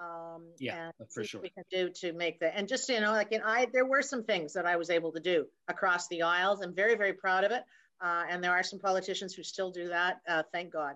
Um, 0.00 0.44
yeah, 0.58 0.90
and 0.98 1.10
for 1.12 1.24
sure. 1.24 1.40
we 1.40 1.50
can 1.50 1.64
do 1.70 1.90
to 2.00 2.12
make 2.12 2.38
that. 2.40 2.56
And 2.56 2.68
just 2.68 2.88
you 2.88 3.00
know, 3.00 3.12
like 3.12 3.32
in 3.32 3.42
I, 3.42 3.66
there 3.72 3.84
were 3.84 4.02
some 4.02 4.22
things 4.22 4.52
that 4.52 4.64
I 4.64 4.76
was 4.76 4.90
able 4.90 5.12
to 5.12 5.20
do 5.20 5.46
across 5.68 6.06
the 6.08 6.22
aisles. 6.22 6.60
I'm 6.62 6.74
very, 6.74 6.94
very 6.94 7.12
proud 7.12 7.44
of 7.44 7.50
it. 7.50 7.64
Uh, 8.00 8.24
and 8.28 8.42
there 8.42 8.52
are 8.52 8.62
some 8.62 8.78
politicians 8.78 9.34
who 9.34 9.42
still 9.42 9.70
do 9.70 9.88
that. 9.88 10.20
Uh, 10.28 10.42
thank 10.52 10.72
God. 10.72 10.94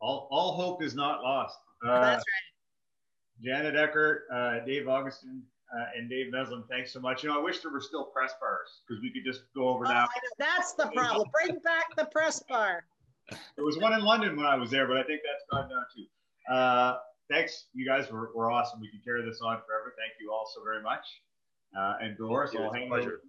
All, 0.00 0.28
all 0.30 0.52
hope 0.52 0.82
is 0.82 0.94
not 0.94 1.22
lost. 1.22 1.56
Uh, 1.86 2.00
That's 2.00 2.24
right. 2.24 3.44
Janet 3.44 3.74
Ecker, 3.74 4.20
uh, 4.32 4.64
Dave 4.64 4.86
Augustyn, 4.86 5.42
uh, 5.76 5.84
and 5.96 6.10
Dave 6.10 6.32
Meslin, 6.32 6.64
thanks 6.68 6.92
so 6.92 7.00
much. 7.00 7.22
You 7.22 7.28
know, 7.28 7.38
I 7.38 7.42
wish 7.42 7.60
there 7.60 7.72
were 7.72 7.80
still 7.80 8.04
press 8.06 8.34
bars 8.40 8.82
because 8.86 9.00
we 9.02 9.12
could 9.12 9.24
just 9.24 9.42
go 9.54 9.68
over 9.68 9.86
oh, 9.86 9.90
now. 9.90 10.08
That's 10.38 10.74
the 10.74 10.90
problem. 10.94 11.28
Bring 11.32 11.58
back 11.60 11.94
the 11.96 12.06
press 12.06 12.42
bar. 12.48 12.84
There 13.56 13.64
was 13.64 13.78
one 13.78 13.92
in 13.92 14.02
London 14.02 14.36
when 14.36 14.46
I 14.46 14.56
was 14.56 14.70
there, 14.70 14.86
but 14.86 14.96
I 14.96 15.04
think 15.04 15.20
that's 15.24 15.44
gone 15.50 15.70
down 15.70 15.84
too. 15.94 16.98
Uh, 17.32 17.36
thanks, 17.36 17.66
you 17.74 17.86
guys 17.86 18.10
were, 18.10 18.30
were 18.34 18.50
awesome. 18.50 18.80
We 18.80 18.90
can 18.90 19.00
carry 19.04 19.24
this 19.24 19.40
on 19.40 19.58
forever. 19.66 19.94
Thank 19.98 20.12
you 20.20 20.32
all 20.32 20.50
so 20.54 20.62
very 20.62 20.82
much. 20.82 21.04
Uh, 21.76 21.94
and 22.04 22.16
Dolores, 22.16 22.50
I'll 22.58 22.72
hang 22.72 22.88
pleasure. 22.88 23.20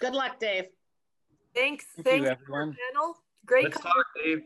Good 0.00 0.12
luck, 0.12 0.38
Dave. 0.38 0.66
Thanks. 1.54 1.86
Thank 1.96 2.06
Thanks, 2.06 2.24
you, 2.24 2.30
everyone. 2.30 2.76
panel. 2.92 3.14
Great. 3.46 3.64
Let's 3.64 3.80
talk, 3.80 4.06
Dave. 4.22 4.42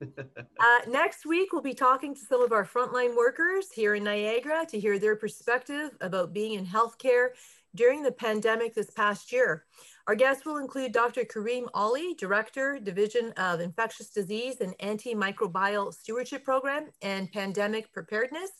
uh, 0.18 0.78
next 0.88 1.26
week, 1.26 1.52
we'll 1.52 1.62
be 1.62 1.74
talking 1.74 2.14
to 2.14 2.20
some 2.20 2.42
of 2.42 2.52
our 2.52 2.64
frontline 2.64 3.16
workers 3.16 3.66
here 3.72 3.94
in 3.94 4.04
Niagara 4.04 4.66
to 4.68 4.80
hear 4.80 4.98
their 4.98 5.16
perspective 5.16 5.90
about 6.00 6.32
being 6.32 6.54
in 6.54 6.66
healthcare 6.66 7.28
during 7.74 8.02
the 8.02 8.12
pandemic 8.12 8.74
this 8.74 8.90
past 8.90 9.32
year. 9.32 9.64
Our 10.08 10.14
guests 10.14 10.46
will 10.46 10.58
include 10.58 10.92
Dr. 10.92 11.24
Kareem 11.24 11.66
Ali, 11.74 12.14
Director, 12.14 12.78
Division 12.78 13.32
of 13.32 13.60
Infectious 13.60 14.10
Disease 14.10 14.60
and 14.60 14.78
Antimicrobial 14.78 15.92
Stewardship 15.92 16.44
Program 16.44 16.90
and 17.02 17.30
Pandemic 17.32 17.92
Preparedness. 17.92 18.50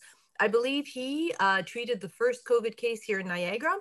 I 0.41 0.49
believe 0.49 0.89
he 0.89 1.33
uh, 1.39 1.63
treated 1.63 2.01
the 2.01 2.09
first 2.09 2.45
COVID 2.45 2.77
case 2.77 3.03
here 3.03 3.21
in 3.21 3.29
Niagara. 3.29 3.77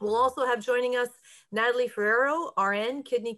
We'll 0.00 0.16
also 0.16 0.46
have 0.46 0.64
joining 0.64 0.96
us 0.96 1.10
Natalie 1.52 1.88
Ferrero, 1.88 2.52
RN, 2.58 3.02
Kidney 3.02 3.36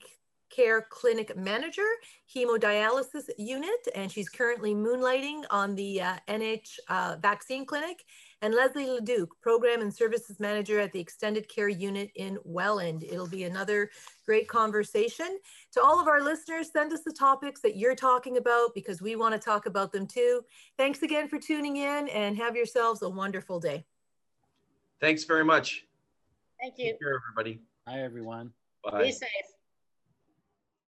Care 0.55 0.87
Clinic 0.89 1.37
Manager, 1.37 1.89
Hemodialysis 2.33 3.29
Unit, 3.37 3.89
and 3.97 4.13
she's 4.13 4.29
currently 4.29 4.75
moonlighting 4.75 5.43
on 5.51 5.75
the 5.75 6.01
uh, 6.01 6.15
NH 6.29 6.79
uh, 6.89 7.17
Vaccine 7.21 7.67
Clinic, 7.67 8.05
and 8.45 8.55
Leslie 8.55 8.87
Leduc, 8.87 9.41
Program 9.41 9.81
and 9.81 9.93
Services 9.93 10.39
Manager 10.39 10.79
at 10.79 10.93
the 10.93 11.01
Extended 11.01 11.49
Care 11.49 11.71
Unit 11.71 12.11
in 12.15 12.37
Welland. 12.45 13.03
It'll 13.03 13.27
be 13.27 13.45
another 13.45 13.91
great 14.27 14.49
conversation. 14.49 15.39
To 15.73 15.83
all 15.83 15.99
of 15.99 16.09
our 16.09 16.23
listeners, 16.23 16.71
send 16.71 16.93
us 16.93 17.01
the 17.07 17.13
topics 17.13 17.63
that 17.63 17.79
you're 17.79 17.95
talking 17.95 18.37
about 18.37 18.75
because 18.75 19.01
we 19.01 19.17
want 19.17 19.33
to 19.35 19.41
talk 19.41 19.65
about 19.65 19.93
them 19.93 20.07
too. 20.07 20.43
Thanks 20.77 21.01
again 21.01 21.27
for 21.27 21.39
tuning 21.39 21.79
in 21.79 22.07
and 22.11 22.37
have 22.37 22.55
yourselves 22.55 23.01
a 23.01 23.09
wonderful 23.09 23.61
day. 23.61 23.87
Thanks 25.01 25.25
very 25.25 25.45
much. 25.45 25.87
Thank 26.61 26.75
you. 26.77 26.91
Take 26.93 27.01
care, 27.01 27.19
everybody. 27.27 27.63
Bye, 27.87 28.01
everyone. 28.01 28.53
Bye. 28.85 29.05
Be 29.05 29.13
safe. 29.13 29.54